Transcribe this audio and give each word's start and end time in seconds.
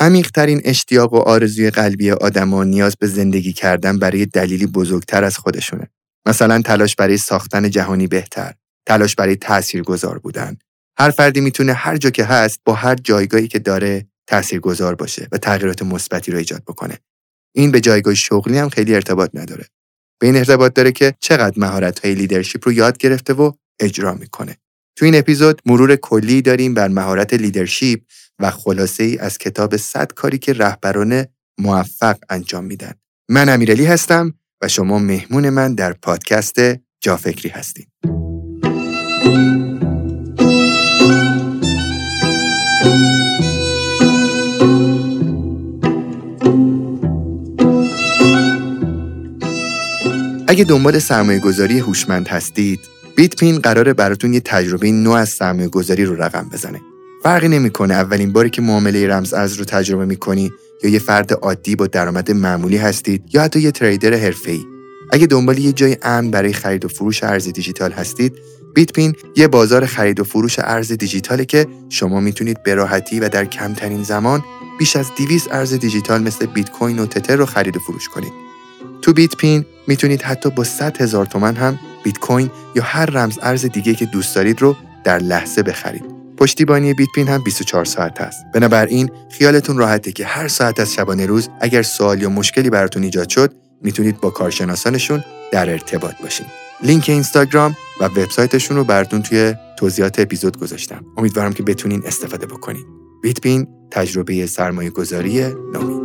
عمیقترین 0.00 0.60
اشتیاق 0.64 1.12
و 1.12 1.16
آرزوی 1.16 1.70
قلبی 1.70 2.10
آدما 2.10 2.64
نیاز 2.64 2.96
به 2.96 3.06
زندگی 3.06 3.52
کردن 3.52 3.98
برای 3.98 4.26
دلیلی 4.26 4.66
بزرگتر 4.66 5.24
از 5.24 5.38
خودشونه. 5.38 5.90
مثلا 6.26 6.62
تلاش 6.62 6.96
برای 6.96 7.16
ساختن 7.16 7.70
جهانی 7.70 8.06
بهتر، 8.06 8.54
تلاش 8.86 9.14
برای 9.14 9.36
تاثیرگذار 9.36 10.18
بودن. 10.18 10.56
هر 10.98 11.10
فردی 11.10 11.40
می‌تونه 11.40 11.72
هر 11.72 11.96
جا 11.96 12.10
که 12.10 12.24
هست 12.24 12.60
با 12.64 12.74
هر 12.74 12.94
جایگاهی 12.94 13.48
که 13.48 13.58
داره 13.58 14.06
تاثیرگذار 14.26 14.94
باشه 14.94 15.28
و 15.32 15.38
تغییرات 15.38 15.82
مثبتی 15.82 16.32
رو 16.32 16.38
ایجاد 16.38 16.62
بکنه. 16.62 16.98
این 17.54 17.70
به 17.70 17.80
جایگاه 17.80 18.14
شغلی 18.14 18.58
هم 18.58 18.68
خیلی 18.68 18.94
ارتباط 18.94 19.30
نداره. 19.34 19.66
به 20.20 20.26
این 20.26 20.36
ارتباط 20.36 20.72
داره 20.72 20.92
که 20.92 21.14
چقدر 21.20 21.54
مهارت 21.56 22.04
های 22.04 22.14
leadership 22.14 22.60
رو 22.66 22.72
یاد 22.72 22.98
گرفته 22.98 23.32
و 23.32 23.52
اجرا 23.80 24.14
می‌کنه. 24.14 24.56
تو 24.96 25.04
این 25.04 25.14
اپیزود 25.14 25.60
مرور 25.66 25.96
کلی 25.96 26.42
داریم 26.42 26.74
بر 26.74 26.88
مهارت 26.88 27.34
leadership 27.34 28.00
و 28.40 28.50
خلاصه 28.50 29.04
ای 29.04 29.18
از 29.18 29.38
کتاب 29.38 29.76
100 29.76 30.12
کاری 30.12 30.38
که 30.38 30.52
رهبران 30.52 31.26
موفق 31.58 32.16
انجام 32.30 32.64
میدن. 32.64 32.92
من 33.28 33.48
امیرعلی 33.48 33.84
هستم 33.84 34.34
و 34.62 34.68
شما 34.68 34.98
مهمون 34.98 35.50
من 35.50 35.74
در 35.74 35.92
پادکست 35.92 36.60
جافکری 37.00 37.48
هستید. 37.48 37.88
اگه 50.48 50.64
دنبال 50.64 50.98
سرمایه 50.98 51.38
گذاری 51.38 51.78
هوشمند 51.78 52.28
هستید 52.28 52.80
بیت 53.16 53.36
پین 53.36 53.58
قراره 53.58 53.92
براتون 53.92 54.34
یه 54.34 54.40
تجربه 54.40 54.92
نو 54.92 55.10
از 55.10 55.28
سرمایه 55.28 55.68
گذاری 55.68 56.04
رو 56.04 56.22
رقم 56.22 56.48
بزنه 56.52 56.80
فرقی 57.22 57.48
نمی‌کنه 57.48 57.94
اولین 57.94 58.32
باری 58.32 58.50
که 58.50 58.62
معامله 58.62 59.08
رمز 59.08 59.34
از 59.34 59.54
رو 59.54 59.64
تجربه 59.64 60.04
می‌کنی 60.04 60.52
یا 60.82 60.90
یه 60.90 60.98
فرد 60.98 61.32
عادی 61.32 61.76
با 61.76 61.86
درآمد 61.86 62.30
معمولی 62.30 62.76
هستید 62.76 63.24
یا 63.32 63.42
حتی 63.42 63.60
یه 63.60 63.70
تریدر 63.70 64.14
حرفه‌ای 64.14 64.64
اگه 65.12 65.26
دنبال 65.26 65.58
یه 65.58 65.72
جای 65.72 65.96
امن 66.02 66.30
برای 66.30 66.52
خرید 66.52 66.84
و 66.84 66.88
فروش 66.88 67.24
ارز 67.24 67.48
دیجیتال 67.48 67.92
هستید 67.92 68.38
بیت 68.74 68.92
پین 68.92 69.14
یه 69.36 69.48
بازار 69.48 69.86
خرید 69.86 70.20
و 70.20 70.24
فروش 70.24 70.58
ارز 70.58 70.92
دیجیتاله 70.92 71.44
که 71.44 71.66
شما 71.88 72.20
می‌تونید 72.20 72.62
به 72.62 72.74
راحتی 72.74 73.20
و 73.20 73.28
در 73.28 73.44
کمترین 73.44 74.02
زمان 74.02 74.44
بیش 74.78 74.96
از 74.96 75.10
200 75.18 75.52
ارز 75.52 75.72
دیجیتال 75.72 76.22
مثل 76.22 76.46
بیت 76.46 76.70
کوین 76.70 76.98
و 76.98 77.06
تتر 77.06 77.36
رو 77.36 77.46
خرید 77.46 77.76
و 77.76 77.80
فروش 77.80 78.08
کنید 78.08 78.32
تو 79.02 79.12
بیت 79.12 79.36
پین 79.36 79.64
می‌تونید 79.86 80.22
حتی 80.22 80.50
با 80.50 80.64
100 80.64 81.02
هزار 81.02 81.26
تومن 81.26 81.56
هم 81.56 81.78
بیت 82.04 82.18
کوین 82.18 82.50
یا 82.74 82.82
هر 82.82 83.06
رمز 83.06 83.38
ارز 83.42 83.64
دیگه 83.64 83.94
که 83.94 84.06
دوست 84.06 84.34
دارید 84.34 84.62
رو 84.62 84.76
در 85.04 85.18
لحظه 85.18 85.62
بخرید. 85.62 86.19
پشتیبانی 86.40 86.94
بیت 86.94 87.08
پین 87.14 87.28
هم 87.28 87.42
24 87.42 87.84
ساعت 87.84 88.20
است. 88.20 88.44
بنابراین 88.54 89.10
خیالتون 89.30 89.78
راحته 89.78 90.12
که 90.12 90.26
هر 90.26 90.48
ساعت 90.48 90.80
از 90.80 90.94
شبانه 90.94 91.26
روز 91.26 91.48
اگر 91.60 91.82
سوال 91.82 92.22
یا 92.22 92.28
مشکلی 92.28 92.70
براتون 92.70 93.02
ایجاد 93.02 93.28
شد 93.28 93.54
می‌تونید 93.82 94.20
با 94.20 94.30
کارشناسانشون 94.30 95.24
در 95.52 95.70
ارتباط 95.70 96.14
باشین. 96.22 96.46
لینک 96.82 97.04
اینستاگرام 97.08 97.76
و 98.00 98.04
وبسایتشون 98.04 98.76
رو 98.76 98.84
براتون 98.84 99.22
توی 99.22 99.54
توضیحات 99.78 100.18
اپیزود 100.18 100.58
گذاشتم. 100.58 101.04
امیدوارم 101.16 101.52
که 101.52 101.62
بتونین 101.62 102.02
استفاده 102.06 102.46
بکنین. 102.46 102.84
بیت 103.22 103.40
پین 103.40 103.66
تجربه 103.90 104.46
سرمایه 104.46 104.90
گذاری 104.90 105.40
نوین. 105.42 106.00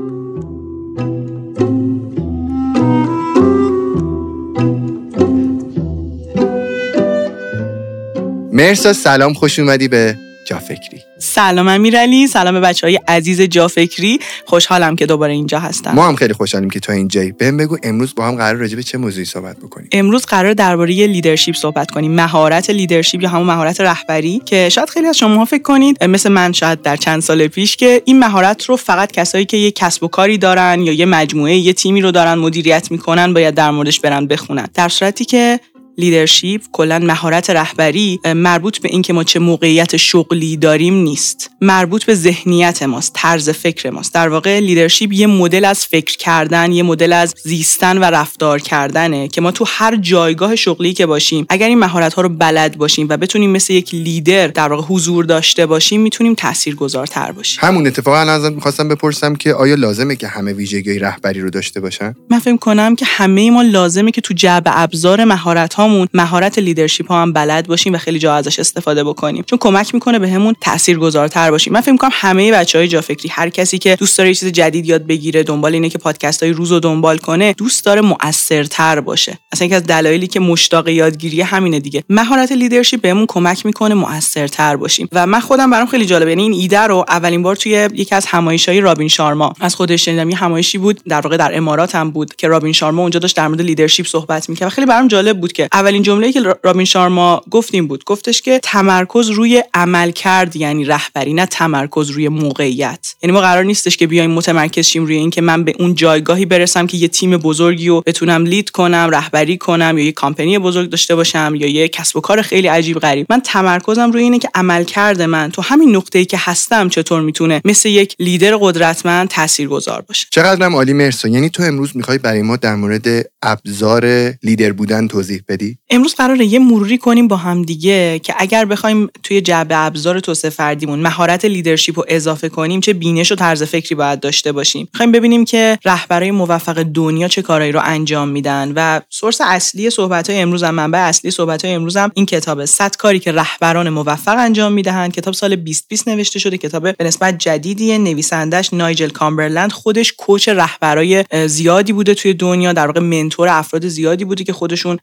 مرسا 8.54 8.94
سلام 8.94 9.34
خوش 9.34 9.60
اومدی 9.60 9.88
به 9.88 10.25
جافکری. 10.46 11.02
سلام 11.20 11.68
امیرعلی 11.68 12.28
سلام 12.28 12.54
به 12.54 12.60
بچه 12.60 12.88
های 12.88 13.00
عزیز 13.08 13.42
جافکری. 13.42 14.20
خوشحالم 14.46 14.96
که 14.96 15.06
دوباره 15.06 15.34
اینجا 15.34 15.60
هستم. 15.60 15.92
ما 15.92 16.08
هم 16.08 16.16
خیلی 16.16 16.34
خوشحالیم 16.34 16.70
که 16.70 16.80
تو 16.80 16.92
اینجایی. 16.92 17.32
بهم 17.32 17.58
بگو 17.58 17.78
امروز 17.84 18.16
با 18.16 18.28
هم 18.28 18.36
قرار 18.36 18.56
راجع 18.56 18.76
به 18.76 18.84
چه 18.84 18.98
موضوعی 18.98 19.26
صحبت 19.26 19.58
بکنیم؟ 19.58 19.90
امروز 19.92 20.26
قرار 20.26 20.54
درباره 20.54 20.94
leadership 21.08 21.56
صحبت 21.56 21.92
کنیم. 21.92 22.12
مهارت 22.12 22.70
leadership 22.70 23.22
یا 23.22 23.30
همون 23.30 23.48
مهارت 23.48 23.82
رهبری 23.82 24.42
که 24.46 24.70
شاید 24.70 24.90
خیلی 24.90 25.08
از 25.08 25.18
شما 25.18 25.46
فکر 25.46 25.62
کنید 25.62 26.04
مثل 26.04 26.30
من 26.30 26.52
شاید 26.52 26.82
در 26.82 26.96
چند 26.96 27.22
سال 27.22 27.48
پیش 27.48 27.76
که 27.76 28.02
این 28.06 28.20
مهارت 28.20 28.66
رو 28.66 28.76
فقط 28.76 29.12
کسایی 29.12 29.46
که 29.46 29.58
یه 29.58 29.72
کسب 29.72 30.04
و 30.04 30.08
کاری 30.08 30.38
دارن 30.38 30.82
یا 30.82 30.94
یه 30.94 31.06
مجموعه 31.06 31.56
یه 31.56 31.74
تیمی 31.74 32.02
رو 32.02 32.12
دارن 32.12 32.34
مدیریت 32.34 32.92
می‌کنن 32.92 33.34
باید 33.34 33.56
در 33.56 33.72
موردش 33.72 34.00
برن 34.00 34.28
بخونن. 34.28 34.68
در 34.74 34.90
صورتی 34.90 35.26
که 35.26 35.60
leadership 35.98 36.62
کلا 36.72 37.00
مهارت 37.00 37.50
رهبری 37.50 38.20
مربوط 38.26 38.78
به 38.78 38.90
اینکه 38.92 39.14
ما 39.14 39.24
چه 39.24 39.40
موقعیت 39.40 39.98
شغلی 39.98 40.58
داریم 40.58 40.94
نیست. 40.94 41.52
مربوط 41.62 42.06
به 42.06 42.16
ذهنیت 42.16 42.84
ماست 42.84 43.12
طرز 43.14 43.50
فکر 43.50 43.90
ماست. 43.90 44.14
در 44.14 44.30
واقع 44.30 44.60
leadership 44.60 45.14
یه 45.14 45.28
مدل 45.28 45.66
از 45.66 45.86
فکر 45.86 46.18
کردن 46.18 46.72
یه 46.72 46.84
مدل 46.84 47.14
از 47.14 47.34
زیستن 47.44 47.98
و 47.98 48.04
رفتار 48.04 48.60
کردنه 48.60 49.28
که 49.28 49.42
ما 49.42 49.52
تو 49.52 49.66
هر 49.68 49.96
جایگاه 49.96 50.56
شغلی 50.56 50.94
که 50.94 51.06
باشیم 51.06 51.46
اگر 51.50 51.68
این 51.68 51.80
مهارت 51.80 52.14
ها 52.14 52.22
رو 52.22 52.30
بلد 52.30 52.78
باشیم 52.78 53.08
و 53.10 53.18
بتونیم 53.18 53.50
مثل 53.50 53.74
یک 53.74 53.96
لیدر 53.96 54.48
در 54.48 54.68
واقع 54.68 54.84
حضور 54.84 55.26
داشته 55.26 55.66
باشیم 55.66 56.02
می‌تونیم 56.02 56.36
تاثیرگذارتر 56.36 57.32
باشیم. 57.32 57.60
همون 57.62 57.88
اتفاقا 57.88 58.18
ازت 58.18 58.52
می‌خواستم 58.52 58.88
بپرسم 58.88 59.36
که 59.36 59.54
آیا 59.54 59.76
لازمه 59.76 60.16
که 60.16 60.28
همه 60.28 60.54
ویژگی 60.54 61.00
رهبری 61.00 61.42
رو 61.42 61.50
داشته 61.50 61.80
باشن؟ 61.80 62.16
من 62.30 62.40
فکر 62.40 62.58
کنم 62.58 62.96
که 62.96 63.06
همه 63.08 63.52
ما 63.52 63.62
لازمه 63.62 64.12
که 64.12 64.22
تو 64.22 64.34
جعبه 64.34 64.82
ابزار 64.82 65.24
مهارت 65.24 65.74
هامون 65.86 66.08
مهارت 66.14 66.60
leadership 66.60 67.08
ها 67.08 67.22
هم 67.22 67.34
بلد 67.34 67.68
باشیم 67.68 67.94
و 67.94 67.98
خیلی 67.98 68.20
جا 68.20 68.36
ازش 68.36 68.60
استفاده 68.60 69.04
بکنیم. 69.04 69.44
چون 69.48 69.60
کمک 69.60 69.94
می‌کنه 69.94 70.20
بهمون 70.20 70.54
به 70.54 70.60
تاثیرگذارتر 70.62 71.52
باشیم. 71.52 71.74
من 71.74 71.82
فکر 71.82 71.92
می‌کنم 71.92 72.12
همه 72.14 72.52
بچه 72.52 72.78
های 72.78 72.88
جافکری 72.88 73.30
هر 73.30 73.50
کسی 73.50 73.78
که 73.78 73.96
دوست 73.96 74.18
داره 74.18 74.34
چیز 74.34 74.50
جدید 74.50 74.86
یاد 74.86 75.08
بگیره 75.08 75.44
دنبال 75.44 75.74
اینه 75.74 75.90
که 75.90 75.98
پادکست 75.98 76.44
های 76.44 76.52
روز 76.52 76.72
رو 76.72 76.80
دنبال 76.80 77.18
کنه 77.18 77.54
دوست 77.54 77.86
داره 77.86 78.02
مؤثرتر 78.02 79.00
باشه. 79.00 79.40
اصلا 79.52 79.66
یکی 79.66 79.76
از 79.76 79.84
دلایلی 79.84 80.28
که 80.28 80.40
مشتاق 80.40 80.88
یادگیری 80.88 81.42
همینه 81.42 81.80
دیگه. 81.80 82.04
مهارت 82.10 82.52
leadership 82.52 83.02
بهمون 83.02 83.26
کمک 83.26 83.66
می‌کنه 83.66 83.96
مؤثرتر 83.96 84.76
باشیم. 84.76 85.10
و 85.12 85.28
من 85.28 85.40
خودم 85.40 85.70
برام 85.70 85.88
خیلی 85.88 86.06
جالبه. 86.06 86.32
یعنی 86.32 86.44
این 86.44 86.54
ایده 86.54 86.80
رو 86.80 87.06
اولین 87.08 87.44
بار 87.44 87.56
توی 87.56 87.90
یکی 87.94 88.16
از 88.16 88.26
همایش‌های 88.26 88.80
رابین 88.82 89.08
شارما 89.08 89.54
از 89.60 89.76
خودش 89.76 90.06
شنیدم. 90.06 90.30
یه 90.30 90.36
همایشی 90.36 90.78
بود 90.78 91.02
در 91.08 91.22
واقع 91.22 91.38
در 91.38 91.58
امارات 91.58 91.96
هم 91.96 92.12
بود 92.12 92.36
که 92.36 92.48
رابین 92.48 92.74
شارما 92.74 93.02
اونجا 93.02 93.20
داشت 93.20 93.38
در 93.38 93.48
مورد 93.48 93.62
leadership 93.62 94.08
صحبت 94.08 94.50
می‌کرد. 94.50 94.68
و 94.68 94.70
خیلی 94.70 94.88
برام 94.88 95.08
جالب 95.08 95.40
بود 95.40 95.54
که 95.54 95.68
اولین 95.76 96.02
جمله‌ای 96.02 96.34
که 96.34 96.42
رابین 96.64 96.86
شارما 96.86 97.42
گفت 97.52 97.73
این 97.73 97.88
بود. 97.88 98.04
گفتش 98.06 98.42
که 98.42 98.60
تمرکز 98.64 99.30
روی 99.30 99.64
عملکرد 99.74 100.56
یعنی 100.56 100.86
رهبری 100.86 101.34
نه 101.34 101.46
تمرکز 101.46 102.10
روی 102.10 102.30
موقعیت. 102.30 103.16
یعنی 103.24 103.34
ما 103.34 103.42
قرار 103.42 103.64
نیستش 103.64 103.98
که 103.98 104.08
بیایم 104.08 104.32
متمرکز 104.32 104.86
شیم 104.86 105.06
روی 105.06 105.16
اینکه 105.16 105.42
من 105.42 105.64
به 105.64 105.74
اون 105.80 105.96
جایگاهی 105.96 106.46
برسم 106.46 106.88
که 106.88 106.98
یه 106.98 107.08
تیم 107.08 107.38
بزرگی 107.38 107.88
رو 107.88 108.04
بتونم 108.06 108.46
lead 108.46 108.70
کنم 108.70 109.08
رهبری 109.12 109.58
کنم 109.58 109.98
یا 109.98 110.06
یه 110.06 110.12
کامپنی 110.12 110.60
بزرگ 110.60 110.90
داشته 110.90 111.16
باشم 111.16 111.54
یا 111.56 111.68
یه 111.68 111.88
کسب 111.88 112.18
و 112.18 112.22
کار 112.22 112.42
خیلی 112.42 112.68
عجیب 112.68 113.00
غریب. 113.00 113.28
من 113.30 113.40
تمرکزم 113.40 114.12
روی 114.12 114.24
اینه 114.24 114.40
که 114.40 114.50
عملکرد 114.56 115.26
من 115.26 115.52
تو 115.52 115.62
همین 115.62 115.96
نقطه‌ای 115.96 116.26
که 116.26 116.38
هستم 116.40 116.90
چطور 116.90 117.22
می‌تونه 117.22 117.62
مثل 117.66 117.90
یک 117.90 118.16
لیدر 118.20 118.58
قدرتمند 118.58 119.28
تاثیرگذار 119.28 120.02
باشه. 120.02 120.28
چقدرم 120.32 120.76
عالی 120.76 120.94
مرسا 120.94 121.28
یعنی 121.28 121.50
تو 121.50 121.64
امروز 121.64 121.98
می‌خوای 121.98 122.18
برای 122.18 122.42
ما 122.42 122.56
در 122.56 122.76
مورد 122.76 123.08
ابزار 123.44 124.34
لیدر 124.44 124.72
بودن 124.72 125.08
توضیح 125.08 125.42
بدی؟ 125.48 125.65
امروز 125.90 126.16
قراره 126.16 126.46
یه 126.46 126.60
مروری 126.60 126.98
کنیم 126.98 127.28
با 127.28 127.36
هم 127.36 127.62
دیگه 127.62 128.20
که 128.20 128.34
اگر 128.38 128.66
بخوایم 128.66 129.10
توی 129.24 129.42
جعبه 129.42 129.78
ابزار 129.78 130.20
توسعه 130.20 130.52
فردیمون 130.52 131.00
مهارت 131.00 131.46
leadership 131.46 132.00
رو 132.00 132.06
اضافه 132.08 132.50
کنیم 132.50 132.80
چه 132.80 132.94
بینش 132.94 133.32
و 133.32 133.36
طرز 133.36 133.64
فکری 133.64 133.96
باید 133.96 134.20
داشته 134.20 134.52
باشیم. 134.52 134.88
می‌خوایم 134.94 135.12
ببینیم 135.12 135.46
که 135.46 135.78
رهبرای 135.86 136.32
موفق 136.32 136.84
دنیا 136.84 137.28
چه 137.28 137.42
کارهایی 137.42 137.72
رو 137.72 137.80
انجام 137.84 138.30
میدن 138.30 138.74
و 138.76 139.02
source 139.10 139.42
اصلی 139.42 139.90
صحبت 139.90 140.30
های 140.30 140.40
امروز 140.40 140.64
هم 140.64 140.76
منبع 140.76 141.00
اصلی 141.00 141.32
صحبت 141.32 141.66
های 141.66 141.74
امروز 141.74 141.98
هم 141.98 142.12
این 142.14 142.26
کتاب 142.26 142.66
100 142.66 142.96
کاری 142.96 143.20
که 143.20 143.32
رهبران 143.32 143.90
موفق 143.90 144.36
انجام 144.38 144.74
می‌دهند. 144.74 145.14
کتاب 145.14 145.34
سال 145.34 145.56
2020 145.56 146.08
نوشته 146.08 146.40
شده 146.40 146.58
کتاب 146.58 146.84
به 146.84 147.06
نسبت 147.06 147.38
جدیدی 147.38 147.98
نویسندش 147.98 148.74
نایجل 148.74 149.10
کامبرلند. 149.10 149.72
خودش 149.72 150.14
coach 150.18 150.50
رهبرای 150.50 151.24
زیادی 151.48 151.94
بوده 151.94 152.14
توی 152.14 152.34
دنیا 152.34 152.74
در 152.74 152.88
واقع 152.88 153.00
mentor 153.00 153.48
افراد 153.50 153.88
زیادی 153.88 154.26
بوده 154.26 154.44
که 154.44 154.54
خودشون 154.54 154.98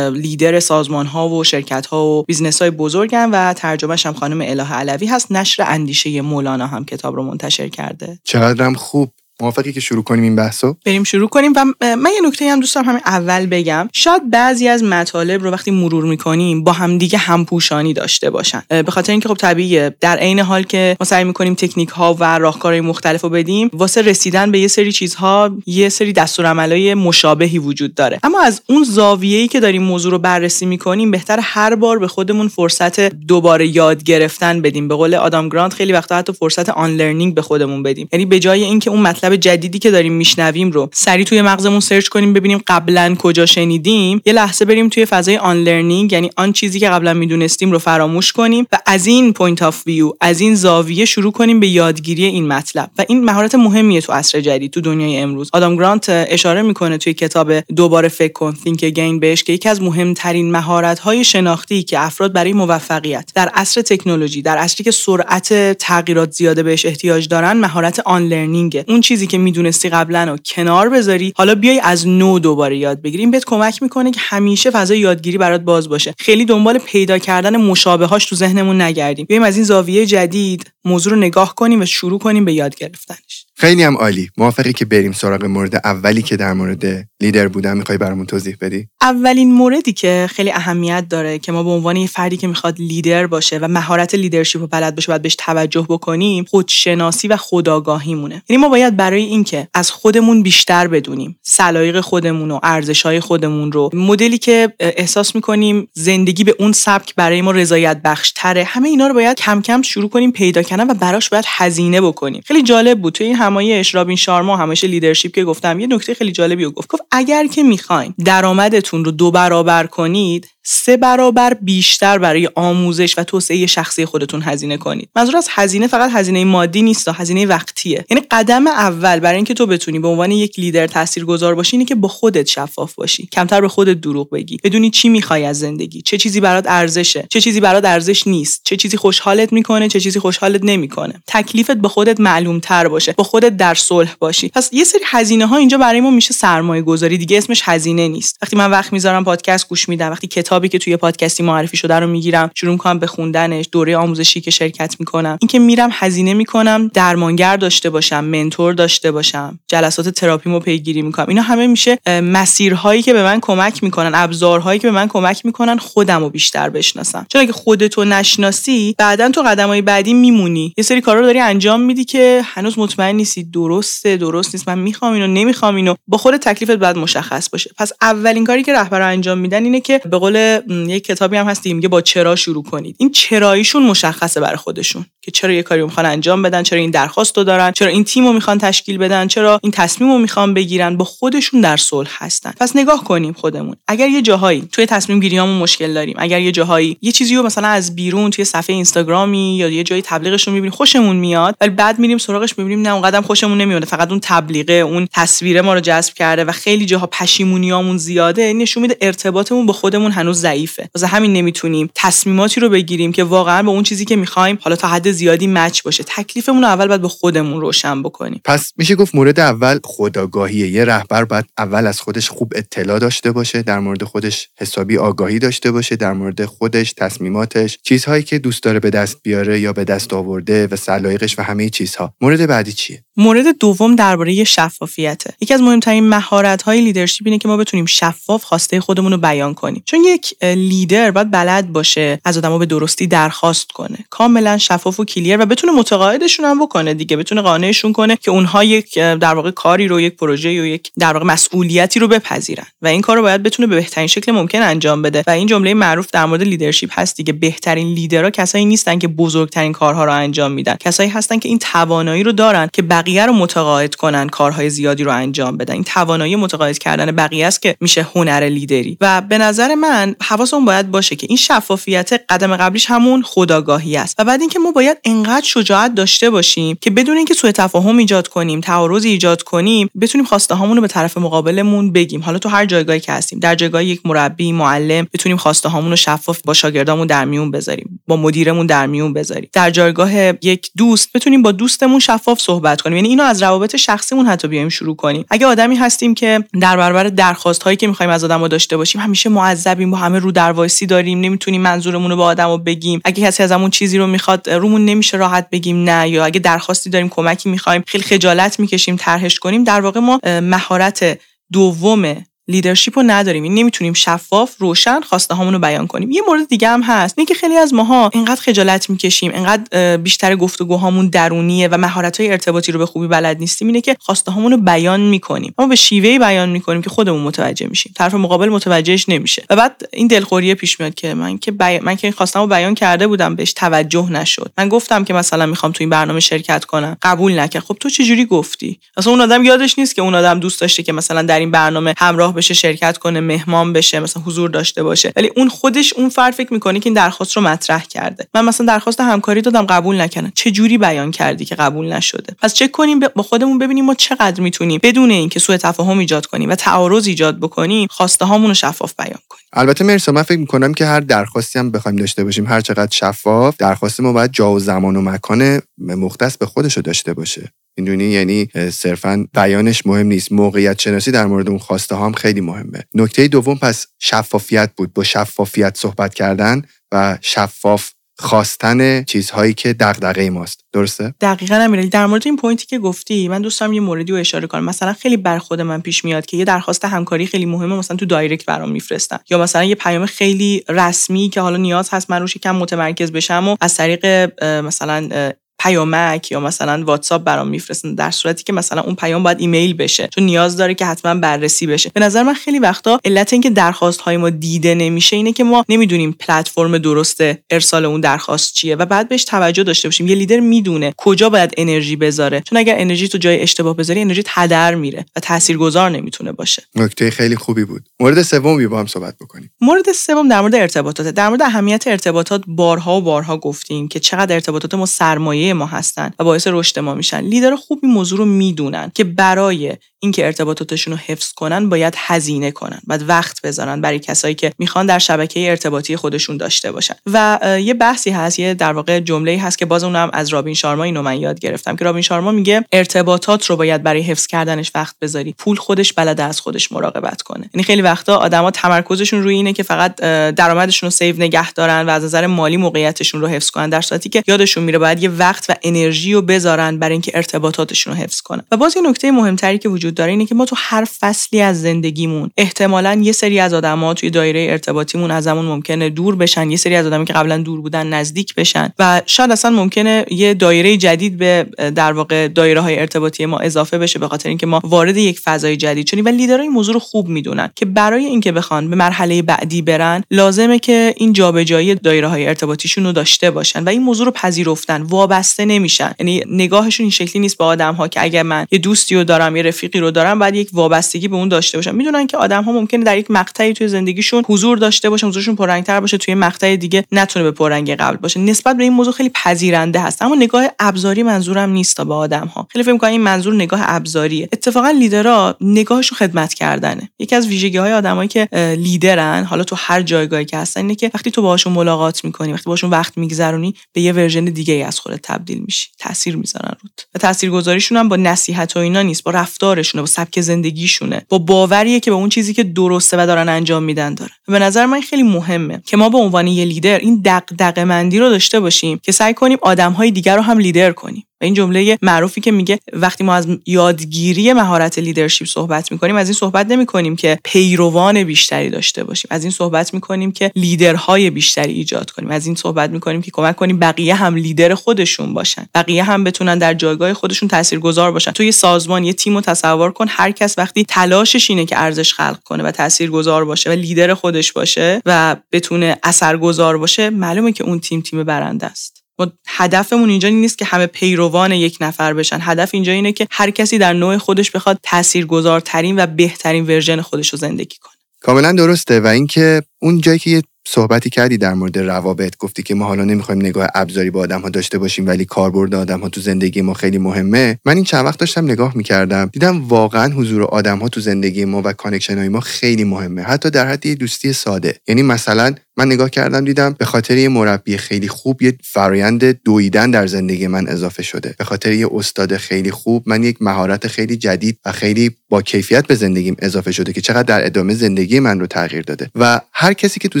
لیدر 0.26 0.60
سازمان 0.60 1.06
ها 1.06 1.28
و 1.28 1.44
شرکت 1.44 1.86
ها 1.86 2.06
و 2.06 2.22
business 2.22 2.62
های 2.62 2.70
بزرگن 2.70 3.30
و 3.30 3.52
ترجمهش 3.52 4.06
هم 4.06 4.12
خانم 4.12 4.40
اله 4.40 4.72
علوی 4.72 5.06
هست. 5.06 5.32
نشر 5.32 5.64
اندیشه 5.66 6.20
مولانا 6.20 6.66
هم 6.66 6.84
کتاب 6.84 7.16
رو 7.16 7.22
منتشر 7.22 7.68
کرده. 7.68 8.18
چقدرم 8.24 8.74
خوب. 8.74 9.12
موافقی 9.40 9.72
که 9.72 9.80
شروع 9.80 10.02
کنیم 10.02 10.22
این 10.22 10.36
بحثو؟ 10.36 10.76
بریم 10.84 11.04
شروع 11.04 11.28
کنیم 11.28 11.52
و 11.56 11.64
من 11.80 12.10
یه 12.14 12.28
نکته 12.28 12.50
هم 12.50 12.60
دوست 12.60 12.74
دارم 12.74 12.88
همین 12.88 13.00
اول 13.06 13.46
بگم. 13.46 13.88
شاید 13.92 14.30
بعضی 14.30 14.68
از 14.68 14.82
مطالب 14.82 15.42
رو 15.42 15.50
وقتی 15.50 15.70
مرور 15.70 16.04
می‌کنیم 16.04 16.64
با 16.64 16.72
همدیگه 16.72 17.18
همپوشانی 17.18 17.92
داشته 17.92 18.30
باشن. 18.30 18.62
به 18.68 18.90
خاطر 18.90 19.12
اینکه 19.12 19.28
خب 19.28 19.34
طبیعیه. 19.34 19.96
در 20.00 20.16
عین 20.16 20.38
حال 20.38 20.62
که 20.62 20.96
ما 21.00 21.04
سعی 21.06 21.24
می‌کنیم 21.24 21.54
تکنیک 21.54 21.88
ها 21.88 22.14
و 22.14 22.38
راهکارهای 22.38 22.80
مختلف 22.80 23.22
رو 23.22 23.28
بدیم 23.28 23.70
واسه 23.72 24.02
رسیدن 24.02 24.50
به 24.50 24.58
یه 24.58 24.68
سری 24.68 24.92
چیزها 24.92 25.50
یه 25.66 25.88
سری 25.88 26.12
دستورالعملای 26.12 26.94
مشابهی 26.94 27.58
وجود 27.58 27.94
داره. 27.94 28.20
اما 28.22 28.42
از 28.42 28.62
اون 28.68 28.84
زاویه‌ای 28.84 29.48
که 29.48 29.60
داریم 29.60 29.82
موضوع 29.82 30.12
رو 30.12 30.18
بررسی 30.18 30.66
می‌کنیم 30.66 31.10
بهتر 31.10 31.38
هر 31.42 31.74
بار 31.74 31.98
به 31.98 32.08
خودمون 32.08 32.48
فرصت 32.48 33.00
دوباره 33.00 33.66
یاد 33.66 34.02
گرفتن 34.02 34.62
بدیم. 34.62 34.88
به 34.88 34.94
قول 34.94 35.14
آدام 35.14 35.48
گرانت 35.48 35.74
خیلی 35.74 35.92
وقتا 35.92 36.16
حتی 36.16 36.32
فرصت 36.32 36.68
unlearning 36.68 37.34
به 37.34 37.42
خودمون 37.42 37.82
بدیم. 37.82 38.08
یعنی 38.12 38.26
به 38.26 38.38
جای 38.38 38.62
اینکه 38.62 38.90
اون 38.90 39.00
مطلب 39.00 39.25
جدیدی 39.34 39.78
که 39.78 39.90
داریم 39.90 40.12
میشنویم 40.12 40.70
رو 40.70 40.88
سریع 40.92 41.24
توی 41.24 41.42
مغزمون 41.42 41.80
search 41.80 42.08
کنیم 42.08 42.32
ببینیم 42.32 42.62
قبلا 42.66 43.14
کجا 43.18 43.46
شنیدیم. 43.46 44.22
یه 44.26 44.32
لحظه 44.32 44.64
بریم 44.64 44.88
توی 44.88 45.06
فضای 45.06 45.36
unlearning 45.36 46.12
یعنی 46.12 46.30
آن 46.36 46.52
چیزی 46.52 46.80
که 46.80 46.88
قبلا 46.88 47.14
می‌دونستیم 47.14 47.72
رو 47.72 47.78
فراموش 47.78 48.32
کنیم 48.32 48.66
و 48.72 48.78
از 48.86 49.06
این 49.06 49.32
point 49.32 49.62
of 49.62 49.86
view 49.86 50.12
از 50.20 50.40
این 50.40 50.54
زاویه 50.54 51.04
شروع 51.04 51.32
کنیم 51.32 51.60
به 51.60 51.68
یادگیری 51.68 52.24
این 52.24 52.48
مطلب. 52.48 52.90
و 52.98 53.04
این 53.08 53.24
مهارت 53.24 53.54
مهمیه 53.54 54.00
تو 54.00 54.12
عصر 54.12 54.40
جدید 54.40 54.70
تو 54.70 54.80
دنیای 54.80 55.16
امروز. 55.16 55.50
آدام 55.52 55.76
گرانت 55.76 56.06
اشاره 56.08 56.62
می‌کنه 56.62 56.98
توی 56.98 57.14
کتاب 57.14 57.52
دوباره 57.60 58.08
فکر 58.08 58.32
کن 58.32 58.56
Think 58.64 58.78
Again 58.78 59.20
بهش 59.20 59.42
که 59.42 59.52
یکی 59.52 59.68
از 59.68 59.82
مهمترین 59.82 60.50
مهارت 60.50 60.98
های 60.98 61.24
شناختی 61.24 61.82
که 61.82 62.00
افراد 62.00 62.32
برای 62.32 62.52
موفقیت 62.52 63.30
در 63.34 63.48
عصر 63.48 63.82
تکنولوژی 63.82 64.42
در 64.42 64.58
عصری 64.58 64.84
که 64.84 64.90
سرعت 64.90 65.72
تغییرات 65.72 66.30
زیاده 66.30 66.62
بهش 66.62 66.86
احتیاج 66.86 67.28
دارن 67.28 67.52
مهارت 67.52 68.00
unlearning 68.04 68.84
اون 68.88 69.00
چیزی 69.16 69.26
که 69.26 69.38
می‌دونستی 69.38 69.88
قبلا 69.88 70.34
و 70.34 70.36
کنار 70.36 70.88
بذاری. 70.88 71.32
حالا 71.36 71.54
بیای 71.54 71.80
از 71.80 72.08
نو 72.08 72.38
دوباره 72.38 72.76
یاد 72.76 73.02
بگیری. 73.02 73.22
این 73.22 73.30
بهت 73.30 73.44
کمک 73.44 73.82
می‌کنه 73.82 74.10
که 74.10 74.20
همیشه 74.20 74.70
فضای 74.70 74.98
یادگیری 74.98 75.38
برات 75.38 75.60
باز 75.60 75.88
باشه. 75.88 76.14
خیلی 76.18 76.44
دنبال 76.44 76.78
پیدا 76.78 77.18
کردن 77.18 77.56
مشابههاش 77.56 78.26
تو 78.26 78.36
ذهنمون 78.36 78.80
نگردیم. 78.80 79.26
بیایم 79.28 79.42
از 79.42 79.56
این 79.56 79.64
زاویه 79.64 80.06
جدید 80.06 80.70
موضوع 80.84 81.12
رو 81.12 81.18
نگاه 81.18 81.54
کنیم 81.54 81.80
و 81.80 81.86
شروع 81.86 82.18
کنیم 82.18 82.44
به 82.44 82.52
یاد 82.52 82.74
گرفتنش. 82.74 83.45
خیلی 83.58 83.82
هم 83.82 83.96
عالی. 83.96 84.30
موافقی 84.36 84.72
که 84.72 84.84
بریم 84.84 85.12
سراغ 85.12 85.44
مورد 85.44 85.74
اولی 85.74 86.22
که 86.22 86.36
در 86.36 86.52
مورد 86.52 87.08
لیدر 87.20 87.48
بودن 87.48 87.76
می‌خوای 87.76 87.98
برامون 87.98 88.26
توضیح 88.26 88.56
بدی؟ 88.60 88.88
اولین 89.02 89.52
موردی 89.52 89.92
که 89.92 90.26
خیلی 90.30 90.50
اهمیت 90.50 91.06
داره 91.10 91.38
که 91.38 91.52
ما 91.52 91.62
به 91.62 91.70
عنوان 91.70 91.96
یه 91.96 92.06
فردی 92.06 92.36
که 92.36 92.46
می‌خواد 92.46 92.78
لیدر 92.78 93.26
باشه 93.26 93.58
و 93.58 93.68
مهارت 93.68 94.14
leadership 94.14 94.60
رو 94.60 94.66
بلد 94.66 94.94
باشه 94.94 95.08
باید 95.08 95.22
بهش 95.22 95.36
توجه 95.38 95.86
بکنیم 95.88 96.44
خودشناسی 96.50 97.28
و 97.28 97.36
خودآگاهیمونه 97.36 98.42
یعنی 98.48 98.62
ما 98.62 98.68
باید 98.68 98.96
برای 98.96 99.22
اینکه 99.22 99.68
از 99.74 99.90
خودمون 99.90 100.42
بیشتر 100.42 100.88
بدونیم 100.88 101.38
سلایق 101.42 102.00
خودمون 102.00 102.50
و 102.50 102.60
ارزشهای 102.62 103.20
خودمون 103.20 103.72
رو. 103.72 103.90
مدلی 103.94 104.38
که 104.38 104.72
احساس 104.80 105.34
می‌کنیم 105.34 105.88
زندگی 105.92 106.44
به 106.44 106.54
اون 106.58 106.72
سبک 106.72 107.14
برای 107.14 107.42
ما 107.42 107.50
رضایت 107.50 108.00
بخش 108.04 108.32
تره 108.32 108.64
همه 108.64 108.88
اینا 108.88 109.06
رو 109.06 109.14
باید 109.14 109.36
کم 109.36 109.62
کم 109.62 109.82
شروع 109.82 110.08
کنیم 110.08 110.32
پیدا 110.32 110.62
کردن 110.62 110.90
و 110.90 110.94
براش 110.94 111.28
باید 111.28 111.44
هزینه 111.48 112.00
بکنیم. 112.00 112.42
خیلی 112.46 112.62
جالب 112.62 113.00
بود. 113.00 113.12
تو 113.12 113.24
این 113.24 113.45
همایش 113.46 113.94
رابین 113.94 114.16
شارما 114.16 114.56
همایش 114.56 114.84
leadership 114.84 115.34
که 115.34 115.44
گفتم 115.44 115.80
یه 115.80 115.86
نکته 115.86 116.14
خیلی 116.14 116.32
جالبی 116.32 116.64
رو 116.64 116.70
گفت. 116.70 116.88
گفت 116.88 117.02
اگر 117.10 117.46
که 117.46 117.62
می‌خواین 117.62 118.14
درآمدتون 118.24 119.04
رو 119.04 119.10
دو 119.10 119.30
برابر 119.30 119.86
کنید 119.86 120.50
سه 120.68 120.96
برابر 120.96 121.54
بیشتر 121.54 122.18
برای 122.18 122.48
آموزش 122.54 123.18
و 123.18 123.24
توسعه 123.24 123.66
شخصی 123.66 124.04
خودتون 124.04 124.42
هزینه 124.42 124.76
کنید. 124.76 125.08
منظور 125.16 125.36
از 125.36 125.48
هزینه 125.50 125.86
فقط 125.86 126.10
هزینه 126.12 126.44
مادی 126.44 126.82
نیست 126.82 127.08
هزینه 127.08 127.46
وقتیه. 127.46 128.04
یعنی 128.10 128.22
قدم 128.30 128.66
اول 128.66 129.20
برای 129.20 129.36
اینکه 129.36 129.54
تو 129.54 129.66
بتونی 129.66 129.98
به 129.98 130.08
عنوان 130.08 130.30
یک 130.30 130.58
لیدر 130.58 130.86
تاثیرگذار 130.86 131.54
باشی 131.54 131.76
اینه 131.76 131.84
که 131.88 131.94
با 131.94 132.08
خودت 132.08 132.46
شفاف 132.46 132.94
باشی. 132.94 133.28
کمتر 133.32 133.60
به 133.60 133.68
خودت 133.68 134.00
دروغ 134.00 134.30
بگی. 134.30 134.58
بدونی 134.64 134.90
چی 134.90 135.08
می‌خوای 135.08 135.44
از 135.44 135.58
زندگی. 135.58 136.02
چه 136.02 136.18
چیزی 136.18 136.40
برات 136.40 136.64
ارزشه. 136.68 137.26
چه 137.30 137.40
چیزی 137.40 137.60
برات 137.60 137.84
ارزش 137.84 138.26
نیست. 138.26 138.60
چه 138.64 138.76
چیزی 138.76 138.96
خوشحالت 138.96 139.52
می‌کنه 139.52 139.88
چه 139.88 140.00
چیزی 140.00 140.20
خوشحالت 140.20 140.60
نمی‌کنه. 140.64 141.14
تکلیفت 141.26 141.76
با 141.76 141.88
خودت 141.88 142.20
معلوم 142.20 142.60
تر 142.60 142.88
باشه. 142.88 143.12
با 143.12 143.24
خودت 143.24 143.56
در 143.56 143.74
صلح 143.74 144.14
باشی. 144.20 144.48
پس 144.48 144.68
یه 144.72 144.84
سری 144.84 145.02
هزینه 145.06 145.46
ها 145.46 145.56
اینجا 145.56 145.78
برای 145.78 146.00
ما 146.00 146.10
میشه 146.10 146.34
سرمایه 146.34 146.82
گذاری 146.82 147.18
دیگه 147.18 147.38
اسمش 147.38 147.62
هزینه 147.64 148.08
نیست. 148.08 148.38
وقتی 148.42 148.56
من 148.56 148.70
وقت 148.70 148.92
می‌ذارم 148.92 149.24
پادکست 149.24 149.68
گوش 149.68 149.88
میدم. 149.88 150.10
وقتی 150.10 150.26
کتابی 150.56 150.68
که 150.68 150.78
توی 150.78 150.96
پادکستی 150.96 151.42
معرفی 151.42 151.76
شده 151.76 151.94
رو 151.94 152.06
می‌گیرم 152.06 152.50
شروع 152.54 152.72
می‌کنم 152.72 152.98
به 152.98 153.06
خوندنش 153.06 153.68
دوره 153.72 153.96
آموزشی 153.96 154.40
که 154.40 154.50
شرکت 154.50 154.96
می‌کنم. 154.98 155.38
اینکه 155.40 155.58
میرم 155.58 155.90
هزینه 155.92 156.34
می‌کنم 156.34 156.90
درمانگر 156.94 157.56
داشته 157.56 157.90
باشم 157.90 158.24
منتور 158.24 158.72
داشته 158.72 159.10
باشم 159.10 159.58
جلسات 159.68 160.08
تراپیمو 160.08 160.60
پیگیری 160.60 161.02
می‌کنم. 161.02 161.26
اینا 161.28 161.42
همه 161.42 161.66
میشه 161.66 161.98
مسیرهایی 162.06 163.02
که 163.02 163.12
به 163.12 163.22
من 163.22 163.40
کمک 163.40 163.82
می‌کنن 163.82 164.10
ابزارهایی 164.14 164.78
که 164.80 164.86
به 164.86 164.94
من 164.94 165.08
کمک 165.08 165.46
می‌کنن 165.46 165.78
خودم 165.78 166.20
رو 166.20 166.30
بیشتر 166.30 166.68
بشناسم. 166.68 167.26
چون 167.28 167.40
اگه 167.40 167.52
خودتو 167.52 168.04
نشناسی 168.04 168.94
بعدا 168.98 169.30
تو 169.30 169.42
قدمای 169.42 169.82
بعدی 169.82 170.14
میمونی. 170.14 170.74
یه 170.76 170.84
سری 170.84 171.00
کارا 171.00 171.20
رو 171.20 171.26
داری 171.26 171.40
انجام 171.40 171.80
میدی 171.80 172.04
که 172.04 172.42
هنوز 172.44 172.78
مطمئن 172.78 173.16
نیستی. 173.16 173.44
درسته 173.44 174.16
درست 174.16 174.54
نیست. 174.54 174.68
من 174.68 174.78
می‌خوام 174.78 175.12
اینو 175.12 175.26
نمی‌خوام 175.26 175.74
اینو. 175.76 175.94
با 176.08 176.18
خود 176.18 176.36
تکلیفت 176.36 176.76
باید 176.76 176.96
مشخص 176.96 177.50
باشه. 177.50 177.70
پس 177.78 177.92
اولین 178.02 178.44
کاری 178.44 178.62
که 178.62 178.72
رهبر 178.72 179.00
انجام 179.00 179.38
میدن 179.38 179.64
اینه 179.64 179.80
که 179.80 180.00
به 180.10 180.18
قول 180.18 180.36
یک 180.68 181.04
کتابی 181.04 181.36
هم 181.36 181.46
هست 181.46 181.66
میگه 181.66 181.88
با 181.88 182.00
چرا 182.00 182.36
شروع 182.36 182.62
کنید. 182.62 182.96
این 182.98 183.10
چراییشون 183.10 183.82
مشخصه 183.82 184.40
برای 184.40 184.56
خودشون. 184.56 185.06
که 185.22 185.32
چرا 185.32 185.52
یه 185.52 185.62
کاری 185.62 185.80
رو 185.80 185.86
می‌خوان 185.86 186.06
انجام 186.06 186.42
بدن 186.42 186.62
چرا 186.62 186.78
این 186.78 186.90
درخواست 186.90 187.38
رو 187.38 187.44
دارن 187.44 187.72
چرا 187.72 187.88
این 187.88 188.04
تیم 188.04 188.26
رو 188.26 188.32
می‌خوان 188.32 188.58
تشکیل 188.58 188.98
بدن 188.98 189.26
چرا 189.26 189.60
این 189.62 189.72
تصمیم 189.72 190.12
رو 190.12 190.18
می‌خوان 190.18 190.54
بگیرن. 190.54 190.96
با 190.96 191.04
خودشون 191.04 191.60
در 191.60 191.76
صلح 191.76 192.10
هستن. 192.12 192.52
پس 192.60 192.76
نگاه 192.76 193.04
کنیم 193.04 193.32
خودمون. 193.32 193.76
اگر 193.88 194.08
یه 194.08 194.22
جاهایی 194.22 194.68
توی 194.72 194.86
تصمیم 194.86 195.20
گیریامون 195.20 195.58
مشکل 195.58 195.94
داریم 195.94 196.16
اگر 196.18 196.40
یه 196.40 196.52
جاهایی 196.52 196.96
یه 197.02 197.12
چیزی 197.12 197.36
رو 197.36 197.42
مثلا 197.42 197.68
از 197.68 197.96
بیرون 197.96 198.30
توی 198.30 198.44
صفحه 198.44 198.74
اینستاگرامی 198.74 199.56
یا 199.56 199.68
یه 199.68 199.84
جایی 199.84 200.02
تبلیغش 200.02 200.46
رو 200.46 200.52
می‌بینیم 200.52 200.72
خوشمون 200.72 201.16
میاد 201.16 201.54
ولی 201.60 201.70
بعد 201.70 201.98
میریم 201.98 202.18
سراغش 202.18 202.58
می‌بینیم 202.58 202.82
نه 202.82 202.92
اونقدر 202.92 203.20
خوشمون 203.20 203.58
نمیاد 203.58 203.84
فقط 203.84 204.10
اون 204.10 204.20
تبلیغه 204.22 204.72
اون 204.72 205.08
تصویر 205.12 205.60
ما 205.60 205.74
رو 205.74 205.80
جذب 205.80 206.14
کرده 206.14 206.44
و 206.44 206.52
خیلی 206.52 206.86
جاها 206.86 207.06
پشیمونیامون 207.06 207.98
زیاده 207.98 208.52
نشون 208.52 208.82
میده 208.82 208.96
ارتباطمون 209.00 209.66
با 209.66 209.72
خودمون 209.72 210.12
هنوز 210.12 210.35
ضعیفه. 210.36 210.90
واسه 210.94 211.06
همین 211.06 211.32
نمی‌تونیم 211.32 211.90
تصمیماتی 211.94 212.60
رو 212.60 212.68
بگیریم 212.68 213.12
که 213.12 213.24
واقعا 213.24 213.62
با 213.62 213.72
اون 213.72 213.82
چیزی 213.82 214.04
که 214.04 214.16
می‌خوایم 214.16 214.58
حالا 214.60 214.76
تا 214.76 214.88
حد 214.88 215.10
زیادی 215.10 215.46
مچ 215.46 215.82
باشه. 215.82 216.04
تکلیفمون 216.06 216.62
رو 216.62 216.68
اول 216.68 216.86
باید 216.86 217.02
به 217.02 217.08
خودمون 217.08 217.60
روشن 217.60 218.02
بکنیم. 218.02 218.40
پس 218.44 218.72
میشه 218.76 218.94
گفت 218.94 219.14
مورد 219.14 219.40
اول 219.40 219.80
خودآگاهیه. 219.84 220.68
یه 220.68 220.84
رهبر 220.84 221.24
باید 221.24 221.44
اول 221.58 221.86
از 221.86 222.00
خودش 222.00 222.30
خوب 222.30 222.52
اطلاع 222.56 222.98
داشته 222.98 223.32
باشه 223.32 223.62
در 223.62 223.78
مورد 223.78 224.04
خودش 224.04 224.48
حسابی 224.58 224.96
آگاهی 224.96 225.38
داشته 225.38 225.72
باشه 225.72 225.96
در 225.96 226.12
مورد 226.12 226.44
خودش 226.44 226.92
تصمیماتش 226.92 227.78
چیزهایی 227.82 228.22
که 228.22 228.38
دوست 228.38 228.62
داره 228.62 228.80
به 228.80 228.90
دست 228.90 229.22
بیاره 229.22 229.60
یا 229.60 229.72
به 229.72 229.84
دست 229.84 230.12
آورده 230.12 230.66
و 230.66 230.76
سلایقش 230.76 231.38
و 231.38 231.42
همه 231.42 231.70
چیزها. 231.70 232.14
مورد 232.20 232.46
بعدی 232.46 232.72
چیه؟ 232.72 233.04
مورد 233.16 233.58
دوم 233.60 233.96
درباره 233.96 234.44
شفافیته. 234.44 235.34
یکی 235.40 235.54
از 235.54 235.60
مهمترین 235.60 236.08
مهارت 236.08 236.62
های 236.62 236.80
leadership 236.80 237.22
اینه 237.24 237.38
که 237.38 237.48
ما 237.48 237.56
بتونیم 237.56 237.86
شفاف 237.86 238.44
خواسته 238.44 238.80
خودمون 238.80 239.12
رو 239.12 239.18
بیان 239.18 239.54
کنیم. 239.54 239.82
چون 239.86 240.04
یک 240.26 240.44
لیدر 240.44 241.10
باید 241.10 241.30
بلد 241.30 241.72
باشه 241.72 242.20
از 242.24 242.38
آدما 242.38 242.58
به 242.58 242.66
درستی 242.66 243.06
درخواست 243.06 243.72
کنه. 243.72 243.98
کاملا 244.10 244.58
شفاف 244.58 245.00
و 245.00 245.04
clear 245.04 245.42
و 245.42 245.46
بتونه 245.46 245.72
متقاعدشون 245.72 246.44
هم 246.44 246.60
بکنه 246.60 246.94
دیگه 246.94 247.16
بتونه 247.16 247.40
قانعشون 247.40 247.92
کنه 247.92 248.16
که 248.16 248.30
اونها 248.30 248.64
یک 248.64 248.94
در 248.98 249.34
واقع 249.34 249.50
کاری 249.50 249.88
رو 249.88 250.00
یک 250.00 250.16
پروژه 250.16 250.52
یا 250.52 250.66
یک 250.66 250.90
در 250.98 251.12
واقع 251.12 251.24
مسئولیتی 251.24 252.00
رو 252.00 252.08
بپذیرن. 252.08 252.66
و 252.82 252.86
این 252.86 253.00
کار 253.00 253.16
رو 253.16 253.22
باید 253.22 253.42
بتونه 253.42 253.66
به 253.66 253.76
بهترین 253.76 254.06
شکل 254.06 254.32
ممکن 254.32 254.62
انجام 254.62 255.02
بده. 255.02 255.24
و 255.26 255.30
این 255.30 255.46
جمله 255.46 255.74
معروف 255.74 256.06
در 256.12 256.26
مورد 256.26 256.42
leadership 256.42 256.88
هست 256.92 257.16
دیگه. 257.16 257.32
بهترین 257.32 257.94
لیدرها 257.94 258.30
کسایی 258.30 258.64
نیستن 258.64 258.98
که 258.98 259.08
بزرگترین 259.08 259.72
کارها 259.72 260.04
رو 260.04 260.12
انجام 260.12 260.52
میدن. 260.52 260.76
کسایی 260.80 261.10
هستن 261.10 261.38
که 261.38 261.48
این 261.48 261.58
توانایی 261.58 262.22
رو 262.22 262.32
دارن 262.32 262.68
که 262.72 262.82
بقیه 262.82 263.26
رو 263.26 263.32
متقاعد 263.32 263.94
کنن 263.94 264.28
کارهای 264.28 264.70
زیادی 264.70 265.04
رو 265.04 265.12
انجام 265.12 265.56
بدن. 265.56 265.74
این 265.74 265.84
توانایی 265.84 266.36
متقاعد 266.36 266.78
کردن 266.78 267.12
بقیه 267.12 267.46
است 267.46 267.62
که 267.62 267.76
میشه 267.80 268.06
هنر 268.14 268.44
لیدری. 268.44 268.96
و 269.00 269.20
به 269.20 269.38
نظر 269.38 269.74
من 269.74 270.05
حواسمون 270.22 270.64
باید 270.64 270.90
باشه 270.90 271.16
که 271.16 271.26
این 271.30 271.36
شفافیت 271.36 272.10
قدم 272.28 272.56
قبلیش 272.56 272.86
همون 272.86 273.22
خداگاهی 273.22 273.96
است. 273.96 274.14
و 274.18 274.24
بعد 274.24 274.40
اینکه 274.40 274.58
ما 274.58 274.70
باید 274.70 274.98
انقدر 275.04 275.46
شجاعت 275.46 275.94
داشته 275.94 276.30
باشیم 276.30 276.78
که 276.80 276.90
بدون 276.90 277.16
اینکه 277.16 277.34
سوء 277.34 277.50
تفاهم 277.50 277.96
ایجاد 277.96 278.28
کنیم 278.28 278.60
تعارض 278.60 279.04
ایجاد 279.04 279.42
کنیم 279.42 279.90
بتونیم 280.00 280.26
خواسته 280.26 280.54
هامون 280.54 280.76
رو 280.76 280.82
به 280.82 280.88
طرف 280.88 281.18
مقابلمون 281.18 281.92
بگیم. 281.92 282.22
حالا 282.22 282.38
تو 282.38 282.48
هر 282.48 282.66
جایگاهی 282.66 283.00
که 283.00 283.12
هستیم 283.12 283.38
در 283.38 283.54
جایگاه 283.54 283.84
یک 283.84 284.00
مربی 284.04 284.52
معلم 284.52 285.06
بتونیم 285.12 285.36
خواسته 285.36 285.68
هامون 285.68 285.90
رو 285.90 285.96
شفاف 285.96 286.40
با 286.44 286.54
شاگردامون 286.54 287.06
در 287.06 287.24
میون 287.24 287.50
بذاریم 287.50 288.00
با 288.06 288.16
مدیرمون 288.16 288.66
در 288.66 288.86
میون 288.86 289.12
بذاریم. 289.12 289.50
در 289.52 289.70
جایگاه 289.70 290.12
یک 290.28 290.70
دوست 290.76 291.12
بتونیم 291.14 291.42
با 291.42 291.52
دوستمون 291.52 292.00
شفاف 292.00 292.40
صحبت 292.40 292.80
کنیم. 292.80 292.96
یعنی 292.96 293.08
اینو 293.08 293.22
از 293.22 293.42
روابط 293.42 293.76
شخصیمون 293.76 294.26
حتی 294.26 294.48
بیایم 294.48 294.68
شروع 294.68 294.96
کنیم. 294.96 295.24
اگه 295.30 295.46
آدمی 295.46 295.76
هستیم 295.76 296.14
که 296.14 296.44
در 296.60 296.76
برابر 296.76 297.04
درخواست 297.04 297.62
هایی 297.62 297.76
که 297.76 297.86
می‌خوایم 297.86 298.12
از 298.12 298.24
آدم 298.24 298.48
داشته 298.48 298.76
باشیم 298.76 299.00
همیشه 299.00 299.28
معذبیم. 299.28 299.88
همه 299.96 300.18
رو 300.18 300.32
درواسی 300.32 300.86
داریم 300.86 301.20
نمی‌تونیم 301.20 301.62
منظورمون 301.62 302.10
رو 302.10 302.16
به 302.16 302.22
آدمو 302.22 302.58
بگیم. 302.58 303.00
اگه 303.04 303.22
کسی 303.22 303.42
ازمون 303.42 303.70
چیزی 303.70 303.98
رو 303.98 304.06
می‌خواد 304.06 304.50
رومون 304.50 304.84
نمیشه 304.84 305.16
راحت 305.16 305.50
بگیم 305.50 305.84
نه 305.84 306.08
یا 306.08 306.24
اگه 306.24 306.40
درخواستی 306.40 306.90
داریم 306.90 307.08
کمکی 307.08 307.48
می‌خوایم 307.48 307.84
خیلی 307.86 308.04
خجالت 308.04 308.60
می‌کشیم 308.60 308.96
طرحش 308.96 309.38
کنیم. 309.38 309.64
در 309.64 309.80
واقع 309.80 310.00
ما 310.00 310.20
مهارت 310.24 311.20
دوم 311.52 312.24
لیدرشپ 312.48 312.98
رو 312.98 313.04
نداریم. 313.06 313.42
این 313.42 313.54
نمی‌تونیم 313.54 313.92
شفاف 313.92 314.54
روشن 314.58 315.00
خواسته 315.00 315.34
هامون 315.34 315.52
رو 315.52 315.58
بیان 315.58 315.86
کنیم. 315.86 316.10
یه 316.10 316.22
مورد 316.28 316.48
دیگه 316.48 316.68
هم 316.68 316.82
هست. 316.82 317.14
اینکه 317.18 317.34
خیلی 317.34 317.56
از 317.56 317.74
ماها 317.74 318.10
اینقدر 318.14 318.40
خجالت 318.40 318.90
می‌کشیم 318.90 319.32
اینقدر 319.34 319.96
بیشتر 319.96 320.36
گفتگوهامون 320.36 321.08
درونیه 321.08 321.68
و 321.68 321.76
مهارت 321.76 322.20
های 322.20 322.30
ارتباطی 322.30 322.72
رو 322.72 322.78
به 322.78 322.86
خوبی 322.86 323.06
بلد 323.06 323.38
نیستیم. 323.38 323.68
اینه 323.68 323.80
که 323.80 323.96
خواسته 324.00 324.34
رو 324.36 324.56
بیان 324.56 325.00
می‌کنیم. 325.00 325.54
ما 325.58 325.66
به 325.66 325.76
شیوهی 325.76 326.18
بیان 326.18 326.48
می‌کنیم 326.48 326.82
که 326.82 326.90
خودمون 326.90 327.22
متوجه 327.22 327.66
میشیم. 327.66 327.92
طرف 327.96 328.14
مقابل 328.14 328.48
متوجهش 328.48 329.08
نمیشه. 329.08 329.44
و 329.50 329.56
بعد 329.56 329.82
این 329.92 330.06
دلخوری 330.06 330.54
پیش 330.54 330.80
میاد 330.80 330.94
که 330.94 331.14
من 331.14 331.38
که 331.38 331.52
من 331.82 331.96
که 331.96 332.06
این 332.06 332.12
خواستم 332.12 332.40
رو 332.40 332.46
بیان 332.46 332.74
کرده 332.74 333.06
بودم 333.06 333.34
بهش 333.34 333.52
توجه 333.52 334.10
نشد. 334.10 334.52
من 334.58 334.68
گفتم 334.68 335.04
که 335.04 335.14
مثلا 335.14 335.46
می‌خوام 335.46 335.72
تو 335.72 335.82
این 335.82 335.90
برنامه 335.90 336.20
شرکت 336.20 336.64
کنم. 336.64 336.96
قبول 337.02 337.38
نکرد. 337.38 337.62
خب 337.62 337.76
تو 337.80 337.90
چجوری 337.90 338.24
گفتی؟ 338.24 338.80
اصلا 338.96 339.12
اون 339.12 339.20
آدم 339.20 339.44
یادش 339.44 339.78
نیست 339.78 339.94
که 339.94 340.02
اون 340.02 340.14
آدم 340.14 340.40
دوست 340.40 340.60
داشته 340.60 340.82
که 340.82 340.92
مثلا 340.92 341.22
در 341.22 341.38
این 341.38 341.50
برنامه 341.50 341.94
همراه 341.98 342.35
بشه 342.36 342.54
شرکت 342.54 342.98
کنه 342.98 343.20
مهمان 343.20 343.72
بشه 343.72 344.00
مثلا 344.00 344.22
حضور 344.22 344.50
داشته 344.50 344.82
باشه. 344.82 345.12
ولی 345.16 345.30
اون 345.36 345.48
خودش 345.48 345.92
اون 345.92 346.08
فرد 346.08 346.34
فکر 346.34 346.52
می‌کنه 346.52 346.80
که 346.80 346.86
این 346.86 346.94
درخواست 346.94 347.36
رو 347.36 347.42
مطرح 347.42 347.84
کرده. 347.84 348.26
من 348.34 348.44
مثلا 348.44 348.66
درخواست 348.66 349.00
همکاری 349.00 349.42
دادم 349.42 349.66
قبول 349.66 350.00
نکردن 350.00 350.32
چه 350.34 350.50
جوری 350.50 350.78
بیان 350.78 351.10
کردی 351.10 351.44
که 351.44 351.54
قبول 351.54 351.92
نشده؟ 351.92 352.36
پس 352.42 352.54
چک 352.54 352.70
کنیم 352.70 353.00
با 353.00 353.22
خودمون 353.22 353.58
ببینیم 353.58 353.84
ما 353.84 353.94
چقدر 353.94 354.40
می‌تونیم 354.40 354.80
بدون 354.82 355.10
اینکه 355.10 355.38
سوء 355.40 355.56
تفاهم 355.56 355.98
ایجاد 355.98 356.26
کنیم 356.26 356.50
و 356.50 356.54
تعارض 356.54 357.06
ایجاد 357.06 357.40
بکنیم 357.40 357.88
خواسته 357.90 358.24
هامون 358.24 358.48
رو 358.48 358.54
شفاف 358.54 358.92
بیان 358.98 359.20
کنیم. 359.28 359.42
البته 359.52 359.84
مرسا 359.84 360.12
من 360.12 360.22
فکر 360.22 360.38
می‌کنم 360.38 360.74
که 360.74 360.86
هر 360.86 361.00
درخواستی 361.00 361.58
هم 361.58 361.70
بخوایم 361.70 361.96
داشته 361.98 362.24
باشیم 362.24 362.46
هر 362.46 362.60
چقدر 362.60 362.90
شفاف 362.90 363.56
درخواست 363.56 364.00
ما 364.00 364.12
باید 364.12 364.32
جا 364.32 364.52
و 364.52 364.58
زمان 364.58 364.96
و 364.96 365.00
مکان 365.00 365.60
مختص 365.78 366.36
به 366.36 366.46
خودش 366.46 366.76
رو 366.76 366.82
داشته 366.82 367.14
باشه. 367.14 367.52
می‌دونی؟ 367.76 368.04
یعنی 368.04 368.48
صرفا 368.72 369.26
بیانش 369.34 369.86
مهم 369.86 370.06
نیست. 370.06 370.32
موقعیت 370.32 370.80
شناسی 370.80 371.10
در 371.10 371.26
مورد 371.26 371.48
اون 371.48 371.58
خواسته 371.58 371.96
هم 371.96 372.12
خیلی 372.12 372.40
مهمه. 372.40 372.84
نکته 372.94 373.28
دوم 373.28 373.58
پس 373.58 373.86
شفافیت 373.98 374.70
بود. 374.76 374.94
با 374.94 375.04
شفافیت 375.04 375.76
صحبت 375.76 376.14
کردن 376.14 376.62
و 376.92 377.18
شفاف 377.20 377.90
خواستن 378.18 379.04
چیزهایی 379.04 379.54
که 379.54 379.72
دغدغه 379.72 380.30
ماست. 380.30 380.60
درسته؟ 380.72 381.14
دقیقا 381.20 381.54
امیرعلی 381.54 381.88
در 381.88 382.06
مورد 382.06 382.22
این 382.24 382.36
point 382.36 382.61
ی 382.61 382.66
که 382.66 382.78
گفتی 382.78 383.28
من 383.28 383.42
دوست 383.42 383.59
دارم 383.59 383.72
یه 383.72 383.80
موردی 383.80 384.12
رو 384.12 384.18
اشاره 384.18 384.46
کنم. 384.46 384.64
مثلا 384.64 384.92
خیلی 384.92 385.16
بر 385.16 385.38
خود 385.38 385.60
من 385.60 385.80
پیش 385.80 386.04
میاد 386.04 386.26
که 386.26 386.36
یه 386.36 386.44
درخواست 386.44 386.84
همکاری 386.84 387.26
خیلی 387.26 387.46
مهمه 387.46 387.76
مثلا 387.76 387.96
تو 387.96 388.06
direct 388.06 388.44
برام 388.44 388.70
میفرستن. 388.70 389.18
یا 389.30 389.38
مثلا 389.38 389.64
یه 389.64 389.74
پیام 389.74 390.06
خیلی 390.06 390.64
رسمی 390.68 391.28
که 391.28 391.40
حالا 391.40 391.56
نیاز 391.56 391.88
هست 391.90 392.10
من 392.10 392.20
روش 392.20 392.36
کم 392.36 392.56
متمرکز 392.56 393.12
بشم 393.12 393.48
و 393.48 393.56
از 393.60 393.76
طریق 393.76 394.06
مثلا 394.44 395.32
پیامک 395.58 396.32
یا 396.32 396.40
مثلا 396.40 396.84
واتساپ 396.84 397.24
برام 397.24 397.48
میفرستن 397.48 397.94
در 397.94 398.10
صورتی 398.10 398.44
که 398.44 398.52
مثلا 398.52 398.82
اون 398.82 398.94
پیام 398.94 399.22
باید 399.22 399.40
ایمیل 399.40 399.74
بشه. 399.74 400.08
چون 400.14 400.24
نیاز 400.24 400.56
داره 400.56 400.74
که 400.74 400.86
حتما 400.86 401.14
بررسی 401.14 401.66
بشه. 401.66 401.90
به 401.94 402.00
نظر 402.00 402.22
من 402.22 402.34
خیلی 402.34 402.58
وقتا 402.58 403.00
علت 403.04 403.32
اینکه 403.32 403.50
درخواست 403.50 404.00
های 404.00 404.16
ما 404.16 404.30
دیده 404.30 404.74
نمیشه 404.74 405.16
اینه 405.16 405.32
که 405.32 405.44
ما 405.44 405.64
نمی‌دونیم 405.68 406.16
پلتفرم 406.20 406.78
درست 406.78 407.20
ارسال 407.50 407.84
اون 407.84 408.00
درخواست 408.00 408.54
چیه 408.54 408.76
و 408.76 408.84
بعد 408.84 409.08
بهش 409.08 409.24
توجه 409.24 409.62
داشته 409.62 409.88
باشیم. 409.88 410.06
یه 410.06 410.14
لیدر 410.14 410.40
می‌دونه 410.40 410.92
کجا 410.96 411.30
باید 411.30 411.54
انرژی 411.56 411.96
بذاره. 411.96 412.40
چون 412.40 412.58
اگر 412.58 412.74
انرژی 412.78 413.08
تو 413.08 413.18
جای 413.18 413.40
اشتباه 413.40 413.76
بذاری 413.76 414.00
انرژی 414.00 414.22
هدر 414.28 414.74
میره 414.74 415.06
و 415.16 415.20
تاثیرگذار 415.20 415.90
نمی‌تونه 415.90 416.32
باشه. 416.32 416.62
نکته 416.74 417.10
خیلی 417.10 417.36
خوبی 417.36 417.64
بود. 417.64 417.82
مورد 418.00 418.22
سوم 418.22 418.68
با 418.68 418.80
هم 418.80 418.86
صحبت 418.86 419.14
بکنیم. 419.20 419.50
مورد 419.60 419.92
سوم 419.92 420.28
در 420.28 420.40
مورد 420.40 420.54
ارتباطات 420.54 421.06
در 421.06 421.28
مورد 421.28 421.42
اهمیت 421.42 421.84
ارتباطات 421.86 422.42
بارها 422.46 422.96
و 422.96 423.00
بارها 423.00 423.36
گفتیم 423.38 423.88
که 423.88 424.00
چقدر 424.00 424.34
ارتباطات 424.34 424.74
ما 424.74 424.86
سرمایه 424.86 425.45
ما 425.52 425.66
هستن 425.66 426.10
و 426.18 426.24
باعث 426.24 426.46
رشد 426.50 426.78
ما 426.78 426.94
میشن. 426.94 427.20
لیدر 427.20 427.56
خوب 427.56 427.80
این 427.82 427.92
موضوع 427.92 428.18
رو 428.18 428.24
می‌دونن 428.24 428.92
که 428.94 429.04
برای 429.04 429.72
اینکه 429.98 430.26
ارتباطاتشون 430.26 430.92
رو 430.92 430.98
حفظ 431.06 431.32
کنن 431.32 431.68
باید 431.68 431.94
هزینه 431.96 432.50
کنن. 432.50 432.80
باید 432.86 433.08
وقت 433.08 433.42
بذارن 433.42 433.80
برای 433.80 433.98
کسایی 433.98 434.34
که 434.34 434.52
می‌خوان 434.58 434.86
در 434.86 434.98
شبکه 434.98 435.50
ارتباطی 435.50 435.96
خودشون 435.96 436.36
داشته 436.36 436.72
باشن. 436.72 436.94
و 437.06 437.38
یه 437.62 437.74
بحثی 437.74 438.10
هست 438.10 438.38
یه 438.38 438.54
در 438.54 438.72
واقع 438.72 439.00
جمله 439.00 439.38
هست 439.38 439.58
که 439.58 439.66
باز 439.66 439.84
اونم 439.84 440.10
از 440.12 440.28
رابین 440.28 440.54
شارما 440.54 440.84
اینو 440.84 441.02
من 441.02 441.20
یاد 441.20 441.40
گرفتم 441.40 441.76
که 441.76 441.84
رابین 441.84 442.02
شارما 442.02 442.32
میگه 442.32 442.64
ارتباطات 442.72 443.46
رو 443.46 443.56
باید 443.56 443.82
برای 443.82 444.02
حفظ 444.02 444.26
کردنش 444.26 444.70
وقت 444.74 444.96
بذاری. 445.00 445.34
پول 445.38 445.56
خودش 445.56 445.92
بلده 445.92 446.22
از 446.22 446.40
خودش 446.40 446.72
مراقبت 446.72 447.22
کنه. 447.22 447.50
یعنی 447.54 447.64
خیلی 447.64 447.82
وقتا 447.82 448.16
آدما 448.16 448.50
تمرکزشون 448.50 449.22
روی 449.22 449.34
اینه 449.34 449.52
که 449.52 449.62
فقط 449.62 449.96
درآمدشون 450.34 450.86
رو 450.86 450.90
سیو 450.90 451.16
نگه 451.16 451.52
دارن 451.52 451.86
و 451.86 451.90
از 451.90 452.04
نظر 452.04 452.26
مالی 452.26 452.56
موقعیتشون 452.56 453.20
رو 453.20 453.26
حفظ 453.26 453.50
کنن 453.50 453.70
در 453.70 453.80
صورتی 453.80 454.08
که 454.08 454.22
یادشون 454.26 454.64
میره 454.64 454.78
باید 454.78 455.02
یه 455.02 455.08
و 455.48 455.54
انرژی 455.62 456.12
رو 456.12 456.22
بذارن 456.22 456.78
برای 456.78 456.92
اینکه 456.92 457.12
ارتباطاتشون 457.14 457.92
رو 457.92 457.98
حفظ 457.98 458.20
کنن. 458.20 458.42
و 458.50 458.56
باز 458.56 458.76
یه 458.76 458.82
نکته 458.90 459.10
مهمتری 459.10 459.58
که 459.58 459.68
وجود 459.68 459.94
داره 459.94 460.10
اینه 460.10 460.26
که 460.26 460.34
ما 460.34 460.44
تو 460.44 460.56
هر 460.58 460.84
فصلی 461.00 461.40
از 461.40 461.62
زندگیمون 461.62 462.30
احتمالا 462.36 463.00
یه 463.02 463.12
سری 463.12 463.40
از 463.40 463.54
آدما 463.54 463.94
توی 463.94 464.10
دایره 464.10 464.46
ارتباطیمون 464.50 465.10
ازمون 465.10 465.44
ممکنه 465.44 465.90
دور 465.90 466.16
بشن. 466.16 466.50
یه 466.50 466.56
سری 466.56 466.74
از 466.74 466.86
آدمایی 466.86 467.06
که 467.06 467.12
قبلا 467.12 467.38
دور 467.38 467.60
بودن 467.60 467.86
نزدیک 467.86 468.34
بشن. 468.34 468.72
و 468.78 469.02
شاید 469.06 469.32
اصلا 469.32 469.50
ممکنه 469.50 470.04
یه 470.10 470.34
دایره 470.34 470.76
جدید 470.76 471.18
به 471.18 471.46
در 471.74 471.92
واقع 471.92 472.28
دایره 472.28 472.60
های 472.60 472.78
ارتباطی 472.78 473.26
ما 473.26 473.38
اضافه 473.38 473.78
بشه 473.78 473.98
به 473.98 474.08
خاطر 474.08 474.28
اینکه 474.28 474.46
ما 474.46 474.60
وارد 474.64 474.96
یک 474.96 475.20
فضای 475.20 475.56
جدید 475.56 475.86
شدیم. 475.86 476.04
و 476.04 476.08
لیدرها 476.08 476.42
این 476.42 476.52
موضوع 476.52 476.74
رو 476.74 476.80
خوب 476.80 477.08
می‌دونن 477.08 477.50
که 477.56 477.66
برای 477.66 478.04
اینکه 478.04 478.32
بخوان 478.32 478.70
به 478.70 478.76
مرحله 478.76 479.22
بعدی 479.22 479.62
برن 479.62 480.04
لازمه 480.10 480.58
که 480.58 480.94
این 480.96 481.12
جابجایی 481.12 481.74
دایره 481.74 482.08
های 482.08 482.28
ارتباطیشون 482.28 482.84
رو 482.84 482.92
داشته 482.92 483.30
باشن 483.30 483.64
و 483.64 483.68
این 483.68 483.82
موضوع 483.82 484.06
رو 484.06 484.12
پذیرفتن 484.12 484.82
وابسته 484.82 485.25
نمیشن. 485.40 485.94
یعنی 485.98 486.22
نگاهشون 486.30 486.84
این 486.84 486.90
شکلی 486.90 487.20
نیست 487.20 487.38
به 487.38 487.44
آدم 487.44 487.74
ها 487.74 487.88
که 487.88 488.02
اگر 488.02 488.22
من 488.22 488.46
یه 488.50 488.58
دوستی 488.58 488.94
رو 488.94 489.04
دارم 489.04 489.36
یه 489.36 489.42
رفیقی 489.42 489.80
رو 489.80 489.90
دارم 489.90 490.18
بعد 490.18 490.34
یک 490.34 490.48
وابستگی 490.52 491.08
به 491.08 491.16
اون 491.16 491.28
داشته 491.28 491.58
باشن 491.58 491.74
می‌دونن 491.74 492.06
که 492.06 492.16
آدم 492.16 492.42
ها 492.42 492.52
ممکنه 492.52 492.84
در 492.84 492.98
یک 492.98 493.10
مقطعی 493.10 493.52
توی 493.52 493.68
زندگیشون 493.68 494.24
حضور 494.28 494.58
داشته 494.58 494.90
باشن 494.90 495.06
حضورشون 495.06 495.36
پررنگتر 495.36 495.80
باشه 495.80 495.98
توی 495.98 496.14
مقطع 496.14 496.56
دیگه 496.56 496.84
نتونه 496.92 497.22
به 497.22 497.30
پررنگ 497.30 497.70
قبل 497.70 497.96
باشه. 497.96 498.20
نسبت 498.20 498.56
به 498.56 498.62
این 498.62 498.72
موضوع 498.72 498.92
خیلی 498.92 499.10
پذیرنده 499.14 499.80
هست. 499.80 500.02
اما 500.02 500.14
نگاه 500.14 500.44
ابزاری 500.58 501.02
منظورم 501.02 501.50
نیست 501.50 501.80
به 501.80 501.94
آدم 501.94 502.26
ها 502.26 502.46
خیلی 502.50 502.62
فکر 502.62 502.72
می‌کنم 502.72 502.90
این 502.90 503.00
منظور 503.00 503.34
نگاه 503.34 503.60
ابزاریه. 503.62 504.28
اتفاقا 504.32 504.70
لیدرها 504.70 505.36
نگاهشون 505.40 505.98
خدمت 505.98 506.34
کردنه. 506.34 506.90
یکی 506.98 507.14
از 507.14 507.26
ویژگی 507.26 507.56
های 507.56 507.72
آدمایی 507.72 508.08
که 508.08 508.28
لیدرن 508.58 509.24
حالا 509.24 509.44
تو 509.44 509.56
هر 509.58 509.82
جایگاهی 509.82 510.24
که 510.24 510.36
هستن 510.36 510.60
اینه 510.60 510.74
که 510.74 510.90
وقتی 510.94 511.10
تو 511.10 511.22
باهاشون 511.22 511.52
ملاقات 511.52 512.04
می‌کنی 512.04 512.32
وقتی 512.32 512.44
باشون 512.50 512.70
وقت 512.70 512.98
میگذرونی 512.98 513.54
به 513.72 513.80
یه 513.80 513.92
version 513.92 514.24
دیگه 514.24 514.54
ای 514.54 514.62
از 514.62 514.80
خودت 514.80 515.02
تبدیل 515.16 515.38
میشی 515.38 515.68
تاثیر 515.78 516.16
می‌ذارن 516.16 516.52
روت 516.62 516.86
و 516.94 516.98
تاثیرگذاریشون 516.98 517.78
هم 517.78 517.88
با 517.88 517.96
نصیحت 517.96 518.56
و 518.56 518.58
اینا 518.58 518.82
نیست 518.82 519.04
با 519.04 519.10
رفتارشونه 519.10 519.82
با 519.82 519.86
سبک 519.86 520.20
زندگیشونه 520.20 521.06
با 521.08 521.18
باوریه 521.18 521.80
که 521.80 521.90
به 521.90 521.96
اون 521.96 522.08
چیزی 522.08 522.34
که 522.34 522.42
درسته 522.44 522.96
و 523.02 523.06
دارن 523.06 523.28
انجام 523.28 523.62
میدن 523.62 523.94
داره. 523.94 524.10
به 524.28 524.38
نظر 524.38 524.66
من 524.66 524.80
خیلی 524.80 525.02
مهمه 525.02 525.62
که 525.66 525.76
ما 525.76 525.88
به 525.88 525.98
عنوان 525.98 526.26
یه 526.26 526.44
لیدر 526.44 526.78
این 526.78 527.02
دغدغه 527.04 527.64
مندی 527.64 527.98
رو 527.98 528.08
داشته 528.08 528.40
باشیم 528.40 528.80
که 528.82 528.92
سعی 528.92 529.14
کنیم 529.14 529.38
آدمهای 529.42 529.90
دیگر 529.90 530.16
رو 530.16 530.22
هم 530.22 530.38
لیدر 530.38 530.72
کنیم. 530.72 531.06
و 531.20 531.24
این 531.24 531.34
جمله 531.34 531.78
معروفی 531.82 532.20
که 532.20 532.30
میگه 532.30 532.58
وقتی 532.72 533.04
ما 533.04 533.14
از 533.14 533.26
یادگیری 533.46 534.32
مهارت 534.32 534.78
leadership 534.78 535.26
صحبت 535.26 535.72
می‌کنیم 535.72 535.96
از 535.96 536.08
این 536.08 536.14
صحبت 536.14 536.46
نمی‌کنیم 536.46 536.96
که 536.96 537.18
پیروان 537.24 538.04
بیشتری 538.04 538.50
داشته 538.50 538.84
باشیم. 538.84 539.08
از 539.10 539.24
این 539.24 539.30
صحبت 539.30 539.74
می‌کنیم 539.74 540.12
که 540.12 540.32
لیدرهای 540.36 541.10
بیشتری 541.10 541.52
ایجاد 541.52 541.90
کنیم. 541.90 542.10
از 542.10 542.26
این 542.26 542.34
صحبت 542.34 542.70
می‌کنیم 542.70 543.02
که 543.02 543.10
کمک 543.10 543.36
کنیم 543.36 543.58
بقیه 543.58 543.94
هم 543.94 544.14
لیدر 544.14 544.54
خودشون 544.54 545.14
باشن. 545.14 545.46
بقیه 545.54 545.82
هم 545.84 546.04
بتونن 546.04 546.38
در 546.38 546.54
جایگاه 546.54 546.94
خودشون 546.94 547.28
تاثیرگذار 547.28 547.92
باشن. 547.92 548.12
تو 548.12 548.22
یه 548.22 548.30
سازمان 548.30 548.84
یه 548.84 548.92
تیم 548.92 549.14
رو 549.14 549.20
تصور 549.20 549.70
کن. 549.70 549.86
هر 549.88 550.10
کس 550.10 550.38
وقتی 550.38 550.64
تلاشش 550.64 551.30
اینه 551.30 551.46
که 551.46 551.60
ارزش 551.60 551.92
خلق 551.94 552.18
کنه 552.24 552.42
و 552.42 552.50
تاثیرگذار 552.50 553.24
باشه 553.24 553.50
و 553.50 553.52
لیدر 553.52 553.94
خودش 553.94 554.32
باشه 554.32 554.82
و 554.86 555.16
بتونه 555.32 555.76
اثرگذار 555.82 556.58
باشه 556.58 556.90
معلومه 556.90 557.32
که 557.32 557.44
اون 557.44 557.60
تیم 557.60 557.80
تیم 557.80 558.04
برنده 558.04 558.46
است. 558.46 558.75
ما 558.98 559.12
هدفمون 559.26 559.88
اینجا 559.88 560.08
نیست 560.08 560.38
که 560.38 560.44
همه 560.44 560.66
پیروان 560.66 561.32
یک 561.32 561.58
نفر 561.60 561.94
بشن. 561.94 562.18
هدف 562.20 562.50
اینجا 562.52 562.72
اینه 562.72 562.92
که 562.92 563.06
هر 563.10 563.30
کسی 563.30 563.58
در 563.58 563.72
نوع 563.72 563.98
خودش 563.98 564.30
بخواد 564.30 564.58
تاثیرگذارترین 564.62 565.78
و 565.78 565.86
بهترین 565.86 566.46
version 566.46 566.80
خودش 566.80 567.08
رو 567.08 567.18
زندگی 567.18 567.56
کنه. 567.60 567.72
کاملا 568.00 568.32
درسته 568.32 568.80
و 568.80 568.86
اینکه 568.86 569.42
اون 569.62 569.80
جایی 569.80 569.98
که 569.98 570.10
یه 570.10 570.22
صحبتی 570.48 570.90
کردی 570.90 571.18
در 571.18 571.34
مورد 571.34 571.58
روابط 571.58 572.16
گفتی 572.16 572.42
که 572.42 572.54
ما 572.54 572.64
حالا 572.64 572.84
نمی‌خوایم 572.84 573.20
نگاه 573.20 573.48
ابزاری 573.54 573.90
با 573.90 574.00
آدم 574.00 574.20
ها 574.20 574.28
داشته 574.28 574.58
باشیم 574.58 574.86
ولی 574.86 575.04
کاربرد 575.04 575.54
آدم 575.54 575.80
ها 575.80 575.88
تو 575.88 576.00
زندگی 576.00 576.42
ما 576.42 576.54
خیلی 576.54 576.78
مهمه. 576.78 577.38
من 577.44 577.56
این 577.56 577.64
چند 577.64 577.84
وقت 577.84 577.98
داشتم 577.98 578.24
نگاه 578.24 578.56
می‌کردم 578.56 579.10
دیدم 579.12 579.48
واقعا 579.48 579.92
حضور 579.92 580.24
آدم 580.24 580.58
ها 580.58 580.68
تو 580.68 580.80
زندگی 580.80 581.24
ما 581.24 581.42
و 581.44 581.52
connection 581.52 581.98
های 581.98 582.08
ما 582.08 582.20
خیلی 582.20 582.64
مهمه. 582.64 583.02
حتی 583.02 583.30
در 583.30 583.46
حد 583.46 583.68
دوستی 583.68 584.12
ساده. 584.12 584.60
یعنی 584.68 584.82
مثلا 584.82 585.34
من 585.56 585.66
نگاه 585.66 585.90
کردم 585.90 586.24
دیدم 586.24 586.52
به 586.58 586.64
خاطر 586.64 586.96
یه 586.96 587.08
مربی 587.08 587.56
خیلی 587.56 587.88
خوب 587.88 588.22
یه 588.22 588.38
فرایند 588.44 589.04
دویدن 589.04 589.70
در 589.70 589.86
زندگی 589.86 590.26
من 590.26 590.48
اضافه 590.48 590.82
شده. 590.82 591.14
به 591.18 591.24
خاطر 591.24 591.52
یه 591.52 591.68
استاد 591.72 592.16
خیلی 592.16 592.50
خوب 592.50 592.82
من 592.86 593.04
یک 593.04 593.16
مهارت 593.20 593.66
خیلی 593.66 593.96
جدید 593.96 594.38
و 594.44 594.52
خیلی 594.52 594.90
با 595.08 595.22
کیفیت 595.22 595.66
به 595.66 595.74
زندگیم 595.74 596.16
اضافه 596.18 596.52
شده 596.52 596.72
که 596.72 596.80
چقدر 596.80 597.02
در 597.02 597.26
ادامه 597.26 597.54
زندگی 597.54 598.00
من 598.00 598.20
رو 598.20 598.26
تغییر 598.26 598.62
داده. 598.62 598.90
و 598.94 599.20
هر 599.32 599.52
کسی 599.52 599.80
که 599.80 599.88
تو 599.88 600.00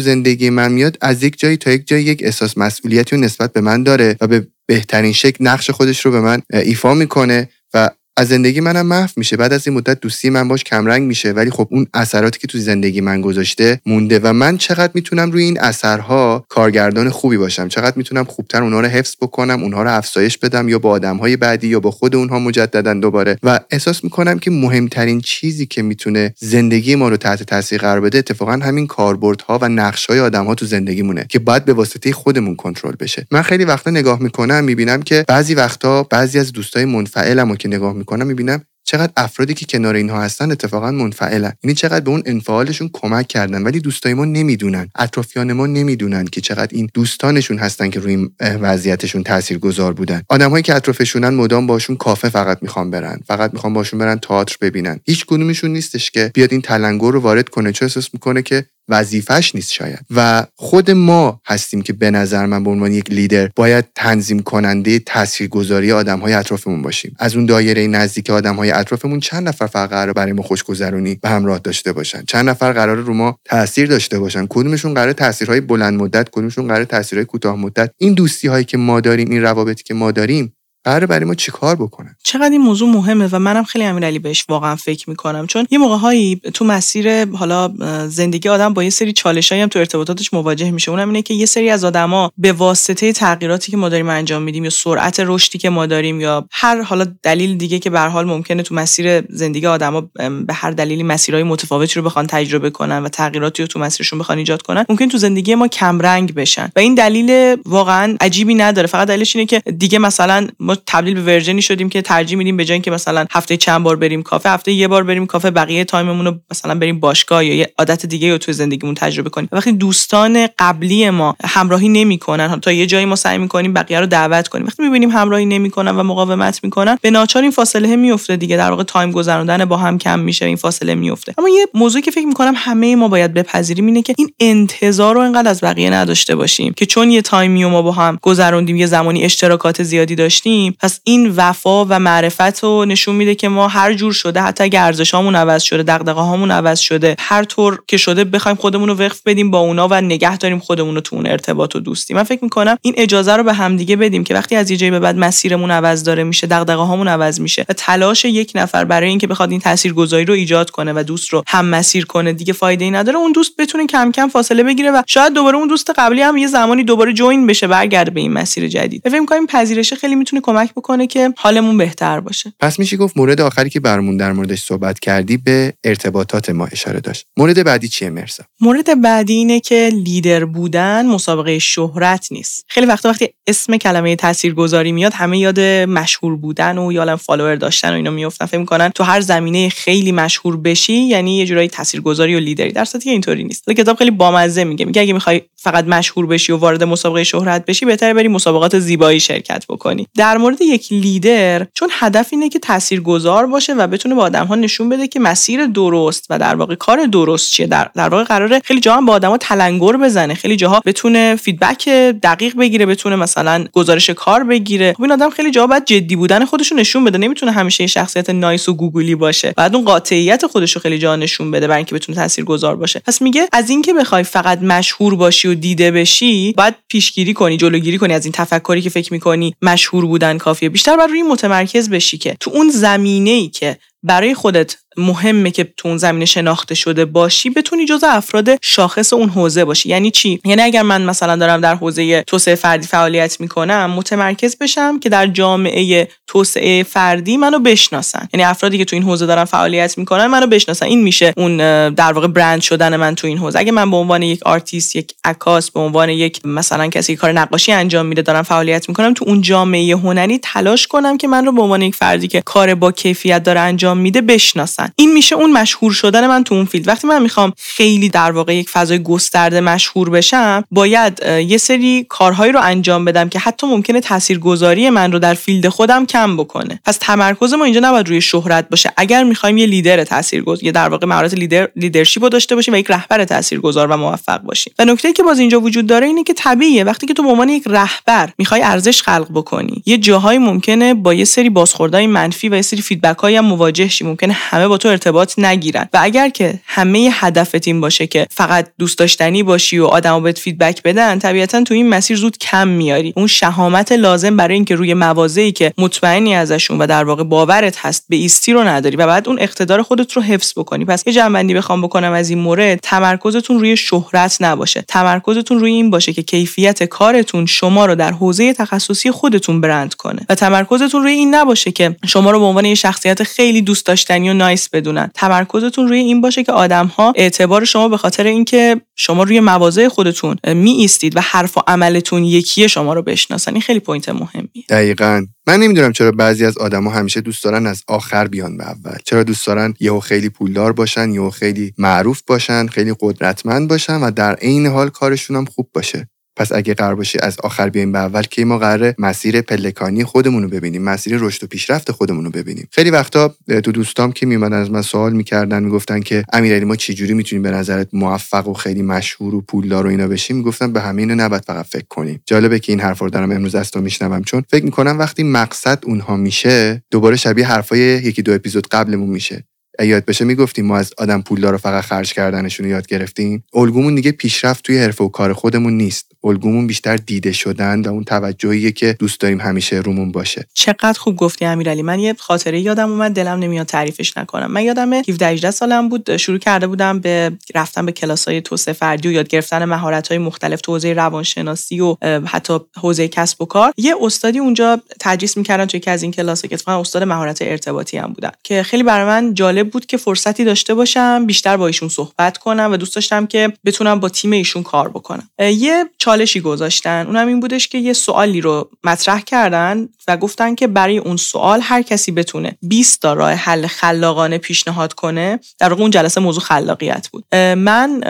زندگی 0.00 0.50
من 0.50 0.72
میاد 0.72 0.98
از 1.00 1.22
یک 1.22 1.38
جایی 1.38 1.56
تا 1.56 1.70
یک 1.70 1.86
جایی 1.86 2.04
یک 2.04 2.20
احساس 2.24 2.58
مسئولیتی 2.58 3.16
و 3.16 3.18
نسبت 3.18 3.52
به 3.52 3.60
من 3.60 3.82
داره 3.82 4.16
و 4.20 4.26
به 4.26 4.46
بهترین 4.66 5.12
شکل 5.12 5.44
نقش 5.44 5.70
خودش 5.70 6.06
رو 6.06 6.10
به 6.10 6.20
من 6.20 6.42
ایفا 6.52 6.94
می‌کنه 6.94 7.48
و 7.74 7.90
از 8.18 8.28
زندگی 8.28 8.60
منم 8.60 8.86
محو 8.86 9.08
میشه. 9.16 9.36
بعد 9.36 9.52
از 9.52 9.68
این 9.68 9.76
مدت 9.76 10.00
دوستی 10.00 10.30
من 10.30 10.48
باش 10.48 10.64
کمرنگ 10.64 11.02
میشه. 11.02 11.32
ولی 11.32 11.50
خب 11.50 11.68
اون 11.70 11.86
اثراتی 11.94 12.38
که 12.38 12.46
تو 12.46 12.58
زندگی 12.58 13.00
من 13.00 13.20
گذاشته 13.20 13.80
مونده 13.86 14.20
و 14.22 14.32
من 14.32 14.56
چقدر 14.56 14.92
می‌تونم 14.94 15.30
روی 15.30 15.42
این 15.42 15.60
اثرها 15.60 16.46
کارگردان 16.48 17.10
خوبی 17.10 17.36
باشم؟ 17.36 17.68
چقدر 17.68 17.96
می‌تونم 17.96 18.24
خوبتر 18.24 18.62
اونها 18.62 18.80
رو 18.80 18.86
حفظ 18.86 19.14
بکنم 19.20 19.62
اونها 19.62 19.82
رو 19.82 19.92
افزایش 19.92 20.38
بدم 20.38 20.68
یا 20.68 20.78
با 20.78 20.90
آدمهای 20.90 21.36
بعدی 21.36 21.68
یا 21.68 21.80
با 21.80 21.90
خود 21.90 22.16
اونها 22.16 22.38
مجددا 22.38 22.94
دوباره؟ 22.94 23.38
و 23.42 23.60
احساس 23.70 24.04
می‌کنم 24.04 24.38
که 24.38 24.50
مهمترین 24.50 25.20
چیزی 25.20 25.66
که 25.66 25.82
می‌تونه 25.82 26.34
زندگی 26.38 26.94
ما 26.94 27.08
رو 27.08 27.16
تحت 27.16 27.42
تاثیر 27.42 27.80
قرار 27.80 28.00
بده 28.00 28.18
اتفاقا 28.18 28.52
همین 28.52 28.86
کاربردها 28.86 29.58
و 29.62 29.68
نقشهای 29.68 30.20
آدمها 30.20 30.54
تو 30.54 30.66
زندگیمونه 30.66 31.26
که 31.28 31.38
باید 31.38 31.64
به 31.64 31.72
واسطه 31.72 32.12
خودمون 32.12 32.56
کنترل 32.56 32.96
بشه. 33.00 33.26
من 33.30 33.42
خیلی 33.42 33.64
وقتا 33.64 33.90
نگاه 33.90 34.22
می‌کنم 34.22 34.64
می‌بینم 34.64 35.02
که 35.02 35.24
بعضی 35.28 35.54
وقتا 35.54 36.02
بعضی 36.02 36.38
از 36.38 36.52
دوستای 36.52 36.84
منفعلمو 36.84 37.56
که 37.56 37.68
نگاه 37.68 38.05
می‌کنم 38.06 38.26
می‌بینم 38.26 38.62
چقدر 38.84 39.12
افرادی 39.16 39.54
که 39.54 39.66
کنار 39.66 39.94
اینها 39.94 40.22
هستن 40.22 40.50
اتفاقا 40.50 40.90
منفعلن. 40.90 41.52
یعنی 41.64 41.74
چقدر 41.74 42.00
به 42.00 42.10
اون 42.10 42.22
انفعالشون 42.26 42.90
کمک 42.92 43.28
کردن 43.28 43.62
ولی 43.62 43.80
دوستای 43.80 44.14
ما 44.14 44.24
نمی‌دونن. 44.24 44.88
اطرافیان 44.94 45.52
ما 45.52 45.66
نمی‌دونن 45.66 46.24
که 46.24 46.40
چقدر 46.40 46.68
این 46.76 46.90
دوستانشون 46.94 47.58
هستن 47.58 47.90
که 47.90 48.00
روی 48.00 48.14
این 48.14 48.30
وضعیتشون 48.40 49.22
تاثیرگذار 49.22 49.92
بودن. 49.92 50.22
آدمهایی 50.28 50.62
که 50.62 50.74
اطرافشونن 50.74 51.28
مدام 51.28 51.66
باشون 51.66 51.96
کافه 51.96 52.28
فقط 52.28 52.58
می‌خوان 52.62 52.90
برن. 52.90 53.20
فقط 53.26 53.52
می‌خوان 53.52 53.72
باشون 53.72 53.98
برن 53.98 54.18
تئاتر 54.18 54.56
ببینن. 54.60 55.00
هیچ 55.04 55.26
کدومشون 55.26 55.70
نیستش 55.70 56.10
که 56.10 56.30
بیاد 56.34 56.52
این 56.52 56.62
تلنگر 56.62 57.10
رو 57.10 57.20
وارد 57.20 57.48
کنه. 57.48 57.72
چه 57.72 57.84
احساس 57.84 58.08
می‌کنه 58.12 58.42
که 58.42 58.66
وظیفش 58.88 59.54
نیست 59.54 59.72
شاید. 59.72 60.00
و 60.16 60.46
خود 60.54 60.90
ما 60.90 61.40
هستیم 61.46 61.82
که 61.82 61.92
به 61.92 62.10
نظر 62.10 62.46
من 62.46 62.64
به 62.64 62.70
عنوان 62.70 62.92
یک 62.92 63.10
لیدر 63.10 63.50
باید 63.56 63.84
تنظیم 63.94 64.42
کننده 64.42 64.98
تاثیرگذاری 64.98 65.92
آدم 65.92 66.18
های 66.18 66.32
اطرافمون 66.32 66.82
باشیم. 66.82 67.16
از 67.18 67.36
اون 67.36 67.46
دایره 67.46 67.86
نزدیک 67.86 68.30
آدم 68.30 68.56
های 68.56 68.70
اطرافمون 68.70 69.20
چند 69.20 69.48
نفر 69.48 69.66
فقط 69.66 69.90
قرار 69.90 70.12
برای 70.12 70.32
ما 70.32 70.42
خوشگذرونی 70.42 71.14
به 71.14 71.28
همراه 71.28 71.58
داشته 71.58 71.92
باشن؟ 71.92 72.22
چند 72.26 72.48
نفر 72.48 72.72
قرار 72.72 72.96
رو 72.96 73.14
ما 73.14 73.38
تاثیر 73.44 73.88
داشته 73.88 74.18
باشن؟ 74.18 74.46
کدومشون 74.50 74.94
قرار 74.94 75.12
تاثیرهای 75.12 75.60
بلند 75.60 76.00
مدت 76.00 76.28
کدومشون 76.28 76.68
قرار 76.68 76.84
تاثیرهای 76.84 77.24
کوتاه 77.24 77.56
مدت 77.56 77.90
این 77.98 78.14
دوستی 78.14 78.48
هایی 78.48 78.64
که 78.64 78.76
ما 78.76 79.00
داریم 79.00 79.30
این 79.30 79.42
روابطی 79.42 79.84
که 79.84 79.94
ما 79.94 80.12
داریم 80.12 80.52
قرار 80.86 81.06
برای 81.06 81.24
ما 81.24 81.34
چیکار 81.34 81.76
بکنن 81.76 82.16
چقدر 82.22 82.50
این 82.50 82.60
موضوع 82.60 82.88
مهمه 82.88 83.28
و 83.32 83.38
منم 83.38 83.64
خیلی 83.64 83.84
امیرعلی 83.84 84.18
بهش 84.18 84.44
واقعا 84.48 84.76
فکر 84.76 85.10
می‌کنم. 85.10 85.46
چون 85.46 85.66
یه 85.70 85.78
موقع 85.78 85.96
هایی 85.96 86.40
تو 86.54 86.64
مسیر 86.64 87.24
حالا 87.24 87.72
زندگی 88.08 88.48
آدم 88.48 88.74
با 88.74 88.84
یه 88.84 88.90
سری 88.90 89.12
چالشایی 89.12 89.62
هم 89.62 89.68
تو 89.68 89.78
ارتباطاتش 89.78 90.34
مواجه 90.34 90.70
میشه. 90.70 90.90
اونم 90.90 91.08
اینه 91.08 91.22
که 91.22 91.34
یه 91.34 91.46
سری 91.46 91.70
از 91.70 91.84
آدما 91.84 92.30
به 92.38 92.52
واسطه 92.52 93.12
تغییراتی 93.12 93.70
که 93.70 93.76
ما 93.76 93.88
داریم 93.88 94.08
انجام 94.08 94.42
میدیم 94.42 94.64
یا 94.64 94.70
سرعت 94.70 95.20
رشدی 95.20 95.58
که 95.58 95.70
ما 95.70 95.86
داریم 95.86 96.20
یا 96.20 96.46
هر 96.50 96.82
حالا 96.82 97.06
دلیل 97.22 97.56
دیگه 97.56 97.78
که 97.78 97.90
به 97.90 98.00
حال 98.00 98.24
ممکنه 98.24 98.62
تو 98.62 98.74
مسیر 98.74 99.20
زندگی 99.20 99.66
آدما 99.66 100.00
به 100.46 100.54
هر 100.54 100.70
دلیلی 100.70 101.02
مسیرهای 101.02 101.42
متفاوتی 101.42 101.94
رو 101.94 102.02
بخوان 102.02 102.26
تجربه 102.26 102.70
کنن 102.70 103.02
و 103.02 103.08
تغییراتی 103.08 103.62
رو 103.62 103.66
تو 103.66 103.78
مسیرشون 103.78 104.18
بخوان 104.18 104.38
ایجاد 104.38 104.62
کنن 104.62 104.84
ممکن 104.88 105.08
تو 105.08 105.18
زندگی 105.18 105.54
ما 105.54 105.68
کمرنگ 105.68 106.34
بشن. 106.34 106.70
و 106.76 106.78
این 106.78 106.94
دلیل 106.94 107.56
واقعا 107.64 108.16
عجیبی 108.20 108.54
نداره. 108.54 108.86
فقط 108.86 109.08
دلیلش 109.08 109.36
اینه 109.36 109.46
که 109.46 109.60
دیگه 109.60 109.98
مثلا 109.98 110.46
ما 110.60 110.75
تبدیل 110.86 111.14
به 111.14 111.22
version 111.22 111.57
ی 111.57 111.62
شدیم 111.62 111.88
که 111.88 112.02
ترجیح 112.02 112.38
میدیم 112.38 112.56
به 112.56 112.64
جای 112.64 112.74
اینکه 112.74 112.90
مثلا 112.90 113.26
هفته 113.30 113.56
چند 113.56 113.82
بار 113.82 113.96
بریم 113.96 114.22
کافه 114.22 114.50
هفته 114.50 114.72
یه 114.72 114.88
بار 114.88 115.02
بریم 115.02 115.26
کافه 115.26 115.50
بقیه 115.50 115.84
time 115.84 116.08
مون 116.08 116.26
رو 116.26 116.34
مثلا 116.50 116.74
بریم 116.74 117.00
باشگاه 117.00 117.44
یا 117.44 117.54
یه 117.54 117.72
عادت 117.78 118.06
دیگه 118.06 118.32
رو 118.32 118.38
توی 118.38 118.54
زندگیمون 118.54 118.94
تجربه 118.94 119.30
کنیم. 119.30 119.48
وقتی 119.52 119.72
دوستان 119.72 120.48
قبلی 120.58 121.10
ما 121.10 121.36
همراهی 121.44 121.88
نمی‌کنن 121.88 122.60
تا 122.60 122.72
یه 122.72 122.86
جایی 122.86 123.04
ما 123.04 123.16
سعی 123.16 123.38
می‌کنیم 123.38 123.72
بقیه 123.72 124.00
رو 124.00 124.06
دعوت 124.06 124.48
کنیم. 124.48 124.66
وقتی 124.66 124.82
می‌بینیم 124.82 125.10
همراهی 125.10 125.46
نمی‌کنن 125.46 125.96
و 125.96 126.02
مقاومت 126.02 126.64
می‌کنن 126.64 126.98
به 127.02 127.10
ناچار 127.10 127.42
این 127.42 127.52
فاصله 127.52 127.96
میفته 127.96 128.36
دیگه. 128.36 128.56
در 128.56 128.70
واقع 128.70 128.82
time 128.82 129.10
گذروندن 129.10 129.64
با 129.64 129.76
هم 129.76 129.98
کم 129.98 130.18
میشه 130.18 130.46
این 130.46 130.56
فاصله 130.56 130.94
میفته 130.94 131.34
اما 131.38 131.48
یه 131.48 131.66
موضوعی 131.74 132.02
که 132.02 132.10
فکر 132.10 132.26
می‌کنم 132.26 132.52
همه 132.56 132.96
ما 132.96 133.08
باید 133.08 133.34
بپذیریم 133.34 133.86
اینه 133.86 134.02
که 134.02 134.14
این 134.18 134.30
انتظار 134.40 135.14
رو 135.14 135.20
اینقدر 135.20 135.50
از 135.50 135.60
بقیه 135.60 135.90
نداشته 135.90 136.36
باشیم 136.36 136.72
که 136.72 136.86
چون 136.86 137.10
یه 137.10 137.22
time 137.22 137.56
ی 137.56 137.64
ما 137.64 137.82
با 137.82 137.92
هم 137.92 138.18
گذروندیم 138.22 138.76
یه 138.76 138.86
زمانی 138.86 139.24
اشتراکات 139.24 139.82
زیادی 139.82 140.14
داشتیم 140.14 140.55
پس 140.80 141.00
این 141.04 141.32
وفا 141.36 141.84
و 141.84 141.98
معرفت 141.98 142.64
رو 142.64 142.84
نشون 142.84 143.16
میده 143.16 143.34
که 143.34 143.48
ما 143.48 143.68
هر 143.68 143.94
جور 143.94 144.12
شده 144.12 144.40
حتی 144.40 144.64
اگه 144.64 144.80
ارزشامون 144.80 145.36
عوض 145.36 145.62
شده 145.62 145.82
دغدغه 145.82 146.20
هامون 146.20 146.50
عوض 146.50 146.78
شده 146.78 147.16
هر 147.18 147.44
طور 147.44 147.82
که 147.86 147.96
شده 147.96 148.24
بخوایم 148.24 148.56
خودمون 148.56 148.88
رو 148.88 148.94
وفق 148.94 149.20
بدیم 149.26 149.50
با 149.50 149.58
اونا 149.58 149.88
و 149.90 150.00
نگه 150.00 150.36
داریم 150.36 150.58
خودمون 150.58 150.94
رو 150.94 151.00
تو 151.00 151.16
اون 151.16 151.26
ارتباط 151.26 151.76
و 151.76 151.80
دوستی. 151.80 152.14
من 152.14 152.22
فکر 152.22 152.44
می‌کنم 152.44 152.76
این 152.82 152.94
اجازه 152.96 153.36
رو 153.36 153.42
به 153.42 153.52
همدیگه 153.52 153.96
بدیم 153.96 154.24
که 154.24 154.34
وقتی 154.34 154.56
از 154.56 154.70
یه 154.70 154.76
جایی 154.76 154.90
به 154.90 155.00
بعد 155.00 155.18
مسیرمون 155.18 155.70
عوض 155.70 156.04
داره 156.04 156.24
میشه 156.24 156.46
دغدغه 156.46 156.82
هامون 156.82 157.08
عوض 157.08 157.40
میشه 157.40 157.64
و 157.68 157.72
تلاش 157.72 158.24
یک 158.24 158.52
نفر 158.54 158.84
برای 158.84 159.08
اینکه 159.08 159.26
بخواد 159.26 159.50
این 159.50 159.60
تاثیرگذاری 159.60 160.24
رو 160.24 160.34
ایجاد 160.34 160.70
کنه 160.70 160.92
و 160.96 161.02
دوست 161.02 161.28
رو 161.28 161.42
هم 161.46 161.66
مسیر 161.66 162.06
کنه 162.06 162.32
دیگه 162.32 162.52
فایده 162.52 162.84
ای 162.84 162.90
نداره. 162.90 163.18
اون 163.18 163.32
دوست 163.32 163.56
بتونه 163.58 163.86
کم 163.86 164.12
کم 164.12 164.28
فاصله 164.28 164.62
بگیره 164.62 164.90
و 164.90 165.02
شاید 165.06 165.32
دوباره 165.32 165.56
اون 165.56 165.68
دوست 165.68 165.90
قبلی 165.96 166.22
هم 166.22 166.36
یه 166.36 166.46
زمانی 166.46 166.84
دوباره 166.84 167.12
join 167.12 167.46
بشه 167.46 167.66
برگرده 167.66 168.10
به 168.10 168.20
این 168.20 168.32
مسیر 168.32 168.68
جدید. 168.68 169.02
فکر 169.08 169.20
می‌کنم 169.20 169.46
پذیرش 169.46 169.94
خیلی 169.94 170.14
می‌تونه 170.14 170.42
کمک 170.46 170.74
بکنه 170.74 171.06
که 171.06 171.34
حالمون 171.36 171.78
بهتر 171.78 172.20
باشه. 172.20 172.52
پس 172.60 172.78
میشه 172.78 172.96
گفت 172.96 173.16
مورد 173.16 173.40
آخری 173.40 173.70
که 173.70 173.80
برامون 173.80 174.16
در 174.16 174.32
موردش 174.32 174.62
صحبت 174.62 175.00
کردی 175.00 175.36
به 175.36 175.74
ارتباطات 175.84 176.50
ما 176.50 176.66
اشاره 176.66 177.00
داشت. 177.00 177.26
مورد 177.36 177.64
بعدی 177.64 177.88
چیه 177.88 178.10
مرسا 178.10 178.44
مورد 178.60 179.02
بعدی 179.02 179.32
اینه 179.32 179.60
که 179.60 179.90
لیدر 179.92 180.44
بودن 180.44 181.06
مسابقه 181.06 181.58
شهرت 181.58 182.28
نیست. 182.30 182.64
خیلی 182.68 182.86
وقتا 182.86 183.08
وقتی 183.08 183.28
اسم 183.46 183.76
کلمه 183.76 184.16
تاثیرگذاری 184.16 184.92
میاد 184.92 185.12
همه 185.12 185.38
یاد 185.38 185.60
مشهور 185.60 186.36
بودن 186.36 186.78
و 186.78 186.92
یا 186.92 187.16
follower 187.16 187.56
داشتن 187.56 187.90
و 187.90 187.94
اینا 187.94 188.10
میافتن. 188.10 188.46
فکر 188.46 188.58
می‌کنن 188.58 188.88
تو 188.88 189.04
هر 189.04 189.20
زمینه 189.20 189.68
خیلی 189.68 190.12
مشهور 190.12 190.56
بشی 190.56 190.92
یعنی 190.92 191.36
یه 191.36 191.46
جورایی 191.46 191.68
تاثیرگذاری 191.68 192.34
و 192.34 192.38
لیدری. 192.38 192.72
در 192.72 192.84
صورتی 192.84 193.10
اینطوری 193.10 193.44
نیست. 193.44 193.70
کتاب 193.70 193.96
خیلی 193.96 194.10
بامزه 194.10 194.64
میگه. 194.64 194.84
میگه 194.84 195.02
اگه 195.02 195.12
می‌خوای 195.12 195.42
فقط 195.56 195.84
مشهور 195.84 196.26
بشی 196.26 196.52
و 196.52 196.56
وارد 196.56 196.84
مسابقه 196.84 197.24
شهرت 197.24 197.64
بشی 197.64 197.84
بهتره 197.84 198.14
بری 198.14 198.28
مسابقات 198.28 198.78
زیبایی 198.78 199.20
شرکت 199.20 199.64
بکنی. 199.68 200.06
در 200.16 200.35
مورد 200.36 200.62
یک 200.62 200.92
لیدر 200.92 201.66
چون 201.74 201.88
هدف 201.92 202.28
اینه 202.30 202.48
که 202.48 202.58
تاثیرگذار 202.58 203.46
باشه 203.46 203.74
و 203.74 203.86
بتونه 203.86 204.14
به 204.14 204.22
آدم 204.22 204.46
ها 204.46 204.54
نشون 204.54 204.88
بده 204.88 205.08
که 205.08 205.20
مسیر 205.20 205.66
درست 205.66 206.26
و 206.30 206.38
در 206.38 206.54
واقع 206.54 206.74
کار 206.74 207.06
درست 207.06 207.52
چیه. 207.52 207.66
در, 207.66 207.90
در 207.94 208.08
واقع 208.08 208.24
قراره 208.24 208.60
خیلی 208.64 208.80
جاها 208.80 209.00
به 209.00 209.12
آدما 209.12 209.36
تلنگر 209.38 209.96
بزنه. 209.96 210.34
خیلی 210.34 210.56
جاها 210.56 210.82
بتونه 210.86 211.36
feedback 211.36 211.88
دقیق 212.22 212.56
بگیره 212.56 212.86
بتونه 212.86 213.16
مثلا 213.16 213.64
گزارش 213.72 214.10
کار 214.10 214.44
بگیره. 214.44 214.92
خب 214.92 215.02
این 215.02 215.12
آدم 215.12 215.30
خیلی 215.30 215.50
جاها 215.50 215.66
باید 215.66 215.84
جدی 215.84 216.16
بودن 216.16 216.44
خودش 216.44 216.72
رو 216.72 216.76
نشون 216.76 217.04
بده. 217.04 217.18
نمی‌تونه 217.18 217.52
همیشه 217.52 217.86
شخصیت 217.86 218.30
nice 218.30 218.68
و 218.68 218.74
گوگولی 218.74 219.14
باشه. 219.14 219.52
باید 219.56 219.74
اون 219.74 219.84
قاطعیت 219.84 220.46
خودش 220.46 220.72
رو 220.72 220.82
خیلی 220.82 220.98
جاها 220.98 221.16
نشون 221.16 221.50
بده 221.50 221.66
برای 221.66 221.76
اینکه 221.76 221.94
بتونه 221.94 222.16
تاثیرگذار 222.16 222.76
باشه. 222.76 223.02
پس 223.06 223.22
میگه 223.22 223.48
از 223.52 223.70
اینکه 223.70 223.92
بخوای 223.92 224.22
فقط 224.22 224.62
مشهور 224.62 225.16
باشی 225.16 225.48
و 225.48 225.54
دیده 225.54 225.90
بشی 225.90 226.54
باید 226.56 226.74
پیشگیری 226.88 227.34
کنی 227.34 227.56
جلوگیری 227.56 227.98
کنی 227.98 228.14
از 228.14 228.24
این 228.24 228.32
تفکری 228.32 228.82
که 228.82 228.90
فکر 228.90 229.12
می‌کنی 229.12 229.54
مشهور 229.62 230.06
بودن 230.06 230.25
کافیه. 230.34 230.68
بیشتر 230.68 230.96
بر 230.96 231.06
روی 231.06 231.22
متمرکز 231.22 231.90
بشی 231.90 232.18
که 232.18 232.36
تو 232.40 232.50
اون 232.50 232.70
زمینه 232.70 233.30
ای 233.30 233.48
که 233.48 233.78
برای 234.02 234.34
خودت 234.34 234.76
مهمه 234.96 235.50
که 235.50 235.72
تو 235.76 235.88
اون 235.88 235.96
زمینه 235.96 236.24
شناخته 236.24 236.74
شده 236.74 237.04
باشی 237.04 237.50
بتونی 237.50 237.86
جز 237.86 238.04
افراد 238.04 238.48
شاخص 238.62 239.12
اون 239.12 239.28
حوزه 239.28 239.64
باشی. 239.64 239.88
یعنی 239.88 240.10
چی؟ 240.10 240.40
یعنی 240.44 240.62
اگر 240.62 240.82
من 240.82 241.02
مثلا 241.02 241.36
دارم 241.36 241.60
در 241.60 241.74
حوزه 241.74 242.22
توسعه 242.22 242.54
فردی 242.54 242.86
فعالیت 242.86 243.40
می‌کنم 243.40 243.90
متمرکز 243.90 244.56
بشم 244.56 244.98
که 244.98 245.08
در 245.08 245.26
جامعه 245.26 246.08
توسعه 246.26 246.82
فردی 246.82 247.36
منو 247.36 247.58
بشناسن. 247.58 248.28
یعنی 248.34 248.44
افرادی 248.44 248.78
که 248.78 248.84
تو 248.84 248.96
این 248.96 249.02
حوزه 249.02 249.26
دارن 249.26 249.44
فعالیت 249.44 249.98
می‌کنن 249.98 250.26
منو 250.26 250.46
بشناسن. 250.46 250.86
این 250.86 251.02
میشه 251.02 251.32
اون 251.36 251.56
در 251.90 252.12
واقع 252.12 252.26
برند 252.26 252.60
شدن 252.60 252.96
من 252.96 253.14
تو 253.14 253.26
این 253.26 253.38
حوزه. 253.38 253.58
اگه 253.58 253.72
من 253.72 253.90
به 253.90 253.96
عنوان 253.96 254.22
یک 254.22 254.42
آرتیست 254.42 254.96
یک 254.96 255.12
عکاس 255.24 255.70
به 255.70 255.80
عنوان 255.80 256.08
یک 256.08 256.46
مثلا 256.46 256.88
کسی 256.88 257.16
کار 257.16 257.32
نقاشی 257.32 257.72
انجام 257.72 258.06
میده 258.06 258.22
دارم 258.22 258.42
فعالیت 258.42 258.88
می‌کنم 258.88 259.14
تو 259.14 259.24
اون 259.28 259.40
جامعه 259.40 259.96
هنری 259.96 260.38
تلاش 260.38 260.86
کنم 260.86 261.18
که 261.18 261.28
من 261.28 261.46
رو 261.46 261.52
به 261.52 261.62
عنوان 261.62 261.82
یک 261.82 261.94
فردی 261.94 262.28
که 262.28 262.40
کار 262.40 262.74
با 262.74 262.92
کیفیت 262.92 263.42
داره 263.42 263.60
انجام 263.60 263.98
میده 263.98 264.20
بشناسن. 264.20 264.85
می‌شناسن 264.86 264.92
این 264.96 265.12
میشه 265.12 265.36
اون 265.36 265.52
مشهور 265.52 265.92
شدن 265.92 266.26
من 266.26 266.44
تو 266.44 266.54
اون 266.54 266.64
field. 266.64 266.88
وقتی 266.88 267.06
من 267.06 267.22
می‌خوام 267.22 267.52
خیلی 267.58 268.08
در 268.08 268.32
واقع 268.32 268.56
یک 268.56 268.68
فضای 268.68 269.02
گسترده 269.02 269.60
مشهور 269.60 270.10
بشم 270.10 270.64
باید 270.70 271.22
یه 271.48 271.58
سری 271.58 272.06
کارهایی 272.08 272.52
رو 272.52 272.60
انجام 272.62 273.04
بدم 273.04 273.28
که 273.28 273.38
حتی 273.38 273.66
ممکنه 273.66 274.00
تاثیرگذاری 274.00 274.90
من 274.90 275.12
رو 275.12 275.18
در 275.18 275.34
field 275.34 275.68
خودم 275.68 276.06
کم 276.06 276.36
بکنه. 276.36 276.80
پس 276.84 276.98
تمرکز 277.00 277.54
ما 277.54 277.64
اینجا 277.64 277.80
نباید 277.80 278.08
روی 278.08 278.20
شهرت 278.20 278.68
باشه. 278.68 278.92
اگر 278.96 279.24
می‌خوایم 279.24 279.58
یه 279.58 279.66
لیدر 279.66 280.04
تاثیرگذار 280.04 280.64
یه 280.64 280.72
در 280.72 280.88
واقع 280.88 281.06
مهارت 281.06 281.34
leader 281.34 281.68
leadership 281.76 282.22
رو 282.22 282.28
داشته 282.28 282.54
باشیم 282.54 282.74
و 282.74 282.76
یک 282.76 282.90
رهبر 282.90 283.24
تاثیرگذار 283.24 283.86
و 283.90 283.96
موفق 283.96 284.42
باشیم. 284.42 284.72
و 284.78 284.84
نکته 284.84 285.12
که 285.12 285.22
باز 285.22 285.38
اینجا 285.38 285.60
وجود 285.60 285.86
داره 285.86 286.06
اینه 286.06 286.24
که 286.24 286.34
طبیعیه. 286.34 286.84
وقتی 286.84 287.06
که 287.06 287.14
تو 287.14 287.22
به 287.22 287.28
عنوان 287.28 287.48
یک 287.48 287.62
رهبر 287.66 288.30
می‌خوای 288.38 288.62
ارزش 288.62 289.02
خلق 289.02 289.26
بکنی 289.34 289.82
یه 289.86 289.98
جاهایی 289.98 290.38
ممکنه 290.38 290.94
با 290.94 291.14
یه 291.14 291.24
سری 291.24 291.50
بازخوردهای 291.50 292.06
منفی 292.06 292.48
و 292.48 292.54
یه 292.54 292.62
سری 292.62 292.82
feedback 292.82 293.24
هم 293.24 293.44
مواجه 293.44 293.88
شی. 293.88 294.04
ممکنه 294.04 294.32
همه 294.32 294.68
با 294.68 294.75
تو 294.76 294.88
ارتباط 294.88 295.38
نگیرن. 295.38 295.88
و 295.92 295.98
اگر 296.02 296.28
که 296.28 296.60
همه 296.64 297.08
هدفت 297.12 297.66
این 297.68 297.80
باشه 297.80 298.06
که 298.06 298.26
فقط 298.30 298.66
دوست 298.78 298.98
داشتنی 298.98 299.42
باشی 299.42 299.78
و 299.78 299.84
آدمو 299.84 300.20
بهت 300.20 300.38
feedback 300.38 300.82
بدن 300.82 301.18
طبیعتا 301.18 301.62
تو 301.62 301.74
این 301.74 301.88
مسیر 301.88 302.16
زود 302.16 302.38
کم 302.38 302.68
میاری. 302.68 303.12
اون 303.16 303.26
شهامت 303.26 303.92
لازم 303.92 304.36
برای 304.36 304.54
اینکه 304.54 304.74
روی 304.74 304.94
مواضعی 304.94 305.52
که 305.52 305.72
مطمئنی 305.78 306.34
ازشون 306.34 306.78
و 306.78 306.86
در 306.86 307.04
واقع 307.04 307.22
باورت 307.22 307.76
هست 307.78 308.06
بایستی 308.08 308.52
رو 308.52 308.64
نداری 308.64 308.96
و 308.96 309.06
بعد 309.06 309.28
اون 309.28 309.38
اقتدار 309.40 309.82
خودت 309.82 310.12
رو 310.12 310.22
حفظ 310.22 310.52
بکنی. 310.56 310.84
پس 310.84 311.02
یه 311.06 311.12
جمع‌بندی 311.12 311.54
بخوام 311.54 311.82
بکنم 311.82 312.12
از 312.12 312.30
این 312.30 312.38
مورد 312.38 312.78
تمرکزتون 312.82 313.58
روی 313.58 313.76
شهرت 313.76 314.36
نباشه. 314.40 314.84
تمرکزتون 314.88 315.58
روی 315.58 315.72
این 315.72 315.90
باشه 315.90 316.12
که 316.12 316.22
کیفیت 316.22 316.82
کارتون 316.84 317.46
شما 317.46 317.86
رو 317.86 317.94
در 317.94 318.12
حوزه 318.12 318.52
تخصصی 318.52 319.10
خودتون 319.10 319.60
برند 319.60 319.94
کنه. 319.94 320.26
و 320.28 320.34
تمرکزتون 320.34 321.02
روی 321.02 321.12
این 321.12 321.34
نباشه 321.34 321.72
که 321.72 321.96
شما 322.06 322.30
رو 322.30 322.38
به 322.38 322.44
عنوان 322.44 322.64
یه 322.64 322.74
شخصیت 322.74 323.22
خیلی 323.22 323.62
دوست 323.62 323.86
داشتنی 323.86 324.30
و 324.30 324.34
nice 324.34 324.65
بدونن. 324.68 325.10
تمرکزتون 325.14 325.88
روی 325.88 325.98
این 325.98 326.20
باشه 326.20 326.44
که 326.44 326.52
آدم 326.52 326.86
ها 326.86 327.12
اعتبار 327.16 327.64
شما 327.64 327.88
به 327.88 327.96
خاطر 327.96 328.24
اینکه 328.24 328.80
شما 328.96 329.22
روی 329.22 329.40
مواضع 329.40 329.88
خودتون 329.88 330.36
می 330.44 330.70
ایستید 330.70 331.16
و 331.16 331.20
حرف 331.20 331.56
و 331.56 331.60
عملتون 331.66 332.24
یکی 332.24 332.68
شما 332.68 332.94
رو 332.94 333.02
بشناسن. 333.02 333.52
این 333.52 333.60
خیلی 333.60 333.80
point 333.80 334.08
مهمیه. 334.08 334.64
دقیقا. 334.68 335.26
من 335.46 335.60
نمی‌دونم 335.60 335.92
چرا 335.92 336.12
بعضی 336.12 336.44
از 336.44 336.58
آدما 336.58 336.90
همیشه 336.90 337.20
دوست 337.20 337.44
دارن 337.44 337.66
از 337.66 337.82
آخر 337.88 338.28
بیان 338.28 338.56
به 338.56 338.64
اول. 338.64 338.98
چرا 339.04 339.22
دوست 339.22 339.46
دارن 339.46 339.74
یهو 339.80 340.00
خیلی 340.00 340.28
پولدار 340.28 340.72
باشن 340.72 341.10
یهو 341.10 341.30
خیلی 341.30 341.74
معروف 341.78 342.22
باشن 342.26 342.66
خیلی 342.66 342.94
قدرتمند 343.00 343.68
باشن 343.68 344.00
و 344.00 344.10
در 344.10 344.34
عین 344.34 344.66
حال 344.66 344.88
کارشون 344.88 345.36
هم 345.36 345.44
خوب 345.44 345.68
باشه. 345.74 346.08
پس 346.36 346.52
اگه 346.52 346.74
قرار 346.74 346.94
باشه 346.94 347.18
از 347.22 347.36
آخر 347.44 347.68
بیایم 347.68 347.92
به 347.92 347.98
اول 347.98 348.22
که 348.22 348.44
ما 348.44 348.58
قراره 348.58 348.94
مسیر 348.98 349.40
پلکانی 349.40 350.04
خودمون 350.04 350.42
رو 350.42 350.48
ببینیم 350.48 350.82
مسیر 350.82 351.18
رشد 351.20 351.44
و 351.44 351.46
پیشرفت 351.46 351.90
خودمون 351.90 352.24
رو 352.24 352.30
ببینیم. 352.30 352.68
خیلی 352.70 352.90
وقتا 352.90 353.34
تو 353.64 353.72
دوستام 353.72 354.12
که 354.12 354.26
میومدن 354.26 354.56
از 354.56 354.70
من 354.70 354.82
سوال 354.82 355.12
می‌کردن 355.12 355.62
می‌گفتن 355.62 356.00
که 356.00 356.24
امیرعلی 356.32 356.64
ما 356.64 356.76
چجوری 356.76 357.14
می‌تونیم 357.14 357.42
به 357.42 357.50
نظرت 357.50 357.88
موفق 357.92 358.48
و 358.48 358.54
خیلی 358.54 358.82
مشهور 358.82 359.34
و 359.34 359.40
پولدار 359.40 359.86
و 359.86 359.88
اینا 359.88 360.08
بشیم؟ 360.08 360.36
می‌گفتن 360.36 360.72
به 360.72 360.80
همین 360.80 361.10
نباید 361.10 361.44
فقط 361.44 361.66
فکر 361.66 361.86
کنیم. 361.88 362.22
جالبه 362.26 362.58
که 362.58 362.72
این 362.72 362.80
حرف 362.80 362.98
رو 362.98 363.10
دارم 363.10 363.30
امروز 363.30 363.54
از 363.54 363.70
تو 363.70 363.80
میشنوم 363.80 364.22
چون 364.22 364.42
فکر 364.50 364.64
می‌کنم 364.64 364.98
وقتی 364.98 365.22
مقصد 365.22 365.78
اونها 365.84 366.16
میشه 366.16 366.82
دوباره 366.90 367.16
شبیه 367.16 367.46
حرفای 367.46 367.80
یکی 367.80 368.22
دو 368.22 368.32
اپیزود 368.32 368.66
قبلمون 368.66 369.08
میشه. 369.08 369.44
یاد 369.80 370.04
بشه 370.04 370.24
می‌گفتیم 370.24 370.66
ما 370.66 370.78
از 370.78 370.92
آدم 370.98 371.22
پولدار 371.22 371.52
رو 371.52 371.58
فقط 371.58 371.84
خرج 371.84 372.12
کردنشون 372.12 372.66
رو 372.66 372.72
یاد 372.72 372.86
گرفتیم؟ 372.86 373.44
الگومون 373.54 373.94
دیگه 373.94 374.12
پیشرفت 374.12 374.64
توی 374.64 374.78
حرفه 374.78 375.04
و 375.04 375.08
کار 375.08 375.32
خودمون 375.32 375.72
نیست. 375.72 376.12
الگومون 376.24 376.66
بیشتر 376.66 376.96
دیده 376.96 377.32
شدن 377.32 377.80
و 377.80 377.88
اون 377.88 378.04
توجهیه 378.04 378.72
که 378.72 378.96
دوست 378.98 379.20
داریم 379.20 379.40
همیشه 379.40 379.76
رومون 379.76 380.12
باشه. 380.12 380.46
چقدر 380.54 380.98
خوب 380.98 381.16
گفتی 381.16 381.44
امیرعلی 381.44 381.82
من 381.82 382.00
یه 382.00 382.14
خاطره 382.18 382.60
یادم 382.60 382.90
اومد 382.90 383.12
دلم 383.12 383.38
نمیاد 383.38 383.66
تعریفش 383.66 384.16
نکنم. 384.16 384.52
من 384.52 384.62
یادم 384.62 384.92
17 384.92 385.26
18 385.26 385.50
سالم 385.50 385.88
بود 385.88 386.16
شروع 386.16 386.38
کرده 386.38 386.66
بودم 386.66 386.98
به 386.98 387.32
رفتن 387.54 387.86
به 387.86 387.92
کلاس‌های 387.92 388.40
توسعه 388.40 388.74
فردی 388.74 389.08
و 389.08 389.12
یاد 389.12 389.28
گرفتن 389.28 389.64
مهارت‌های 389.64 390.18
مختلف 390.18 390.60
تو 390.60 390.72
حوزه 390.72 390.92
روانشناسی 390.92 391.80
و 391.80 391.96
حتی 392.26 392.58
حوزه 392.76 393.08
کسب 393.08 393.42
و 393.42 393.44
کار. 393.44 393.72
یه 393.76 393.94
استادی 394.00 394.38
اونجا 394.38 394.82
تدریس 395.00 395.36
می‌کردن 395.36 395.66
توی 395.66 395.78
یکی 395.78 395.90
از 395.90 396.02
این 396.02 396.12
کلاس‌ها 396.12 396.48
که 396.48 396.54
اتفاقا 396.54 396.80
استاد 396.80 397.02
مهارت 397.02 397.42
ارتباطی 397.42 397.96
هم 397.96 398.12
بودن. 398.12 398.30
که 398.44 398.62
خیلی 398.62 398.82
برای 398.82 399.06
من 399.06 399.34
جالب 399.34 399.70
بود 399.70 399.86
که 399.86 399.96
فرصتی 399.96 400.44
داشته 400.44 400.74
باشم 400.74 401.26
بیشتر 401.26 401.56
با 401.56 401.66
ایشون 401.66 401.88
صحبت 401.88 402.38
کنم 402.38 402.68
و 402.72 402.76
دوست 402.76 402.94
داشتم 402.94 403.26
که 403.26 403.52
بتونم 403.64 404.00
با 404.00 404.08
تیم 404.08 404.32
ایشون 404.32 404.62
کار 404.62 404.88
بکنم. 404.88 405.28
یه 405.38 405.84
چالشی 406.06 406.40
گذاشتن. 406.40 407.06
اونم 407.06 407.28
این 407.28 407.40
بودش 407.40 407.68
که 407.68 407.78
یه 407.78 407.92
سوالی 407.92 408.40
رو 408.40 408.70
مطرح 408.84 409.20
کردن 409.20 409.88
و 410.08 410.16
گفتن 410.16 410.54
که 410.54 410.66
برای 410.66 410.98
اون 410.98 411.16
سوال 411.16 411.60
هر 411.62 411.82
کسی 411.82 412.12
بتونه 412.12 412.58
20 412.62 413.02
تا 413.02 413.12
راه 413.12 413.32
حل 413.32 413.66
خلاقانه 413.66 414.38
پیشنهاد 414.38 414.92
کنه. 414.92 415.40
در 415.58 415.68
واقع 415.68 415.82
اون 415.82 415.90
جلسه 415.90 416.20
موضوع 416.20 416.42
خلاقیت 416.42 417.08
بود. 417.12 417.34
من 417.34 418.00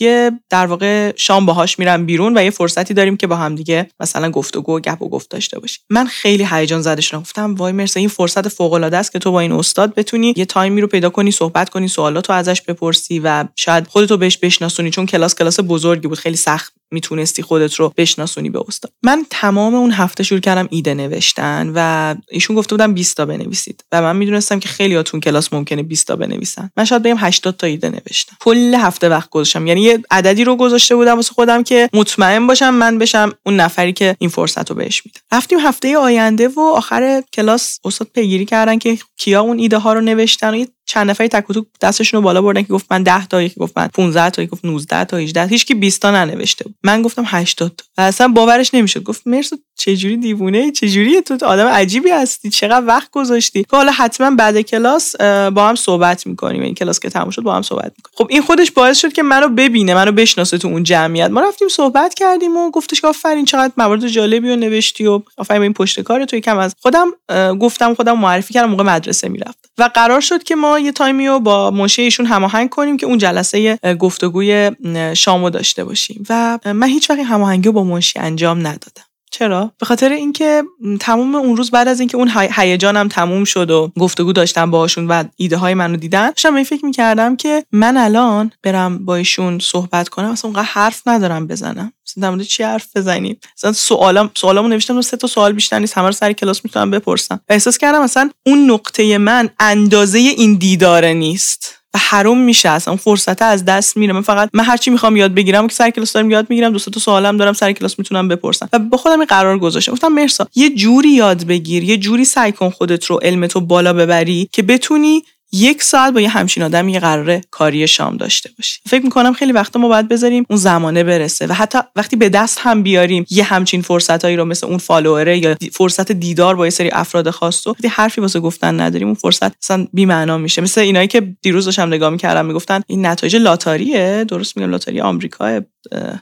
یه 0.00 0.30
در 0.50 0.66
واقع 0.66 1.12
شام 1.16 1.46
باهاش 1.46 1.78
میرم 1.78 2.06
بیرون 2.06 2.38
و 2.38 2.44
یه 2.44 2.50
فرصتی 2.50 2.94
داریم 2.94 3.16
که 3.16 3.26
با 3.26 3.36
هم 3.36 3.54
دیگه 3.54 3.88
مثلا 4.00 4.30
گفتگو 4.30 4.76
و 4.76 4.80
گپ 4.80 5.02
و 5.02 5.08
گفت 5.08 5.30
داشته 5.30 5.58
باشیم. 5.58 5.84
من 5.90 6.06
خیلی 6.06 6.46
هیجان 6.50 6.82
زده 6.82 7.00
شدم 7.00 7.20
گفتم 7.20 7.54
وای 7.54 7.72
مرسی 7.72 7.98
این 7.98 8.08
فرصت 8.08 8.48
فوق 8.48 8.72
العاده 8.72 8.96
است 8.96 9.12
که 9.12 9.18
تو 9.18 9.32
با 9.32 9.40
این 9.40 9.52
استاد 9.52 9.94
بتونی 9.94 10.34
یه 10.36 10.44
تایمی 10.44 10.80
رو 10.80 10.86
پیدا 10.86 11.10
کنی 11.10 11.30
صحبت 11.30 11.68
کنی 11.68 11.88
سوالاتو 11.88 12.32
ازش 12.32 12.62
بپرسی 12.62 13.18
و 13.18 13.44
شاید 13.56 13.86
خودتو 13.86 14.16
بهش 14.16 14.38
بشناسونی 14.38 14.90
چون 14.90 15.06
کلاس 15.06 15.34
کلاس 15.34 15.60
بزرگی 15.60 16.08
بود 16.08 16.18
خیلی 16.18 16.36
سخت 16.36 16.74
می‌تونستی 16.92 17.42
خودت 17.42 17.74
رو 17.74 17.92
بشناسونی 17.96 18.50
به 18.50 18.60
استاد. 18.68 18.92
من 19.02 19.26
تمام 19.30 19.74
اون 19.74 19.92
هفته 19.92 20.22
شروع 20.22 20.40
کردم 20.40 20.68
ایده 20.70 20.94
نوشتن 20.94 21.72
و 21.74 22.14
ایشون 22.30 22.56
گفته 22.56 22.74
بودم 22.74 22.94
20 22.94 23.16
تا 23.16 23.26
بنویسید 23.26 23.84
و 23.92 24.02
من 24.02 24.16
می‌دونستم 24.16 24.60
که 24.60 24.68
خیلی 24.68 24.94
هاتون 24.94 25.20
کلاس 25.20 25.52
ممکنه 25.52 25.82
20 25.82 26.06
تا 26.06 26.16
بنویسن. 26.16 26.70
من 26.76 26.84
شاید 26.84 27.02
بگم 27.02 27.16
80 27.18 27.56
تا 27.56 27.66
ایده 27.66 27.88
نوشتم. 27.88 28.36
کل 28.40 28.74
هفته 28.74 29.08
وقت 29.08 29.30
گذاشتم. 29.30 29.66
یعنی 29.66 29.80
یه 29.80 30.02
عددی 30.10 30.44
رو 30.44 30.56
گذاشته 30.56 30.96
بودم 30.96 31.16
واسه 31.16 31.32
خودم 31.32 31.62
که 31.62 31.88
مطمئن 31.92 32.46
باشم 32.46 32.74
من 32.74 32.98
بشم 32.98 33.32
اون 33.46 33.56
نفری 33.56 33.92
که 33.92 34.16
این 34.18 34.30
فرصت 34.30 34.70
رو 34.70 34.76
بهش 34.76 35.02
میده. 35.06 35.20
رفتیم 35.32 35.58
هفته 35.58 35.96
آینده 35.96 36.48
و 36.48 36.60
آخر 36.60 37.22
کلاس 37.32 37.78
استاد 37.84 38.08
پیگیری 38.14 38.44
کردن 38.44 38.78
که 38.78 38.98
کیا 39.16 39.40
اون 39.40 39.58
ایده 39.58 39.78
ها 39.78 39.92
رو 39.92 40.00
نوشتن 40.00 40.54
و 40.54 40.64
چند 40.92 41.10
نفری 41.10 41.28
تک 41.28 41.50
و 41.50 41.54
دستشون 41.80 42.18
رو 42.18 42.24
بالا 42.24 42.42
بردن 42.42 42.62
که 42.62 42.72
گفت 42.72 42.86
من 42.90 43.02
10 43.02 43.26
تا 43.26 43.42
یکی 43.42 43.60
گفت 43.60 43.78
من 43.78 43.88
15 43.88 44.30
تا 44.30 44.42
یکی 44.42 44.50
گفت 44.50 44.64
19 44.64 45.04
تا 45.04 45.16
18 45.16 45.46
هیچ 45.46 45.66
کی 45.66 45.74
20 45.74 46.02
تا 46.02 46.10
ننوشته 46.10 46.64
بود. 46.64 46.74
من 46.82 47.02
گفتم 47.02 47.24
80 47.26 47.72
تا. 47.76 48.02
اصلا 48.02 48.28
باورش 48.28 48.74
نمی‌شد. 48.74 49.02
گفت 49.02 49.26
مرسو 49.26 49.56
چه 49.78 49.96
جوری 49.96 50.16
دیوونه 50.16 50.70
چه 50.72 50.88
جوری 50.88 51.20
تو؟ 51.20 51.46
آدم 51.46 51.66
عجیبی 51.66 52.10
هستی. 52.10 52.50
چقدر 52.50 52.86
وقت 52.86 53.10
گذاشتی؟ 53.10 53.62
که 53.62 53.76
حالا 53.76 53.92
حتما 53.92 54.30
بعد 54.30 54.60
کلاس 54.60 55.16
با 55.50 55.68
هم 55.68 55.74
صحبت 55.74 56.26
می‌کنیم. 56.26 56.62
این 56.62 56.74
کلاس 56.74 57.00
که 57.00 57.10
تموم 57.10 57.30
شد 57.30 57.42
با 57.42 57.54
هم 57.54 57.62
صحبت 57.62 57.92
می‌کنیم. 57.96 58.14
خب 58.14 58.26
این 58.30 58.42
خودش 58.42 58.70
باعث 58.70 58.98
شد 58.98 59.12
که 59.12 59.22
منو 59.22 59.48
ببینه 59.48 59.94
منو 59.94 60.12
بشناسه 60.12 60.58
تو 60.58 60.68
اون 60.68 60.82
جمعیت. 60.82 61.30
ما 61.30 61.40
رفتیم 61.40 61.68
صحبت 61.68 62.14
کردیم 62.14 62.56
و 62.56 62.70
گفتش 62.70 63.00
که 63.00 63.06
آفرین 63.06 63.44
چقدر 63.44 63.72
موارد 63.76 64.08
جالبی 64.08 64.48
رو 64.48 64.56
نوشتی 64.56 65.06
و 65.06 65.22
آفرین 65.36 65.62
این 65.62 65.72
پشت 65.72 66.00
کار 66.00 66.24
تو 66.24 66.36
یکم 66.36 66.58
از 66.58 66.74
خودم 66.82 67.12
گفتم 67.60 67.94
خودم 67.94 68.18
معرفی 68.18 68.54
کردم 68.54 68.70
موقع 68.70 68.84
مدرسه 68.84 69.28
می‌رفت 69.28 69.62
و 69.78 69.90
قرار 69.94 70.20
شد 70.20 70.42
که 70.42 70.54
ما 70.54 70.78
یه 70.84 70.92
تایمی 70.92 71.28
رو 71.28 71.40
با 71.40 71.70
منشی 71.70 72.02
ایشون 72.02 72.26
هماهنگ 72.26 72.68
کنیم 72.68 72.96
که 72.96 73.06
اون 73.06 73.18
جلسه 73.18 73.78
گفتگوی 73.98 74.70
شامو 75.16 75.50
داشته 75.50 75.84
باشیم. 75.84 76.24
و 76.28 76.58
من 76.64 76.88
هیچ 76.88 77.10
وقت 77.10 77.18
هماهنگی 77.18 77.70
با 77.70 77.84
منشی 77.84 78.18
انجام 78.18 78.58
ندادم. 78.58 79.11
چرا؟ 79.32 79.72
به 79.78 79.86
خاطر 79.86 80.08
اینکه 80.08 80.62
تمام 81.00 81.34
اون 81.34 81.56
روز 81.56 81.70
بعد 81.70 81.88
از 81.88 82.00
اینکه 82.00 82.16
اون 82.16 82.30
هیجانم 82.56 83.08
تموم 83.08 83.44
شد 83.44 83.70
و 83.70 83.92
گفتگو 83.98 84.32
داشتم 84.32 84.70
باهاشون 84.70 85.08
و 85.08 85.24
ایده 85.36 85.56
های 85.56 85.74
منو 85.74 85.96
دیدن 85.96 86.30
داشتم 86.30 86.54
این 86.54 86.64
فکر 86.64 86.84
می‌کردم 86.84 87.36
که 87.36 87.64
من 87.72 87.96
الان 87.96 88.52
برم 88.62 89.04
با 89.04 89.16
ایشون 89.16 89.58
صحبت 89.58 90.08
کنم 90.08 90.30
اصلا 90.30 90.50
اونقدر 90.50 90.68
حرف 90.68 91.02
ندارم 91.06 91.46
بزنم. 91.46 91.92
مثلا 92.16 92.42
چی 92.42 92.62
حرف 92.62 92.96
بزنیم؟ 92.96 93.38
مثلا 93.56 93.72
سوالم 93.72 94.30
سوالامو 94.34 94.68
نوشتم 94.68 95.00
سه 95.00 95.16
تا 95.16 95.26
سوال 95.26 95.52
بیشتر 95.52 95.78
نیست 95.78 95.98
همه 95.98 96.06
رو 96.06 96.12
سر 96.12 96.32
کلاس 96.32 96.64
می‌تونم 96.64 96.90
بپرسم. 96.90 97.40
و 97.48 97.52
احساس 97.52 97.78
کردم 97.78 98.02
مثلا 98.02 98.30
اون 98.46 98.70
نقطه 98.70 99.18
من 99.18 99.48
اندازه 99.60 100.18
این 100.18 100.54
دیداره 100.54 101.12
نیست. 101.12 101.81
و 101.94 101.98
حروم 101.98 102.38
میشه 102.38 102.68
اصلا 102.68 102.96
فرصت 102.96 103.42
از 103.42 103.64
دست 103.64 103.96
میره. 103.96 104.12
من 104.12 104.20
فقط 104.20 104.50
من 104.52 104.64
هرچی 104.64 104.90
می‌خوام 104.90 105.16
یاد 105.16 105.34
بگیرم 105.34 105.66
که 105.66 105.74
سر 105.74 105.90
کلاس 105.90 106.12
دارم 106.12 106.30
یاد 106.30 106.46
می‌گیرم 106.50 106.72
دو 106.72 106.78
تا 106.78 107.00
سوالم 107.00 107.36
دارم 107.36 107.52
سر 107.52 107.72
کلاس 107.72 107.98
می‌تونم 107.98 108.28
بپرسم. 108.28 108.68
و 108.72 108.78
با 108.78 108.98
خودم 108.98 109.18
این 109.18 109.26
قرار 109.26 109.58
گذاشتم. 109.58 109.92
گفتم 109.92 110.08
مرسا 110.08 110.46
یه 110.54 110.74
جوری 110.74 111.08
یاد 111.08 111.44
بگیر 111.44 111.84
یه 111.84 111.96
جوری 111.96 112.24
سعی 112.24 112.52
کن 112.52 112.70
خودت 112.70 113.04
رو 113.04 113.16
علمتو 113.22 113.60
بالا 113.60 113.92
ببری 113.92 114.48
که 114.52 114.62
بتونی 114.62 115.22
یک 115.54 115.82
ساعت 115.82 116.14
با 116.14 116.20
یه 116.20 116.28
همچین 116.28 116.62
آدم 116.62 116.88
یه 116.88 117.00
قرار 117.00 117.40
کاری 117.50 117.88
شام 117.88 118.16
داشته 118.16 118.50
باشی 118.58 118.80
فکر 118.86 119.04
می‌کنم 119.04 119.32
خیلی 119.32 119.52
وقتا 119.52 119.80
ما 119.80 119.88
باید 119.88 120.08
بذاریم 120.08 120.46
اون 120.50 120.58
زمانه 120.58 121.04
برسه 121.04 121.46
و 121.46 121.52
حتی 121.52 121.78
وقتی 121.96 122.16
به 122.16 122.28
دست 122.28 122.58
هم 122.60 122.82
بیاریم 122.82 123.26
یه 123.30 123.44
همچین 123.44 123.82
فرصتایی 123.82 124.36
رو 124.36 124.44
مثل 124.44 124.66
اون 124.66 124.78
فالووره 124.78 125.38
یا 125.38 125.56
فرصت 125.72 126.12
دیدار 126.12 126.56
با 126.56 126.66
یه 126.66 126.70
سری 126.70 126.90
افراد 126.92 127.30
خاص 127.30 127.66
وقتی 127.66 127.88
حرفی 127.88 128.20
واسه 128.20 128.40
گفتن 128.40 128.80
نداریم 128.80 129.06
اون 129.06 129.14
فرصت 129.14 129.52
اصلا 129.62 129.86
بی 129.92 130.06
معنا 130.06 130.38
میشه. 130.38 130.62
مثل 130.62 130.80
اینایی 130.80 131.08
که 131.08 131.34
دیروز 131.42 131.64
داشتم 131.64 131.88
نگاه 131.88 132.10
می‌کردم 132.10 132.46
می‌گفتن 132.46 132.80
این 132.86 133.06
نتایج 133.06 133.36
لاتاریه 133.36 134.24
درست 134.28 134.56
میگم 134.56 134.70
لاتاری 134.70 135.00
آمریکا 135.00 135.60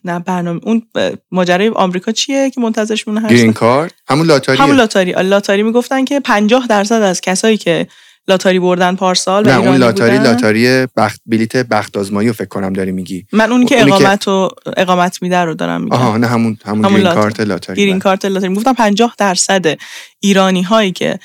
نه 0.05 0.19
برنامه 0.19 0.61
اون 0.63 0.83
ماجرای 1.31 1.69
آمریکا 1.69 2.13
چیه 2.13 2.51
که 2.51 2.61
منتظرش 2.61 3.09
مونه 3.09 3.29
green 3.29 3.53
card؟ 3.53 3.93
همون 4.09 4.27
لاتاری 4.27 4.59
همون 4.59 4.77
لاتاری 4.77 5.13
لاتاری 5.13 5.63
می‌گفتن 5.63 6.05
که 6.05 6.21
50 6.21 6.67
درصد 6.67 7.03
از 7.03 7.21
کسایی 7.21 7.57
که 7.57 7.87
لاتاری 8.31 8.59
بردن 8.59 8.97
پارسال 8.97 9.49
نه 9.49 9.59
اون 9.59 9.77
لاتاری 9.77 10.19
لاتاری 10.19 10.87
بخت 10.97 11.21
بلیت 11.27 11.57
بخت 11.57 11.97
آزمایی 11.97 12.29
رو 12.29 12.35
فکر 12.35 12.49
کنم 12.49 12.73
داری 12.73 12.93
میگی. 12.93 13.27
من 13.33 13.53
اونی 13.53 13.65
که 13.65 13.83
اقامت 13.83 14.29
و 14.29 14.49
اقامت 14.77 15.23
میده 15.23 15.37
رو 15.37 15.55
دارم 15.55 15.83
میگم. 15.83 15.97
آها 15.97 16.17
نه 16.17 16.27
همون 16.27 16.59
همون, 16.65 16.85
همون 16.85 17.01
green 17.01 17.15
card 17.15 17.41
لاتاری 17.41 17.83
green 17.83 17.99
card 17.99 18.25
لاتاری. 18.25 18.55
گفتم 18.55 18.73
50 18.73 19.15
درصد 19.19 19.79
ایرانی 20.21 20.63
هایی 20.63 20.93
که 20.93 21.19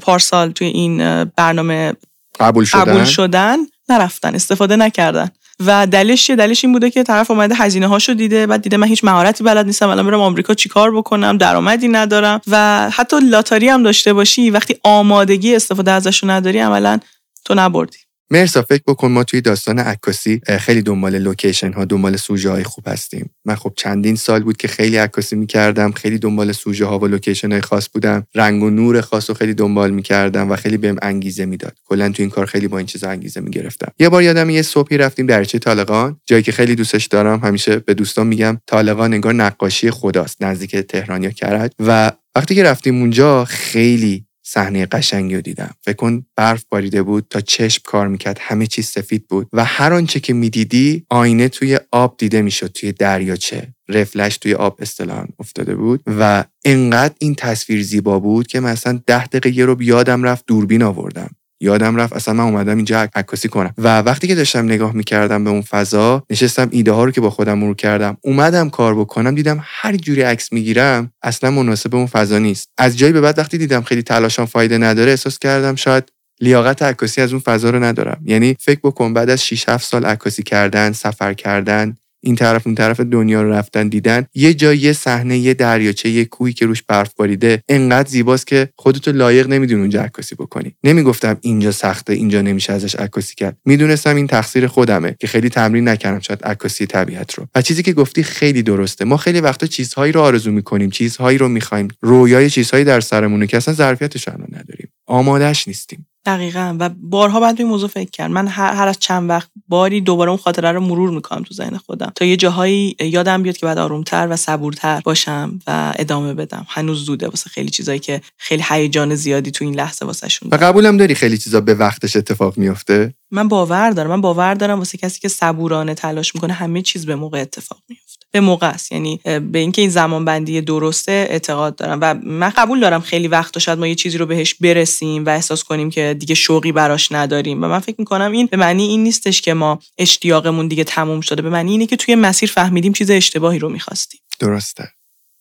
پارسال 0.00 0.50
توی 0.50 0.66
این 0.66 1.24
برنامه 1.24 1.92
قبول 2.40 2.64
شدن؟ 2.64 2.80
قبول 2.80 3.04
شدن 3.04 3.56
نرفتن 3.88 4.34
استفاده 4.34 4.76
نکردن. 4.76 5.28
و 5.66 5.86
دلیلش 5.86 6.26
چیه 6.26 6.36
دلیلش 6.36 6.64
این 6.64 6.72
بوده 6.72 6.90
که 6.90 7.02
طرف 7.02 7.30
اومده 7.30 7.54
هزینه 7.54 7.86
هاشو 7.86 8.14
دیده 8.14 8.46
بعد 8.46 8.62
دیده 8.62 8.76
من 8.76 8.86
هیچ 8.86 9.04
مهارتی 9.04 9.44
بلد 9.44 9.66
نیستم 9.66 9.88
الان 9.88 10.06
برم 10.06 10.20
آمریکا 10.20 10.54
چیکار 10.54 10.96
بکنم 10.96 11.38
درآمدی 11.38 11.88
ندارم 11.88 12.40
و 12.48 12.90
حتی 12.90 13.16
لاتاری 13.20 13.68
هم 13.68 13.82
داشته 13.82 14.12
باشی 14.12 14.50
وقتی 14.50 14.76
آمادگی 14.82 15.54
استفاده 15.54 15.90
ازشو 15.90 16.30
نداری 16.30 16.58
عملا 16.58 16.98
تو 17.44 17.54
نبردی. 17.54 17.98
مرسا 18.32 18.62
فکر 18.62 18.82
بکن 18.86 19.10
ما 19.10 19.24
توی 19.24 19.40
داستان 19.40 19.78
عکاسی 19.78 20.40
خیلی 20.58 20.82
دنبال 20.82 21.18
location 21.18 21.72
ها 21.72 21.84
دنبال 21.84 22.16
سوژه 22.16 22.50
های 22.50 22.62
خوب 22.62 22.84
هستیم. 22.88 23.30
من 23.44 23.54
خب 23.54 23.72
چندین 23.76 24.16
سال 24.16 24.42
بود 24.42 24.56
که 24.56 24.68
خیلی 24.68 24.96
عکاسی 24.96 25.36
می‌کردم 25.36 25.92
خیلی 25.92 26.18
دنبال 26.18 26.52
سوژه 26.52 26.84
ها 26.84 26.98
و 26.98 27.06
location 27.06 27.52
های 27.52 27.60
خاص 27.60 27.88
بودم. 27.92 28.26
رنگ 28.34 28.62
و 28.62 28.70
نور 28.70 29.00
خاص 29.00 29.30
رو 29.30 29.36
خیلی 29.36 29.54
دنبال 29.54 29.90
می‌کردم 29.90 30.50
و 30.50 30.56
خیلی 30.56 30.76
بهم 30.76 30.96
انگیزه 31.02 31.46
می‌داد. 31.46 31.76
کلا 31.84 32.08
تو 32.08 32.22
این 32.22 32.30
کار 32.30 32.46
خیلی 32.46 32.68
با 32.68 32.78
این 32.78 32.86
چیزا 32.86 33.10
انگیزه 33.10 33.40
می‌گرفتم. 33.40 33.92
یه 33.98 34.08
بار 34.08 34.22
یادم 34.22 34.50
یه 34.50 34.62
صبحی 34.62 34.98
رفتیم 34.98 35.26
دریاچه 35.26 35.58
طالقان. 35.58 36.20
جایی 36.26 36.42
که 36.42 36.52
خیلی 36.52 36.74
دوستش 36.74 37.06
دارم 37.06 37.40
همیشه 37.40 37.76
به 37.76 37.94
دوستان 37.94 38.26
میگم 38.26 38.58
طالقان 38.66 39.14
انگار 39.14 39.34
نقاشی 39.34 39.90
خداست 39.90 40.42
نزدیک 40.42 40.76
تهران 40.76 41.22
یا 41.22 41.30
کرج. 41.30 41.70
و 41.78 42.12
وقتی 42.36 42.54
که 42.54 42.62
رفتیم 42.62 43.00
اونجا 43.00 43.44
خیلی 43.44 44.26
صحنه 44.42 44.86
قشنگی 44.86 45.34
رو 45.34 45.40
دیدم. 45.40 45.74
فکر 45.80 45.96
کن 45.96 46.26
برف 46.36 46.64
باریده 46.70 47.02
بود 47.02 47.26
تا 47.30 47.40
چشم 47.40 47.82
کار 47.84 48.08
می‌کرد 48.08 48.38
همه 48.40 48.66
چیز 48.66 48.86
سفید 48.86 49.28
بود 49.28 49.48
و 49.52 49.64
هر 49.64 49.92
آنچه 49.92 50.20
که 50.20 50.32
می‌دیدی 50.32 51.06
آینه 51.10 51.48
توی 51.48 51.78
آب 51.92 52.14
دیده 52.18 52.42
می‌شد 52.42 52.66
توی 52.66 52.92
دریاچه. 52.92 53.74
رفلش 53.88 54.36
توی 54.36 54.54
آب 54.54 54.76
اصطلاحا 54.80 55.26
افتاده 55.38 55.74
بود 55.74 56.02
و 56.06 56.44
انقدر 56.64 57.14
این 57.18 57.34
تصویر 57.34 57.82
زیبا 57.82 58.18
بود 58.18 58.46
که 58.46 58.60
مثلا 58.60 59.00
ده 59.06 59.26
دقیقه 59.26 59.62
رو 59.62 59.82
یادم 59.82 60.22
رفت 60.22 60.44
دوربین 60.46 60.82
آوردم. 60.82 61.30
یادم 61.62 61.96
رفت 61.96 62.12
اصلا 62.12 62.34
من 62.34 62.44
اومدم 62.44 62.76
اینجا 62.76 63.08
عکاسی 63.14 63.48
کنم. 63.48 63.74
و 63.78 63.98
وقتی 63.98 64.26
که 64.26 64.34
داشتم 64.34 64.64
نگاه 64.64 64.92
می‌کردم 64.94 65.44
به 65.44 65.50
اون 65.50 65.62
فضا 65.62 66.24
نشستم 66.30 66.68
ایده 66.70 66.92
ها 66.92 67.04
رو 67.04 67.10
که 67.10 67.20
با 67.20 67.30
خودم 67.30 67.58
مرور 67.58 67.76
کردم 67.76 68.16
اومدم 68.20 68.70
کار 68.70 68.94
بکنم 68.94 69.34
دیدم 69.34 69.58
هر 69.62 69.96
جوری 69.96 70.22
عکس 70.22 70.52
می‌گیرم 70.52 71.12
اصلا 71.22 71.50
مناسب 71.50 71.94
اون 71.94 72.06
فضا 72.06 72.38
نیست. 72.38 72.68
از 72.78 72.98
جایی 72.98 73.12
به 73.12 73.20
بعد 73.20 73.38
وقتی 73.38 73.58
دیدم 73.58 73.82
خیلی 73.82 74.02
تلاشم 74.02 74.44
فایده 74.44 74.78
نداره 74.78 75.10
احساس 75.10 75.38
کردم 75.38 75.74
شاید 75.74 76.12
لیاقت 76.40 76.82
عکاسی 76.82 77.20
از 77.20 77.32
اون 77.32 77.40
فضا 77.40 77.70
رو 77.70 77.84
ندارم. 77.84 78.20
یعنی 78.24 78.56
فکر 78.60 78.80
بکن 78.84 79.14
بعد 79.14 79.30
از 79.30 79.44
6 79.44 79.68
7 79.68 79.84
سال 79.84 80.04
عکاسی 80.04 80.42
کردن 80.42 80.92
سفر 80.92 81.34
کردن 81.34 81.96
این 82.24 82.36
طرف 82.36 82.66
اون 82.66 82.74
طرف 82.74 83.00
دنیا 83.00 83.42
رو 83.42 83.52
رفتن 83.52 83.88
دیدن. 83.88 84.26
یه 84.34 84.54
جای 84.54 84.78
یه 84.78 84.92
صحنه 84.92 85.38
یه 85.38 85.54
دریاچه 85.54 86.08
یه 86.08 86.24
کوهی 86.24 86.52
که 86.52 86.66
روش 86.66 86.82
برف 86.82 87.14
باریده 87.14 87.62
انقدر 87.68 88.08
زیباست 88.08 88.46
که 88.46 88.68
خودتو 88.76 89.12
لایق 89.12 89.48
نمیدون 89.48 89.80
اونجا 89.80 90.02
عکاسی 90.02 90.34
بکنی. 90.34 90.74
نمی‌گفتم 90.84 91.38
اینجا 91.40 91.72
سخته 91.72 92.12
اینجا 92.12 92.42
نمیشه 92.42 92.72
ازش 92.72 92.94
عکاسی 92.94 93.34
کرد. 93.34 93.56
می‌دونستم 93.64 94.16
این 94.16 94.26
تقصیر 94.26 94.66
خودمه 94.66 95.16
که 95.20 95.26
خیلی 95.26 95.48
تمرین 95.48 95.88
نکردم 95.88 96.20
شاید 96.20 96.44
عکاسی 96.44 96.86
طبیعت 96.86 97.34
رو. 97.34 97.46
و 97.54 97.62
چیزی 97.62 97.82
که 97.82 97.92
گفتی 97.92 98.22
خیلی 98.22 98.62
درسته. 98.62 99.04
ما 99.04 99.16
خیلی 99.16 99.40
وقتا 99.40 99.66
چیزهایی 99.66 100.12
رو 100.12 100.20
آرزو 100.20 100.50
می‌کنیم 100.50 100.90
چیزهایی 100.90 101.38
رو 101.38 101.48
می‌خوایم. 101.48 101.88
رویای 102.00 102.50
چیزهایی 102.50 102.84
در 102.84 103.00
سرمونه 103.00 103.46
که 103.46 103.56
اصلا 103.56 103.74
ظرفیتش 103.74 104.28
نداریم. 104.28 104.88
آمادهش 105.06 105.68
نیستیم. 105.68 106.06
دقیقا. 106.26 106.76
و 106.80 106.88
بارها 106.88 107.40
بعد 107.40 107.56
به 107.56 107.60
این 107.60 107.68
موضوع 107.68 107.88
فکر 107.88 108.10
کرد. 108.10 108.30
من 108.30 108.48
هر, 108.48 108.72
هر 108.72 108.88
از 108.88 108.98
چند 108.98 109.28
وقت 109.28 109.48
باری 109.68 110.00
دوباره 110.00 110.30
اون 110.30 110.38
خاطره 110.38 110.72
رو 110.72 110.80
مرور 110.80 111.10
می‌کنم 111.10 111.42
تو 111.42 111.54
ذهن 111.54 111.76
خودم. 111.76 112.12
تا 112.14 112.24
یه 112.24 112.36
جاهایی 112.36 112.96
یادم 113.00 113.42
بیاد 113.42 113.56
که 113.56 113.66
بعد 113.66 113.78
آرومتر 113.78 114.28
و 114.30 114.36
صبورتر 114.36 115.00
باشم 115.00 115.58
و 115.66 115.92
ادامه 115.96 116.34
بدم. 116.34 116.66
هنوز 116.68 117.04
زوده 117.04 117.28
واسه 117.28 117.50
خیلی 117.50 117.70
چیزایی 117.70 117.98
که 117.98 118.20
خیلی 118.36 118.64
هیجان 118.68 119.14
زیادی 119.14 119.50
تو 119.50 119.64
این 119.64 119.74
لحظه 119.74 120.06
واسه 120.06 120.28
شون 120.28 120.48
و 120.52 120.56
قبولم 120.56 120.96
داری 120.96 121.14
خیلی 121.14 121.38
چیزا 121.38 121.60
به 121.60 121.74
وقتش 121.74 122.16
اتفاق 122.16 122.58
میفته 122.58 123.14
من 123.30 123.48
باور 123.48 123.90
دارم. 123.90 124.10
من 124.10 124.20
باور 124.20 124.54
دارم 124.54 124.78
واسه 124.78 124.98
کسی 124.98 125.20
که 125.20 125.28
صبورانه 125.28 125.94
تلاش 125.94 126.34
می‌کنه 126.34 126.52
همه 126.52 126.82
چیز 126.82 127.06
به 127.06 127.16
موقع 127.16 127.40
اتفاق 127.40 127.78
میفته 127.88 128.21
به 128.32 128.40
موقع 128.40 128.68
است. 128.68 128.92
یعنی 128.92 129.20
به 129.24 129.58
اینکه 129.58 129.82
این 129.82 129.90
زمان 129.90 130.24
بندی 130.24 130.60
درسته 130.60 131.26
اعتقاد 131.30 131.76
دارم. 131.76 131.98
و 132.02 132.14
من 132.14 132.50
قبول 132.50 132.80
دارم 132.80 133.00
خیلی 133.00 133.28
وقت 133.28 133.58
شاید 133.58 133.78
ما 133.78 133.86
یه 133.86 133.94
چیزی 133.94 134.18
رو 134.18 134.26
بهش 134.26 134.54
برسیم 134.54 135.24
و 135.24 135.28
احساس 135.28 135.64
کنیم 135.64 135.90
که 135.90 136.16
دیگه 136.18 136.34
شوقی 136.34 136.72
براش 136.72 137.12
نداریم. 137.12 137.64
و 137.64 137.66
من 137.68 137.78
فکر 137.78 137.96
می‌کنم 137.98 138.32
این 138.32 138.46
به 138.46 138.56
معنی 138.56 138.82
این 138.82 139.02
نیستش 139.02 139.40
که 139.40 139.54
ما 139.54 139.78
اشتیاقمون 139.98 140.68
دیگه 140.68 140.84
تموم 140.84 141.20
شده. 141.20 141.42
به 141.42 141.50
معنی 141.50 141.70
اینه 141.70 141.86
که 141.86 141.96
توی 141.96 142.14
مسیر 142.14 142.50
فهمیدیم 142.50 142.92
چیز 142.92 143.10
اشتباهی 143.10 143.58
رو 143.58 143.68
می‌خواستیم. 143.68 144.20
درسته. 144.38 144.88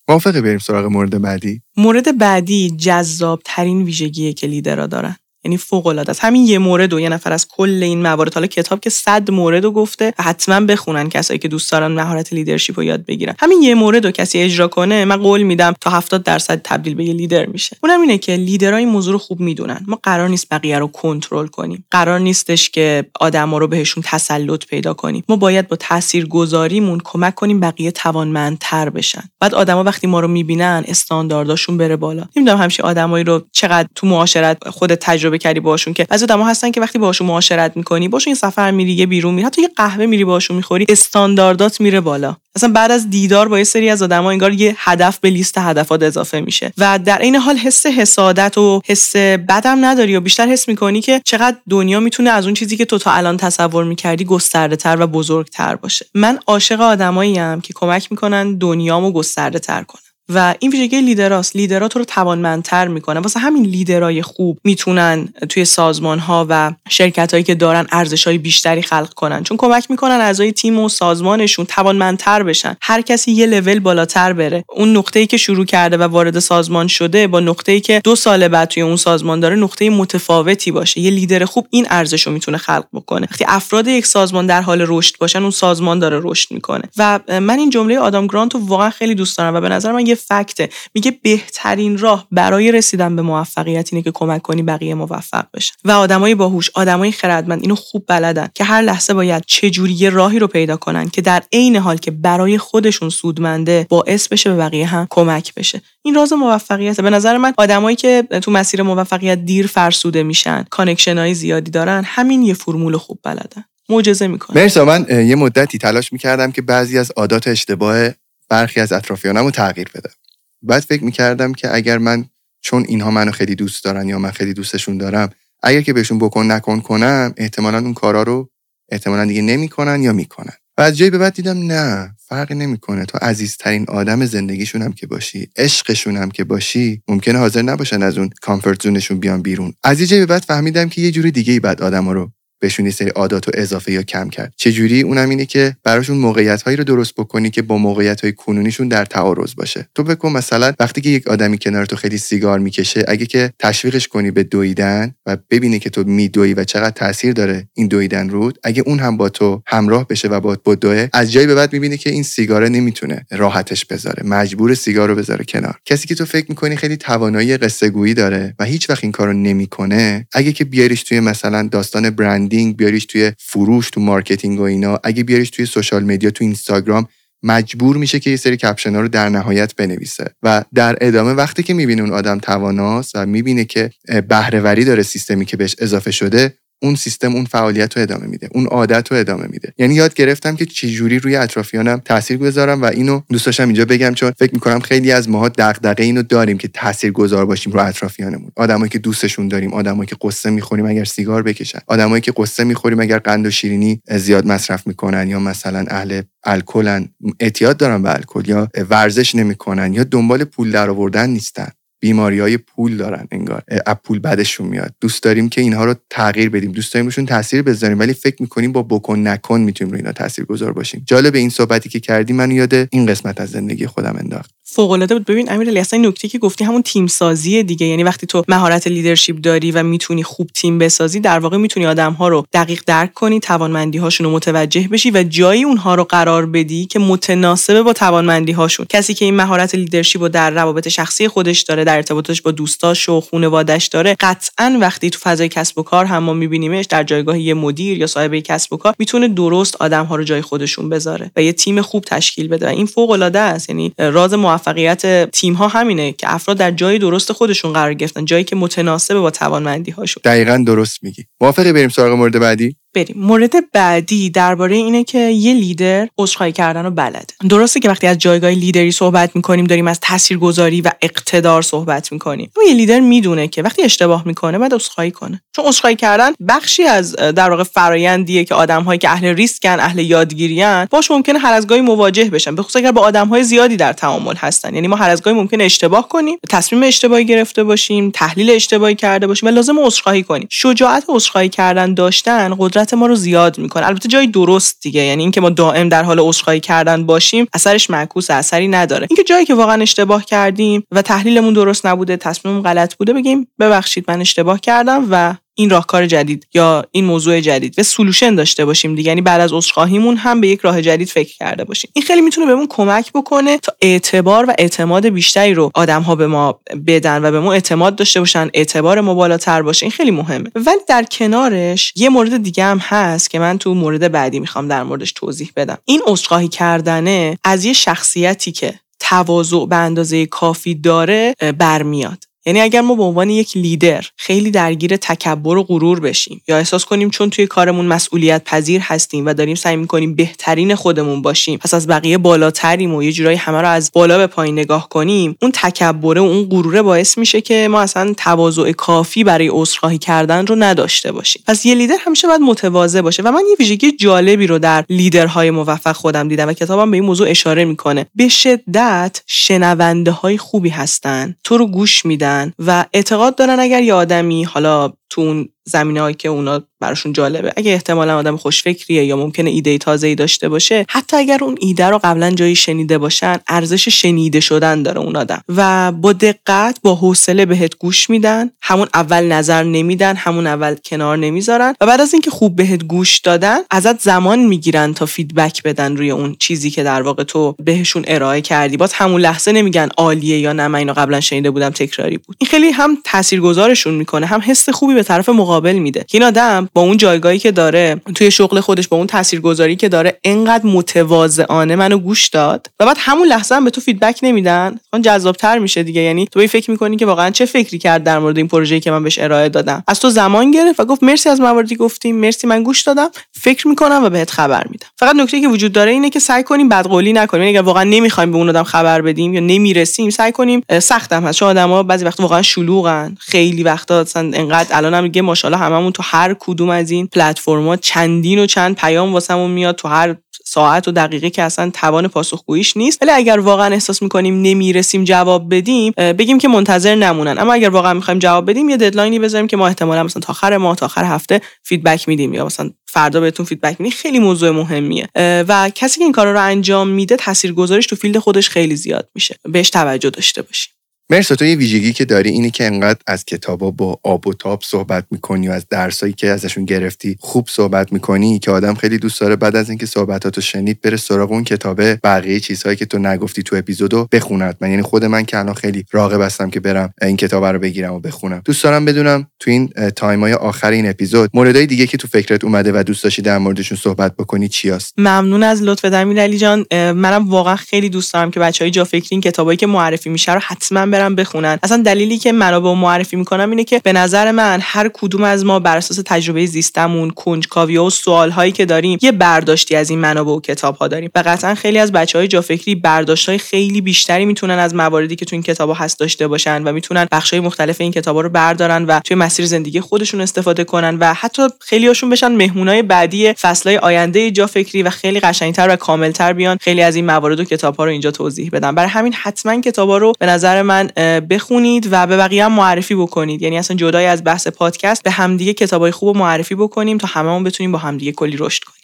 موافقه 0.10 0.42
بریم 0.42 0.60
سراغ 0.60 0.86
مورد 0.86 1.22
بعدی؟ 1.22 1.62
مورد 1.78 2.18
بعدی 2.18 2.72
جذاب 2.78 3.42
ترین 3.46 3.82
ویژگیه 3.82 4.34
که 4.34 4.48
لیدرها 4.48 4.88
دارن. 4.88 5.16
یعنی 5.44 5.58
فوق 5.58 5.88
العاده 5.88 6.10
است. 6.10 6.20
همین 6.24 6.46
یه 6.46 6.58
مورد 6.58 6.94
رو 6.94 7.00
یه 7.00 7.10
نفر 7.10 7.34
از 7.34 7.48
کل 7.48 7.84
این 7.84 8.02
موارد. 8.02 8.34
حالا 8.34 8.48
کتاب 8.48 8.80
که 8.80 8.90
صد 8.90 9.32
مورد 9.32 9.64
رو 9.64 9.72
گفته 9.72 10.14
و 10.20 10.24
حتما 10.24 10.66
بخونن 10.66 11.10
کسایی 11.10 11.40
که 11.40 11.48
دوست 11.48 11.72
دارن 11.72 11.88
مهارت 11.88 12.34
leadership 12.34 12.80
رو 12.80 12.84
یاد 12.84 13.06
بگیرن. 13.06 13.36
همین 13.40 13.62
یه 13.62 13.76
مورد 13.76 14.06
رو 14.06 14.12
کسی 14.12 14.40
اجرا 14.40 14.68
کنه 14.68 15.06
من 15.06 15.18
قول 15.18 15.42
میدم 15.42 15.74
تا 15.82 15.90
70 15.90 16.24
درصد 16.24 16.62
تبدیل 16.64 16.96
به 16.96 17.04
یه 17.06 17.14
لیدر 17.14 17.46
میشه. 17.46 17.78
اونم 17.84 18.02
اینه 18.02 18.18
که 18.18 18.36
لیدرها 18.36 18.78
این 18.78 18.90
موضوع 18.90 19.14
رو 19.14 19.20
خوب 19.20 19.40
می‌دونن. 19.40 19.86
ما 19.88 20.00
قرار 20.04 20.30
نیست 20.30 20.48
بقیه 20.52 20.80
رو 20.80 20.88
کنترل 20.88 21.48
کنیم. 21.48 21.86
قرار 21.92 22.20
نیستش 22.20 22.70
که 22.70 23.06
آدما 23.20 23.58
رو 23.58 23.68
بهشون 23.68 24.04
تسلط 24.08 24.66
پیدا 24.66 24.94
کنیم. 24.94 25.24
ما 25.30 25.36
باید 25.36 25.68
با 25.68 25.76
تاثیرگذاریمون 25.76 27.02
کمک 27.04 27.36
کنیم 27.36 27.60
بقیه 27.60 27.92
توانمندتر 27.92 28.90
بشن. 28.90 29.24
بعد 29.40 29.56
آدما 29.56 29.84
وقتی 29.84 30.08
ما 30.08 30.20
رو 30.20 30.28
می‌بینن 30.28 30.84
استاندارداشون 30.88 31.78
بره 31.78 31.96
بالا. 31.96 32.24
نمی‌دونم 32.36 32.58
همیشه 32.58 32.84
آدمایی 32.84 33.24
رو 33.24 33.44
چقدر 33.52 33.88
تو 33.96 34.08
معاشرت 34.08 34.70
خود 34.70 34.96
تجربه 34.96 35.31
تجربه 35.32 35.38
کردی 35.38 35.60
باشون 35.60 35.94
که 35.94 36.08
از 36.10 36.24
آدم‌ها 36.24 36.50
هستن 36.50 36.72
که 36.72 36.82
وقتی 36.82 37.00
باشون 37.00 37.28
معاشرت 37.28 37.78
می‌کنی 37.78 38.08
باشون 38.08 38.32
یه 38.32 38.36
سفر 38.36 38.72
میری 38.72 38.92
یه 38.92 39.06
بیرون 39.06 39.34
میری 39.34 39.48
حتی 39.48 39.62
یه 39.62 39.70
قهوه 39.76 40.06
میری 40.06 40.26
باشون 40.26 40.58
می‌خوری 40.58 40.86
استانداردات 40.90 41.82
میره 41.82 42.02
بالا. 42.02 42.36
اصلا 42.56 42.72
بعد 42.72 42.92
از 42.92 43.10
دیدار 43.10 43.48
با 43.48 43.58
یه 43.58 43.64
سری 43.64 43.90
از 43.90 44.02
آدم‌ها 44.02 44.30
انگار 44.30 44.54
یه 44.54 44.76
هدف 44.78 45.20
به 45.20 45.30
لیست 45.30 45.58
هدفات 45.58 46.04
اضافه 46.04 46.42
میشه 46.42 46.74
و 46.78 47.00
در 47.06 47.20
این 47.20 47.36
حال 47.36 47.58
حس 47.58 47.86
حسادت 47.86 48.58
و 48.58 48.82
حس 48.86 49.16
بدم 49.16 49.86
نداری 49.86 50.16
و 50.16 50.20
بیشتر 50.20 50.48
حس 50.48 50.68
می‌کنی 50.68 51.02
که 51.02 51.22
چقدر 51.26 51.58
دنیا 51.70 52.00
می‌تونه 52.00 52.30
از 52.30 52.46
اون 52.46 52.54
چیزی 52.54 52.78
که 52.78 52.86
تو 52.86 52.98
تا 52.98 53.12
الان 53.12 53.38
تصور 53.38 53.84
می‌کردی 53.84 54.26
گسترده 54.26 54.76
تر 54.76 54.98
و 55.00 55.08
بزرگتر 55.08 55.76
باشه. 55.76 56.06
من 56.14 56.40
عاشق 56.48 56.82
آدمایی 56.82 57.34
که 57.34 57.74
کمک 57.76 58.08
می‌کنن 58.12 58.58
دنیامو 58.58 59.12
گسترده 59.12 59.60
تر 59.60 59.84
کنم 59.84 60.02
و 60.36 60.56
این 60.60 60.72
ویژگی 60.72 61.02
لیدراست. 61.02 61.56
لیدرها 61.56 61.88
تو 61.88 62.00
رو 62.00 62.06
توانمندتر 62.06 62.88
می‌کنه. 62.88 63.20
واسه 63.20 63.40
همین 63.40 63.64
لیدرای 63.64 64.22
خوب 64.22 64.60
می‌تونن 64.64 65.34
توی 65.50 65.66
سازمان 65.66 66.20
ها 66.20 66.46
و 66.50 66.74
شرکت 66.90 67.32
هایی 67.32 67.44
که 67.44 67.56
دارن 67.56 67.88
ارزش 67.92 68.28
های 68.28 68.38
بیشتری 68.38 68.82
خلق 68.82 69.14
کنن. 69.14 69.44
چون 69.44 69.58
کمک 69.58 69.92
می‌کنن 69.92 70.22
اعضای 70.22 70.52
تیم 70.52 70.80
و 70.80 70.90
سازمانشون 70.90 71.66
توانمندتر 71.66 72.44
بشن. 72.44 72.76
هر 72.82 73.02
کسی 73.02 73.32
یه 73.32 73.46
لول 73.46 73.80
بالاتر 73.80 74.34
بره. 74.34 74.64
اون 74.70 74.98
نقطه 74.98 75.20
ای 75.20 75.28
که 75.28 75.38
شروع 75.38 75.66
کرده 75.66 75.98
و 75.98 76.04
وارد 76.04 76.40
سازمان 76.40 76.88
شده 76.88 77.28
با 77.28 77.40
نقطه 77.40 77.72
ای 77.72 77.80
که 77.80 78.02
دو 78.04 78.16
سال 78.16 78.48
بعد 78.48 78.70
توی 78.70 78.84
اون 78.84 78.96
سازمان 78.96 79.40
داره 79.40 79.56
نقطه 79.56 79.90
متفاوتی 79.90 80.72
باشه. 80.72 81.00
یه 81.00 81.12
لیدر 81.12 81.46
خوب 81.46 81.68
این 81.70 81.88
ارزش 81.90 82.28
رو 82.28 82.34
می‌تونه 82.34 82.58
خلق 82.58 82.86
بکنه. 82.94 83.28
وقتی 83.32 83.46
افراد 83.48 83.88
یک 83.88 84.06
سازمان 84.06 84.46
در 84.46 84.62
حال 84.62 84.86
رشد 84.88 85.18
باشن 85.20 85.42
اون 85.42 85.52
سازمان 85.52 86.00
داره 86.00 86.20
رشد 86.24 86.52
می‌کنه. 86.52 86.84
و 86.98 87.20
من 87.42 87.60
این 87.60 87.70
جمله 87.70 88.00
آدام 88.00 88.28
گرانت 88.28 88.54
رو 88.54 88.66
واقعا 88.66 88.90
خیلی 88.90 89.16
دوست 89.16 89.38
دارم 89.38 89.56
و 89.56 89.62
به 89.62 89.70
نظر 89.70 89.92
من 89.92 90.06
یه 90.06 90.16
فکته. 90.28 90.70
میگه 90.94 91.12
بهترین 91.24 91.98
راه 91.98 92.28
برای 92.32 92.72
رسیدن 92.72 93.16
به 93.16 93.22
موفقیت 93.22 93.90
اینه 93.92 94.04
که 94.04 94.12
کمک 94.12 94.42
کنی 94.42 94.64
بقیه 94.64 94.96
موفق 94.96 95.46
بشن. 95.54 95.74
و 95.86 95.92
آدمای 95.92 96.36
باهوش 96.36 96.70
آدمای 96.74 97.12
خردمند 97.12 97.62
اینو 97.62 97.76
خوب 97.76 98.06
بلدن 98.08 98.48
که 98.54 98.64
هر 98.64 98.82
لحظه 98.82 99.14
باید 99.14 99.44
چه 99.48 99.70
جوری 99.70 99.94
یه 99.94 100.10
راهی 100.10 100.40
رو 100.40 100.48
پیدا 100.48 100.78
کنن 100.78 101.10
که 101.10 101.22
در 101.22 101.44
عین 101.54 101.76
حال 101.76 101.98
که 101.98 102.12
برای 102.12 102.58
خودشون 102.58 103.10
سودمنده 103.10 103.86
باعث 103.90 104.28
بشه 104.28 104.50
به 104.50 104.56
بقیه 104.56 104.86
هم 104.86 105.08
کمک 105.10 105.54
بشه. 105.54 105.82
این 106.02 106.16
راز 106.16 106.34
موفقیت 106.34 107.02
به 107.02 107.10
نظر 107.10 107.38
من 107.38 107.54
آدمایی 107.58 107.96
که 107.96 108.24
تو 108.42 108.52
مسیر 108.52 108.82
موفقیت 108.82 109.46
دیر 109.46 109.68
فرسوده 109.68 110.24
میشن 110.24 110.66
connection 110.70 111.18
های 111.18 111.34
زیادی 111.34 111.72
دارن 111.72 112.04
همین 112.06 112.42
یه 112.42 112.54
فرمول 112.54 112.98
خوب 112.98 113.20
بلدن. 113.24 113.64
معجزه 113.90 114.28
می‌کنه 114.28 114.62
مرسا 114.62 114.86
من 114.86 115.06
یه 115.10 115.36
مدتی 115.36 115.78
تلاش 115.78 116.14
می‌کردم 116.14 116.52
که 116.52 116.62
بعضی 116.62 116.98
از 116.98 117.12
عادات 117.18 117.48
اشتباه 117.48 118.10
برخی 118.52 118.80
از 118.80 118.92
اطرافیانم 118.92 119.44
رو 119.44 119.52
تغییر 119.52 119.88
بدم 119.96 120.14
بعد 120.62 120.84
فکر 120.84 121.04
می‌کردم 121.04 121.54
که 121.54 121.76
اگر 121.76 121.98
من 121.98 122.26
چون 122.62 122.86
اینها 122.88 123.12
منو 123.12 123.32
خیلی 123.32 123.56
دوست 123.56 123.84
دارن 123.84 124.10
یا 124.10 124.20
من 124.20 124.32
خیلی 124.32 124.54
دوستشون 124.54 124.98
دارم 124.98 125.30
اگر 125.64 125.82
که 125.82 125.94
بهشون 125.94 126.20
بکن 126.20 126.52
نکن 126.52 126.80
کنم 126.80 127.34
احتمالا 127.38 127.78
اون 127.78 127.94
کارا 127.94 128.24
رو 128.24 128.50
احتمالا 128.90 129.26
دیگه 129.26 129.42
نمی‌کنن 129.42 130.04
یا 130.04 130.14
می‌کنن. 130.14 130.54
و 130.78 130.82
از 130.82 130.98
جایی 130.98 131.12
به 131.12 131.18
بعد 131.18 131.34
دیدم 131.34 131.72
نه 131.72 132.16
فرقی 132.28 132.56
نمی‌کنه. 132.56 133.06
تو 133.06 133.18
عزیزترین 133.22 133.86
آدم 133.88 134.26
زندگیشون 134.26 134.82
هم 134.82 134.94
که 134.94 135.08
باشی 135.08 135.50
عشقشون 135.58 136.18
هم 136.18 136.32
که 136.32 136.44
باشی 136.44 137.04
ممکنه 137.08 137.40
حاضر 137.40 137.62
نباشن 137.62 138.04
از 138.04 138.18
اون 138.18 138.30
کامفورت 138.42 138.84
زونشون 138.84 139.20
بیان 139.20 139.42
بیرون. 139.42 139.74
از 139.84 140.00
یه 140.00 140.08
جایی 140.08 140.22
به 140.22 140.26
بعد 140.26 140.42
فهمیدم 140.42 140.90
که 140.90 141.02
یه 141.02 141.12
جوری 141.12 141.32
دیگه 141.32 141.54
ای 141.54 141.60
بعد 141.60 141.82
آدم 141.82 142.10
رو 142.10 142.32
بهشون 142.62 142.86
یه 142.86 142.92
سری 142.92 143.10
عادات 143.10 143.48
و 143.48 143.52
اضافه 143.54 143.92
یا 143.92 144.02
کم 144.02 144.30
کرد. 144.30 144.54
چجوری؟ 144.58 145.02
اونم 145.02 145.30
اینه 145.30 145.46
که 145.46 145.76
براشون 145.84 146.18
موقعیت 146.18 146.62
هایی 146.62 146.78
رو 146.78 146.84
درست 146.84 147.16
بکنی 147.16 147.50
که 147.50 147.62
با 147.62 147.78
موقعیت 147.78 148.22
های 148.22 148.34
کنونیشون 148.34 148.88
در 148.88 149.06
تعارض 149.06 149.56
باشه. 149.56 149.88
تو 149.96 150.04
بکن 150.04 150.32
مثلا 150.32 150.74
وقتی 150.80 151.02
که 151.02 151.10
یک 151.10 151.28
آدمی 151.28 151.58
کنار 151.58 151.86
تو 151.86 151.96
خیلی 151.96 152.18
سیگار 152.18 152.60
می‌کشه 152.60 153.06
اگه 153.08 153.26
که 153.26 153.54
تشویقش 153.60 154.08
کنی 154.08 154.32
به 154.32 154.44
دویدن 154.44 155.14
و 155.26 155.38
ببینی 155.50 155.80
که 155.80 155.90
تو 155.90 156.04
میدوی 156.04 156.54
و 156.54 156.64
چقدر 156.64 156.90
تاثیر 156.90 157.34
داره 157.34 157.68
این 157.74 157.88
دویدن 157.88 158.30
روت 158.30 158.60
اگه 158.64 158.84
اون 158.86 159.00
هم 159.00 159.18
با 159.18 159.30
تو 159.30 159.62
همراه 159.68 160.08
بشه 160.08 160.28
و 160.28 160.40
با 160.40 160.58
بدوه 160.66 161.08
از 161.14 161.32
جایی 161.32 161.48
به 161.48 161.56
بعد 161.56 161.74
می‌بینی 161.74 161.98
که 161.98 162.10
این 162.10 162.24
سیگاره 162.24 162.70
نمی‌تونه 162.70 163.26
راحتش 163.32 163.86
بذاره 163.86 164.24
مجبور 164.26 164.74
سیگار 164.74 165.10
رو 165.10 165.16
بذاره 165.16 165.46
کنار. 165.46 165.76
کسی 165.86 166.08
که 166.08 166.16
تو 166.16 166.26
فکر 166.26 166.46
می‌کنی 166.50 166.76
خیلی 166.76 166.98
توانایی 166.98 167.58
قصه 167.58 167.90
گویی 167.90 168.14
داره 168.14 168.56
و 168.60 168.66
هیچ 168.66 168.90
وقت 168.90 169.04
این 169.04 169.12
کارو 169.12 169.34
نمی‌کنه 169.34 170.28
اگه 170.34 170.52
که 170.52 170.66
بیاریش 170.66 171.04
توی 171.04 171.20
مثلا 171.20 171.68
داستان 171.72 172.10
برند 172.10 172.51
branding 172.52 172.78
بیاریش 172.78 173.06
توی 173.06 173.32
فروش 173.38 173.90
تو 173.90 174.02
marketing 174.02 174.60
و 174.60 174.64
اینا. 174.64 175.00
اگه 175.04 175.24
بیاریش 175.24 175.50
توی 175.50 175.66
social 175.66 176.04
media 176.04 176.32
تو 176.32 176.44
اینستاگرام 176.44 177.08
مجبور 177.44 177.98
میشه 177.98 178.20
که 178.20 178.30
یه 178.30 178.36
سری 178.36 178.58
کپشن 178.58 178.96
ها 178.96 179.02
رو 179.02 179.08
در 179.08 179.30
نهایت 179.30 179.76
بنویسه. 179.76 180.26
و 180.44 180.64
در 180.74 180.98
ادامه 181.02 181.34
وقتی 181.34 181.64
که 181.64 181.74
می‌بینه 181.74 182.02
اون 182.02 182.12
آدم 182.12 182.40
تواناست 182.40 183.12
و 183.16 183.26
می‌بینه 183.26 183.66
که 183.66 183.90
بهرهوری 184.28 184.86
داره 184.86 185.04
سیستمی 185.04 185.46
که 185.46 185.58
بهش 185.58 185.76
اضافه 185.80 186.12
شده 186.12 186.54
اون 186.82 186.96
سیستم 186.96 187.36
اون 187.36 187.46
فعالیت 187.46 187.98
رو 187.98 188.04
ادامه 188.04 188.28
میده 188.28 188.50
اون 188.52 188.66
عادت 188.66 189.12
رو 189.12 189.18
ادامه 189.18 189.48
میده. 189.48 189.74
یعنی 189.78 189.94
یاد 189.94 190.14
گرفتم 190.14 190.56
که 190.56 190.66
چجوری 190.66 191.20
روی 191.20 191.36
اطرافیانم 191.36 192.02
تاثیر 192.06 192.38
گذارم 192.38 192.82
و 192.82 192.86
اینو 192.86 193.22
دوست 193.30 193.46
داشتم 193.46 193.68
اینجا 193.68 193.86
بگم 193.86 194.14
چون 194.14 194.32
فکر 194.32 194.54
می‌کنم 194.54 194.80
خیلی 194.80 195.12
از 195.12 195.30
ماها 195.30 195.50
دغدغه 195.50 196.04
اینو 196.04 196.24
داریم 196.24 196.58
که 196.58 196.68
تاثیر 196.68 197.12
گذار 197.12 197.46
باشیم 197.46 197.74
رو 197.74 197.86
اطرافیانمون. 197.86 198.52
آدمایی 198.56 198.90
که 198.90 199.00
دوستشون 199.00 199.48
داریم 199.48 199.74
آدمایی 199.74 200.08
که 200.08 200.16
قصه 200.22 200.50
می‌خوریم 200.50 200.86
اگر 200.86 201.06
سیگار 201.06 201.44
بکشن. 201.44 201.80
آدمایی 201.88 202.22
که 202.22 202.34
قصه 202.38 202.64
می‌خوریم 202.64 203.00
اگر 203.00 203.20
قند 203.20 203.46
و 203.46 203.52
شیرینی 203.52 204.02
زیاد 204.18 204.46
مصرف 204.46 204.88
می‌کنن 204.88 205.28
یا 205.28 205.40
مثلا 205.40 205.86
اهل 205.88 206.22
الکلن 206.44 207.10
اعتیاد 207.40 207.78
دارن 207.78 208.02
به 208.02 208.14
الکل 208.14 208.50
یا 208.50 208.68
ورزش 208.90 209.36
نمی‌کنن 209.36 209.94
یا 209.94 210.04
دنبال 210.04 210.44
پول 210.44 210.72
درآوردن 210.72 211.30
نیستن. 211.30 211.68
بیماری 212.02 212.40
های 212.40 212.58
پول 212.58 212.98
دارن 212.98 213.28
انگار. 213.32 213.64
از 213.86 213.96
پول 214.04 214.20
بدشون 214.20 214.68
میاد. 214.68 214.94
دوست 215.02 215.24
داریم 215.24 215.50
که 215.50 215.62
اینها 215.62 215.86
رو 215.86 215.96
تغییر 216.10 216.50
بدیم. 216.50 216.72
دوست 216.72 216.94
داریم 216.94 217.06
روشون 217.06 217.26
تاثیر 217.26 217.62
بذاریم 217.62 218.00
ولی 218.00 218.14
فکر 218.14 218.36
می‌کنیم 218.40 218.72
با 218.72 218.84
بکن 218.84 219.28
نکن 219.28 219.62
می‌تونیم 219.62 219.92
رو 219.92 219.98
اینا 219.98 220.12
تاثیر 220.12 220.46
گذار 220.46 220.74
باشیم. 220.74 221.04
جالب 221.06 221.36
این 221.36 221.50
صحبتی 221.50 221.90
که 221.90 222.00
کردی 222.00 222.34
من 222.34 222.52
یاد 222.52 222.74
این 222.74 223.06
قسمت 223.06 223.42
از 223.42 223.50
زندگی 223.50 223.88
خودم 223.88 224.16
انداخت. 224.20 224.52
فوق 224.64 224.92
العاده 224.92 225.16
بود. 225.16 225.26
ببین 225.26 225.52
امیرعلی 225.52 225.80
اصلا 225.80 226.00
این 226.00 226.08
نکته 226.08 226.28
که 226.28 226.38
گفتی 226.38 226.64
همون 226.64 226.82
تیم 226.82 227.08
سازی 227.08 227.64
دیگه. 227.64 227.88
یعنی 227.88 228.04
وقتی 228.04 228.28
تو 228.28 228.44
مهارت 228.48 228.88
leadership 228.88 229.36
داری 229.36 229.72
و 229.72 229.84
می‌تونی 229.84 230.24
خوب 230.24 230.50
تیم 230.54 230.78
بسازی 230.78 231.20
در 231.20 231.40
واقع 231.40 231.58
می‌تونی 231.58 231.86
آدم 231.86 232.14
ها 232.14 232.28
رو 232.28 232.46
دقیق 232.54 232.84
درک 232.88 233.14
کنی 233.14 233.40
توانمندی 233.40 233.98
هاشون 233.98 234.26
رو 234.26 234.34
متوجه 234.34 234.88
بشی 234.88 235.12
و 235.12 235.24
جایی 235.24 235.64
اونها 235.64 235.96
رو 235.96 236.04
قرار 236.04 236.46
بدی 236.46 236.86
که 236.86 237.00
متناسب 237.00 237.82
با 237.82 237.94
توانمندی 237.94 238.52
هاشون 238.52 238.86
کسی 238.90 239.14
که 239.14 239.26
این 239.26 239.36
مهارت 239.36 239.76
leadership 239.76 240.22
رو 240.22 240.30
در 240.30 240.50
روابط 240.50 240.88
شخصی 240.88 241.28
خودش 241.28 241.62
داره 241.62 241.84
در 241.92 241.98
ارتباطش 241.98 242.42
با 242.42 242.52
دوستاش 242.52 243.10
و 243.10 243.22
خانواده‌اش 243.22 243.88
داره. 243.88 244.16
قطعا 244.20 244.78
وقتی 244.82 245.10
تو 245.10 245.20
فضای 245.20 245.50
کسب 245.50 245.80
و 245.80 245.84
کار 245.84 246.06
هم 246.06 246.24
ما 246.24 246.34
میبینیمش 246.34 246.86
در 246.86 247.04
جایگاه 247.04 247.40
یه 247.40 247.54
مدیر 247.54 247.98
یا 247.98 248.08
صاحب 248.08 248.36
کسب 248.36 248.74
و 248.74 248.78
کار 248.78 248.94
می‌تونه 249.00 249.28
درست 249.28 249.76
آدم 249.80 250.06
ها 250.06 250.16
رو 250.16 250.24
جای 250.24 250.42
خودشون 250.42 250.90
بذاره 250.90 251.32
و 251.36 251.44
یه 251.44 251.54
تیم 251.54 251.82
خوب 251.82 252.04
تشکیل 252.04 252.48
بده. 252.48 252.66
و 252.66 252.70
این 252.70 252.86
فوق 252.86 253.10
العاده 253.10 253.40
است. 253.40 253.70
یعنی 253.70 253.94
راز 253.98 254.34
موفقیت 254.34 255.32
تیم 255.32 255.54
ها 255.54 255.68
همینه 255.68 256.12
که 256.12 256.34
افراد 256.34 256.58
در 256.58 256.72
جای 256.72 257.00
درست 257.00 257.32
خودشون 257.32 257.74
قرار 257.74 257.94
گرفتن 257.94 258.26
جایی 258.26 258.44
که 258.44 258.56
متناسب 258.56 259.14
با 259.14 259.32
توانمندی 259.32 259.92
هاشون 259.92 260.22
دقیقا 260.26 260.64
درست 260.68 261.04
میگی. 261.04 261.26
موافقی 261.42 261.74
بریم 261.74 261.90
سراغ 261.90 262.18
مورد 262.18 262.40
بعدی؟ 262.40 262.76
بریم. 262.94 263.16
مورد 263.20 263.72
بعدی 263.72 264.30
درباره 264.30 264.76
اینه 264.76 265.04
که 265.04 265.20
یه 265.20 265.54
لیدر 265.54 266.08
عذرخواهی 266.18 266.52
کردن 266.52 266.84
رو 266.84 266.92
بلده 266.92 267.26
درسته 267.50 267.80
که 267.80 267.90
وقتی 267.90 268.08
از 268.08 268.18
جایگاه 268.18 268.52
لیدری 268.52 268.92
صحبت 268.92 269.36
می‌کنیم 269.36 269.66
داریم 269.66 269.88
از 269.88 270.00
تاثیرگذاری 270.00 270.82
و 270.82 270.92
اقتدار 271.02 271.62
صحبت 271.62 272.12
می‌کنیم. 272.12 272.52
اما 272.58 272.68
یه 272.68 272.74
لیدر 272.74 273.00
می‌دونه 273.00 273.48
که 273.48 273.62
وقتی 273.62 273.82
اشتباه 273.82 274.24
می‌کنه 274.28 274.58
باید 274.58 274.74
عذرخواهی 274.74 275.12
کنه. 275.12 275.42
چون 275.56 275.66
عذرخواهی 275.66 275.96
کردن 275.96 276.32
بخشی 276.48 276.84
از 276.84 277.16
در 277.16 277.50
واقع 277.50 277.64
فرایندیه 277.64 278.44
که 278.44 278.56
آدمهایی 278.56 279.00
که 279.00 279.10
اهل 279.10 279.26
ریسکن 279.26 279.80
اهل 279.80 280.00
یادگیریان 280.00 280.88
باش 280.92 281.12
ممکنه 281.12 281.40
هر 281.40 281.54
از 281.54 281.68
گاهی 281.68 281.82
مواجه 281.82 282.30
بشن. 282.30 282.56
به 282.56 282.66
اگر 282.76 282.92
با 282.92 283.02
آدمهای 283.02 283.44
زیادی 283.44 283.78
در 283.78 283.94
تعامل 283.94 284.36
هستن. 284.36 284.76
یعنی 284.76 284.88
ما 284.88 284.96
هر 284.96 285.10
از 285.10 285.22
گاهی 285.22 285.38
ممکنه 285.38 285.64
اشتباه 285.64 286.10
کنیم 286.10 286.38
تصمیم 286.50 286.84
اشتباهی 286.84 287.26
گرفته 287.26 287.64
باشیم 287.64 288.12
تحلیل 288.12 288.50
اشتباهی 288.50 288.96
کرده 288.96 289.28
باشیم 289.28 289.50
و 289.50 289.52
لازم 289.52 289.80
عذرخواهی 289.80 290.24
کنیم. 290.24 290.48
شجاعت 290.50 291.04
عذرخواهی 291.10 291.50
کردن 291.50 291.94
داشتن 291.94 292.56
قدرت 292.60 292.81
ما 292.96 293.06
رو 293.06 293.16
زیاد 293.16 293.58
می‌کنه. 293.58 293.88
البته 293.88 294.10
جای 294.10 294.28
درست 294.28 294.82
دیگه 294.82 295.02
یعنی 295.02 295.24
اینکه 295.24 295.42
ما 295.42 295.50
دائم 295.50 295.90
در 295.90 296.04
حال 296.04 296.20
عذرخواهی 296.20 296.60
کردن 296.60 297.06
باشیم 297.06 297.48
اثرش 297.54 297.90
معکوس 297.90 298.30
اثری 298.30 298.68
نداره. 298.68 299.08
اینکه 299.10 299.24
جایی 299.24 299.46
که 299.46 299.54
واقعا 299.56 299.82
اشتباه 299.82 300.26
کردیم 300.26 300.84
و 300.92 301.02
تحلیلمون 301.02 301.54
درست 301.54 301.86
نبوده 301.86 302.18
تصمیممون 302.18 302.64
غلط 302.64 302.96
بوده 302.96 303.14
بگیم 303.14 303.48
ببخشید 303.60 304.06
من 304.08 304.22
اشتباه 304.22 304.60
کردم 304.60 305.08
و 305.12 305.36
این 305.56 305.70
راهکار 305.70 306.06
جدید 306.06 306.48
یا 306.54 306.86
این 306.92 307.06
موضوع 307.06 307.40
جدید 307.40 307.76
و 307.80 307.84
سولوشن 307.84 308.36
داشته 308.36 308.66
باشیم 308.66 308.96
دیگه. 308.96 309.08
یعنی 309.08 309.22
بعد 309.22 309.42
از 309.42 309.54
عذرخواهیمون 309.54 310.18
هم 310.18 310.42
به 310.42 310.48
یک 310.48 310.60
راه 310.60 310.82
جدید 310.82 311.10
فکر 311.10 311.38
کرده 311.38 311.64
باشیم. 311.64 311.92
این 311.94 312.06
خیلی 312.06 312.22
می‌تونه 312.22 312.48
بهمون 312.48 312.68
کمک 312.70 313.12
بکنه 313.14 313.58
تا 313.58 313.74
اعتبار 313.82 314.46
و 314.46 314.54
اعتماد 314.58 315.08
بیشتری 315.08 315.54
رو 315.54 315.72
آدم 315.74 316.02
ها 316.02 316.16
به 316.16 316.28
ما 316.28 316.60
بدن 316.88 317.26
و 317.26 317.32
به 317.32 317.40
ما 317.40 317.54
اعتماد 317.54 317.96
داشته 317.96 318.20
باشن 318.20 318.50
اعتبار 318.54 319.02
ما 319.02 319.14
بالاتر 319.14 319.62
باشه. 319.62 319.84
این 319.84 319.92
خیلی 319.92 320.12
مهمه. 320.12 320.52
ولی 320.56 320.80
در 320.88 321.04
کنارش 321.04 321.94
یه 321.96 322.10
مورد 322.10 322.44
دیگه 322.44 322.64
هم 322.64 322.78
هست 322.78 323.30
که 323.30 323.40
من 323.40 323.58
تو 323.58 323.74
مورد 323.74 324.12
بعدی 324.12 324.40
می‌خوام 324.40 324.68
در 324.68 324.84
موردش 324.84 325.12
توضیح 325.12 325.52
بدم. 325.56 325.78
این 325.86 326.02
عذرخواهی 326.06 326.48
کردنه 326.48 327.38
از 327.44 327.66
یه 327.66 327.74
شخصیتی 327.74 328.52
که 328.52 328.74
تواضع 329.00 329.66
به 329.66 329.76
اندازه 329.76 330.26
کافی 330.26 330.76
داره 330.76 331.34
برمیاد. 331.58 332.24
یعنی 332.46 332.62
اگر 332.62 332.82
ما 332.82 332.96
به 332.96 333.04
عنوان 333.04 333.30
یک 333.30 333.58
لیدر 333.58 334.06
خیلی 334.18 334.52
درگیر 334.52 334.98
تکبر 334.98 335.58
و 335.58 335.64
غرور 335.64 336.00
بشیم 336.00 336.42
یا 336.48 336.58
احساس 336.58 336.86
کنیم 336.86 337.10
چون 337.10 337.30
توی 337.30 337.48
کارمون 337.48 337.86
مسئولیت 337.86 338.44
پذیر 338.46 338.82
هستیم 338.82 339.26
و 339.26 339.34
داریم 339.34 339.56
سعی 339.56 339.76
می‌کنیم 339.76 340.16
بهترین 340.16 340.76
خودمون 340.76 341.22
باشیم 341.22 341.60
پس 341.60 341.74
از 341.74 341.88
بقیه 341.88 342.18
بالاتریم 342.18 342.96
و 342.96 343.04
یه 343.04 343.12
جورایی 343.12 343.38
همه 343.38 343.62
رو 343.62 343.68
از 343.68 343.92
بالا 343.94 344.18
به 344.18 344.28
پایین 344.28 344.60
نگاه 344.60 344.90
کنیم 344.90 345.36
اون 345.42 345.52
تکبره 345.52 346.22
و 346.22 346.24
اون 346.24 346.44
غروره 346.44 346.82
باعث 346.82 347.18
میشه 347.18 347.42
که 347.42 347.68
ما 347.68 347.82
اصلا 347.82 348.14
تواضع 348.18 348.72
کافی 348.72 349.24
برای 349.24 349.50
عذرخواهی 349.54 349.98
کردن 349.98 350.48
رو 350.48 350.56
نداشته 350.56 351.12
باشیم. 351.12 351.44
پس 351.48 351.66
یه 351.66 351.76
لیدر 351.76 351.98
همیشه 352.00 352.28
باید 352.28 352.42
متواضع 352.42 353.02
باشه 353.02 353.24
و 353.24 353.32
من 353.32 353.44
یه 353.50 353.56
ویژگی 353.60 353.92
جالبی 353.92 354.48
رو 354.48 354.60
در 354.60 354.86
لیدرهای 354.90 355.52
موفق 355.52 355.96
خودم 355.96 356.28
دیدم 356.28 356.48
و 356.48 356.54
کتابم 356.54 356.92
به 356.92 356.98
این 356.98 357.06
موضوع 357.06 357.30
اشاره 357.30 357.66
می‌کنه. 357.66 358.06
به 358.16 358.28
شدت 358.28 359.22
شنونده 359.28 360.12
های 360.12 360.38
خوبی 360.38 360.70
هستن. 360.70 361.36
تو 361.44 361.58
رو 361.58 361.68
گوش 361.68 362.06
میدن. 362.06 362.31
و 362.60 362.86
اعتقاد 362.94 363.36
دارن 363.36 363.60
اگر 363.60 363.82
یه 363.82 363.94
آدمی 363.94 364.44
حالا 364.44 364.94
تو 365.12 365.22
اون 365.22 365.50
زمینه‌ای 365.64 366.14
که 366.14 366.30
اونا 366.30 366.62
براشون 366.80 367.14
جالبه. 367.14 367.54
اگه 367.58 367.72
احتمالا 367.72 368.18
آدم 368.18 368.38
خوشفکریه 368.38 369.06
یا 369.06 369.18
ممکنه 369.18 369.50
ایده 369.50 369.78
تازه 369.78 370.08
ای 370.08 370.16
داشته 370.16 370.50
باشه 370.50 370.86
حتی 370.90 371.18
اگر 371.18 371.44
اون 371.44 371.58
ایده 371.60 371.86
رو 371.86 372.00
قبلا 372.04 372.32
جایی 372.32 372.56
شنیده 372.56 372.98
باشن 372.98 373.38
ارزش 373.48 373.88
شنیده 373.88 374.40
شدن 374.40 374.84
داره 374.84 375.00
اون 375.00 375.16
آدم. 375.16 375.42
و 375.50 375.92
با 375.92 376.14
دقت 376.14 376.78
با 376.84 376.96
حوصله 376.96 377.46
بهت 377.46 377.78
گوش 377.78 378.10
میدن 378.10 378.50
همون 378.62 378.88
اول 378.94 379.24
نظر 379.24 379.64
نمیدن 379.64 380.16
همون 380.16 380.48
اول 380.48 380.76
کنار 380.86 381.18
نمی‌ذارن 381.18 381.74
و 381.82 381.86
بعد 381.86 382.02
از 382.02 382.14
اینکه 382.14 382.32
خوب 382.32 382.56
بهت 382.56 382.84
گوش 382.84 383.20
دادن 383.20 383.58
ازت 383.72 384.02
زمان 384.02 384.40
می‌گیرن 384.40 384.94
تا 384.94 385.06
فیدبک 385.06 385.64
بدن 385.64 385.98
روی 385.98 386.12
اون 386.12 386.36
چیزی 386.40 386.72
که 386.72 386.84
در 386.84 387.02
واقع 387.02 387.24
تو 387.24 387.56
بهشون 387.60 388.04
ارائه 388.08 388.42
کردی. 388.42 388.78
باز 388.78 388.94
همون 388.94 389.22
لحظه 389.22 389.52
نمیگن 389.52 389.90
عالیه 389.98 390.40
یا 390.40 390.54
نه 390.54 390.68
من 390.68 390.80
اینو 390.80 390.94
قبلا 390.94 391.22
شنیده 391.22 391.52
بودم 391.52 391.70
تکراری 391.70 392.18
بود. 392.18 392.36
این 392.40 392.50
خیلی 392.50 392.72
هم 392.72 392.98
تاثیرگذارشون 393.04 393.94
می‌کنه 393.94 394.26
هم 394.26 394.42
حس 394.46 394.70
خوبی 394.70 394.94
به 395.02 395.08
طرف 395.08 395.30
مقابل 395.30 395.74
میده. 395.74 396.06
این 396.12 396.24
آدم 396.24 396.70
با 396.74 396.82
اون 396.82 396.98
جایگاهی 396.98 397.40
که 397.40 397.52
داره 397.52 398.02
توی 398.16 398.32
شغل 398.32 398.60
خودش 398.60 398.88
با 398.88 398.98
اون 398.98 399.08
تاثیرگذاری 399.08 399.76
که 399.76 399.90
داره 399.90 400.20
انقدر 400.24 400.66
متواضعانه 400.66 401.76
منو 401.76 401.98
گوش 401.98 402.28
داد 402.28 402.68
و 402.80 402.86
بعد 402.86 402.98
همون 403.00 403.28
لحظه 403.28 403.56
هم 403.56 403.66
به 403.66 403.70
تو 403.70 403.82
فیدبک 403.82 404.20
نمیدن. 404.24 404.80
اون 404.94 405.02
جذابتر 405.02 405.60
میشه 405.60 405.84
دیگه. 405.84 406.02
یعنی 406.02 406.28
تو 406.32 406.48
فکر 406.48 406.72
می‌کنی 406.72 406.98
که 406.98 407.06
واقعا 407.06 407.30
چه 407.30 407.46
فکری 407.46 407.78
کرد 407.78 408.04
در 408.04 408.20
مورد 408.20 408.38
این 408.38 408.48
پروژه‌ای 408.48 408.82
که 408.82 408.92
من 408.92 409.04
بهش 409.04 409.20
ارائه 409.20 409.50
دادم. 409.50 409.84
از 409.88 410.00
تو 410.00 410.10
زمان 410.10 410.52
گرفت 410.52 410.80
و 410.80 410.86
گفت 410.86 411.04
مرسی 411.04 411.30
از 411.30 411.42
مواردی 411.42 411.76
گفتیم 411.76 412.16
مرسی 412.16 412.48
من 412.48 412.64
گوش 412.64 412.82
دادم 412.82 413.10
فکر 413.32 413.68
می‌کنم 413.68 414.02
و 414.04 414.10
بهت 414.10 414.32
خبر 414.32 414.64
میدم. 414.70 414.88
فقط 415.00 415.16
نکته 415.16 415.42
که 415.42 415.48
وجود 415.48 415.72
داره 415.72 415.92
اینه 415.92 416.10
که 416.10 416.20
سعی 416.20 416.44
کنیم 416.44 416.70
بدقولی 416.70 417.14
نکنیم. 417.14 417.44
یعنی 417.44 417.58
اگر 417.58 417.66
واقعا 417.66 417.84
نمی‌خوایم 417.84 418.32
به 418.32 418.38
اون 418.38 418.50
آدم 418.50 418.64
خبر 418.64 419.02
بدیم 419.02 419.34
یا 419.34 419.40
نمی‌رسیم 419.40 420.10
سعی 420.10 420.32
کنیم 420.32 420.62
سختم 420.80 421.24
هست. 421.24 421.40
چون 421.40 421.50
آدما 421.50 421.84
بعضی 421.84 422.06
وقت 422.06 422.20
واقعا 422.20 422.42
شلوغن. 422.42 423.16
خیلی 423.20 423.64
وقتا 423.64 424.02
مثلا 424.02 424.32
انقدر 424.34 424.78
الان 424.92 425.04
هم 425.04 425.08
دیگه 425.08 425.22
ماشاءالله 425.22 425.64
هممون 425.64 425.92
تو 425.92 426.04
هر 426.06 426.36
کدوم 426.40 426.70
از 426.70 426.92
این 426.92 427.08
پلتفرما 427.08 427.76
چندین 427.76 428.40
و 428.40 428.46
چند 428.46 428.76
پیام 428.76 429.14
واسمون 429.14 429.52
میاد 429.52 429.76
تو 429.76 429.88
هر 429.88 430.16
ساعت 430.46 430.88
و 430.88 430.92
دقیقه 430.92 431.30
که 431.30 431.44
اصلا 431.44 431.70
توان 431.70 432.08
پاسخگوییش 432.08 432.78
نیست. 432.78 433.02
ولی 433.02 433.12
اگر 433.12 433.40
واقعا 433.40 433.74
احساس 433.74 434.02
می‌کنیم 434.02 434.42
نمی‌رسیم 434.42 435.04
جواب 435.04 435.56
بدیم 435.56 435.94
بگیم 435.98 436.38
که 436.38 436.48
منتظر 436.48 436.96
نمونن. 436.96 437.40
اما 437.40 437.54
اگر 437.54 437.70
واقعا 437.70 437.94
می‌خوایم 437.94 438.20
جواب 438.20 438.50
بدیم 438.50 438.70
یه 438.70 438.78
deadline 438.78 439.15
ی 439.15 439.20
بذاریم 439.20 439.48
که 439.48 439.58
ما 439.58 439.68
احتمالا 439.68 440.04
مثلا 440.04 440.20
تا 440.22 440.34
آخر 440.34 440.58
ماه 440.58 440.76
تا 440.76 440.86
آخر 440.86 441.04
هفته 441.04 441.42
feedback 441.64 442.08
میدیم 442.08 442.34
یا 442.34 442.46
مثلا 442.46 442.72
فردا 442.86 443.20
بهتون 443.20 443.46
feedback 443.46 443.82
میدیم. 443.82 443.98
خیلی 443.98 444.20
موضوع 444.20 444.52
مهمیه. 444.52 445.10
و 445.48 445.72
کسی 445.76 445.98
که 445.98 446.04
این 446.04 446.14
کار 446.14 446.28
رو 446.28 446.42
انجام 446.42 446.88
میده 446.88 447.16
تاثیرگذاریش 447.16 447.88
تو 447.88 447.96
field 447.96 448.18
خودش 448.18 448.50
خیلی 448.50 448.76
زیاد 448.76 449.10
میشه. 449.16 449.36
بهش 449.46 449.70
توجه 449.70 450.10
داشته 450.10 450.42
باشیم. 450.42 450.74
مرسا 451.12 451.36
تو 451.36 451.46
یه 451.46 451.56
ویژگی 451.56 451.94
که 451.94 452.06
داری 452.06 452.30
اینه 452.30 452.50
که 452.50 452.66
انقدر 452.66 453.00
از 453.08 453.26
کتابا 453.26 453.72
با 453.72 454.00
آب 454.04 454.28
و 454.28 454.34
تاب 454.34 454.62
صحبت 454.64 455.06
می‌کنی 455.12 455.48
و 455.48 455.52
از 455.52 455.66
درسایی 455.70 456.14
که 456.14 456.30
ازشون 456.30 456.66
گرفتی 456.66 457.18
خوب 457.20 457.48
صحبت 457.50 457.94
می‌کنی 457.94 458.40
که 458.40 458.52
آدم 458.52 458.74
خیلی 458.74 458.98
دوست 458.98 459.22
داره 459.22 459.36
بعد 459.36 459.56
از 459.56 459.70
اینکه 459.70 459.86
صحبتاتو 459.86 460.42
شنید 460.42 460.82
بره 460.82 460.98
سراغ 460.98 461.32
اون 461.32 461.44
کتابه 461.44 462.00
بقیه 462.04 462.40
چیزهایی 462.40 462.78
که 462.78 462.86
تو 462.86 462.98
نگفتی 462.98 463.44
تو 463.44 463.56
اپیزودو 463.56 464.08
بخوند 464.12 464.58
من 464.62 464.70
یعنی 464.70 464.82
خود 464.82 465.06
من 465.06 465.26
که 465.26 465.38
الان 465.38 465.54
خیلی 465.54 465.86
راغب 465.92 466.22
هستم 466.22 466.50
که 466.50 466.60
برم 466.60 466.94
این 467.02 467.18
کتاب 467.18 467.46
رو 467.46 467.60
بگیرم 467.60 467.94
و 467.94 468.00
بخونم. 468.00 468.42
دوست 468.46 468.64
دارم 468.64 468.86
بدونم 468.86 469.28
تو 469.40 469.52
این 469.52 469.68
تایمای 469.96 470.34
آخر 470.34 470.72
این 470.72 470.90
اپیزود 470.90 471.30
موردهای 471.34 471.66
دیگه 471.66 471.88
که 471.88 471.98
تو 471.98 472.08
فکرت 472.08 472.44
اومده 472.44 472.72
و 472.76 472.84
دوست 472.84 473.04
داشتی 473.04 473.22
در 473.22 473.38
موردشون 473.38 473.78
صحبت 473.78 474.16
بکنی 474.16 474.48
چی 474.48 474.74
ممنون 474.98 475.44
از 475.44 475.62
لطف 475.62 475.86
دمیر 475.86 476.22
علی 476.22 476.38
جان 476.38 476.66
منم 476.72 477.30
واقعا 477.30 477.56
خیلی 477.56 477.90
دوست 477.90 478.14
دارم 478.14 478.32
که 478.32 478.40
بچهای 478.40 478.72
جا 478.72 478.84
فکری 478.84 479.08
این 479.12 479.22
کتابایی 479.22 479.58
که 479.58 479.68
معرفی 479.68 480.10
میشه 480.10 480.34
رو 480.34 480.40
حتما 480.44 481.01
بخونن. 481.10 481.60
اصلا 481.64 481.84
دلیلی 481.84 482.18
که 482.18 482.32
منو 482.32 482.62
به 482.62 482.74
معرفی 482.74 483.16
می‌کنم 483.16 483.50
اینه 483.50 483.64
که 483.64 483.82
به 483.84 483.94
نظر 483.94 484.32
من 484.32 484.60
هر 484.62 484.90
کدوم 484.94 485.24
از 485.24 485.46
ما 485.46 485.60
بر 485.60 485.78
اساس 485.78 486.00
تجربه 486.06 486.46
زیستمون 486.46 487.10
کنجکاوی 487.10 487.78
و 487.78 487.90
سوال 487.90 488.30
هایی 488.30 488.52
که 488.52 488.66
داریم 488.66 489.00
یه 489.02 489.12
برداشتی 489.12 489.76
از 489.76 489.90
این 489.90 490.00
منابع 490.00 490.32
و 490.32 490.40
کتاب 490.40 490.76
ها 490.76 490.88
داریم. 490.88 491.10
و 491.16 491.24
قطعا 491.26 491.56
خیلی 491.56 491.80
از 491.80 491.92
بچه 491.92 492.18
های 492.18 492.28
جافکری 492.28 492.76
برداشت 492.76 493.30
های 493.30 493.38
خیلی 493.38 493.82
بیشتری 493.82 494.26
می‌تونن 494.26 494.60
از 494.60 494.76
مواردی 494.76 495.16
که 495.16 495.26
تو 495.26 495.36
این 495.36 495.44
کتاب 495.44 495.74
هست 495.76 496.00
داشته 496.00 496.28
باشن 496.28 496.64
و 496.64 496.72
می‌تونن 496.72 497.08
بخش 497.12 497.32
های 497.32 497.40
مختلف 497.40 497.82
این 497.82 497.92
کتاب 497.92 498.18
رو 498.18 498.30
بردارن 498.30 498.86
و 498.86 499.00
توی 499.00 499.18
مسیر 499.18 499.46
زندگی 499.46 499.80
خودشون 499.80 500.22
استفاده 500.22 500.64
کنن 500.64 500.98
و 501.00 501.14
حتی 501.14 501.42
خیلی 501.60 501.88
هاشون 501.88 502.10
بشن 502.10 502.32
مهمونای 502.32 502.82
بعدی 502.82 503.34
فصل 503.34 503.70
های 503.70 503.78
آینده 503.78 504.32
جافکری 504.32 504.84
و 504.84 504.90
خیلی 504.90 505.20
قشنگتر 505.20 505.70
و 505.70 505.76
کاملتر 505.76 506.34
بیان 506.34 506.58
خیلی 506.62 506.82
از 506.82 506.96
این 506.96 507.06
موارد 507.06 507.40
و 507.40 507.44
کتاب 507.44 507.76
ها 507.76 507.86
رو 507.86 507.92
اینجا 507.92 508.12
توضیح 508.12 508.50
بدن. 508.54 508.76
برای 508.76 508.90
همین 508.90 509.14
حتما 509.14 509.62
کتاب 509.62 509.90
ها 509.90 509.98
رو 509.98 510.14
به 510.20 510.26
نظر 510.26 510.62
من 510.62 510.91
بخونید 511.30 511.88
و 511.92 512.08
به 512.08 512.18
بقیه 512.18 512.46
هم 512.46 512.54
معرفی 512.54 512.96
بکنید. 512.96 513.42
یعنی 513.42 513.58
اصلا 513.58 513.78
جدای 513.78 514.06
از 514.06 514.24
بحث 514.24 514.48
پادکست 514.48 515.04
به 515.04 515.12
همدیگه 515.12 515.54
کتابای 515.54 515.92
خوب 515.92 516.18
معرفی 516.18 516.56
بکنیم 516.56 516.98
تا 516.98 517.08
هممون 517.08 517.44
بتونیم 517.44 517.72
با 517.72 517.78
همدیگه 517.78 518.12
کلی 518.12 518.38
رشد 518.38 518.64
کنیم. 518.64 518.81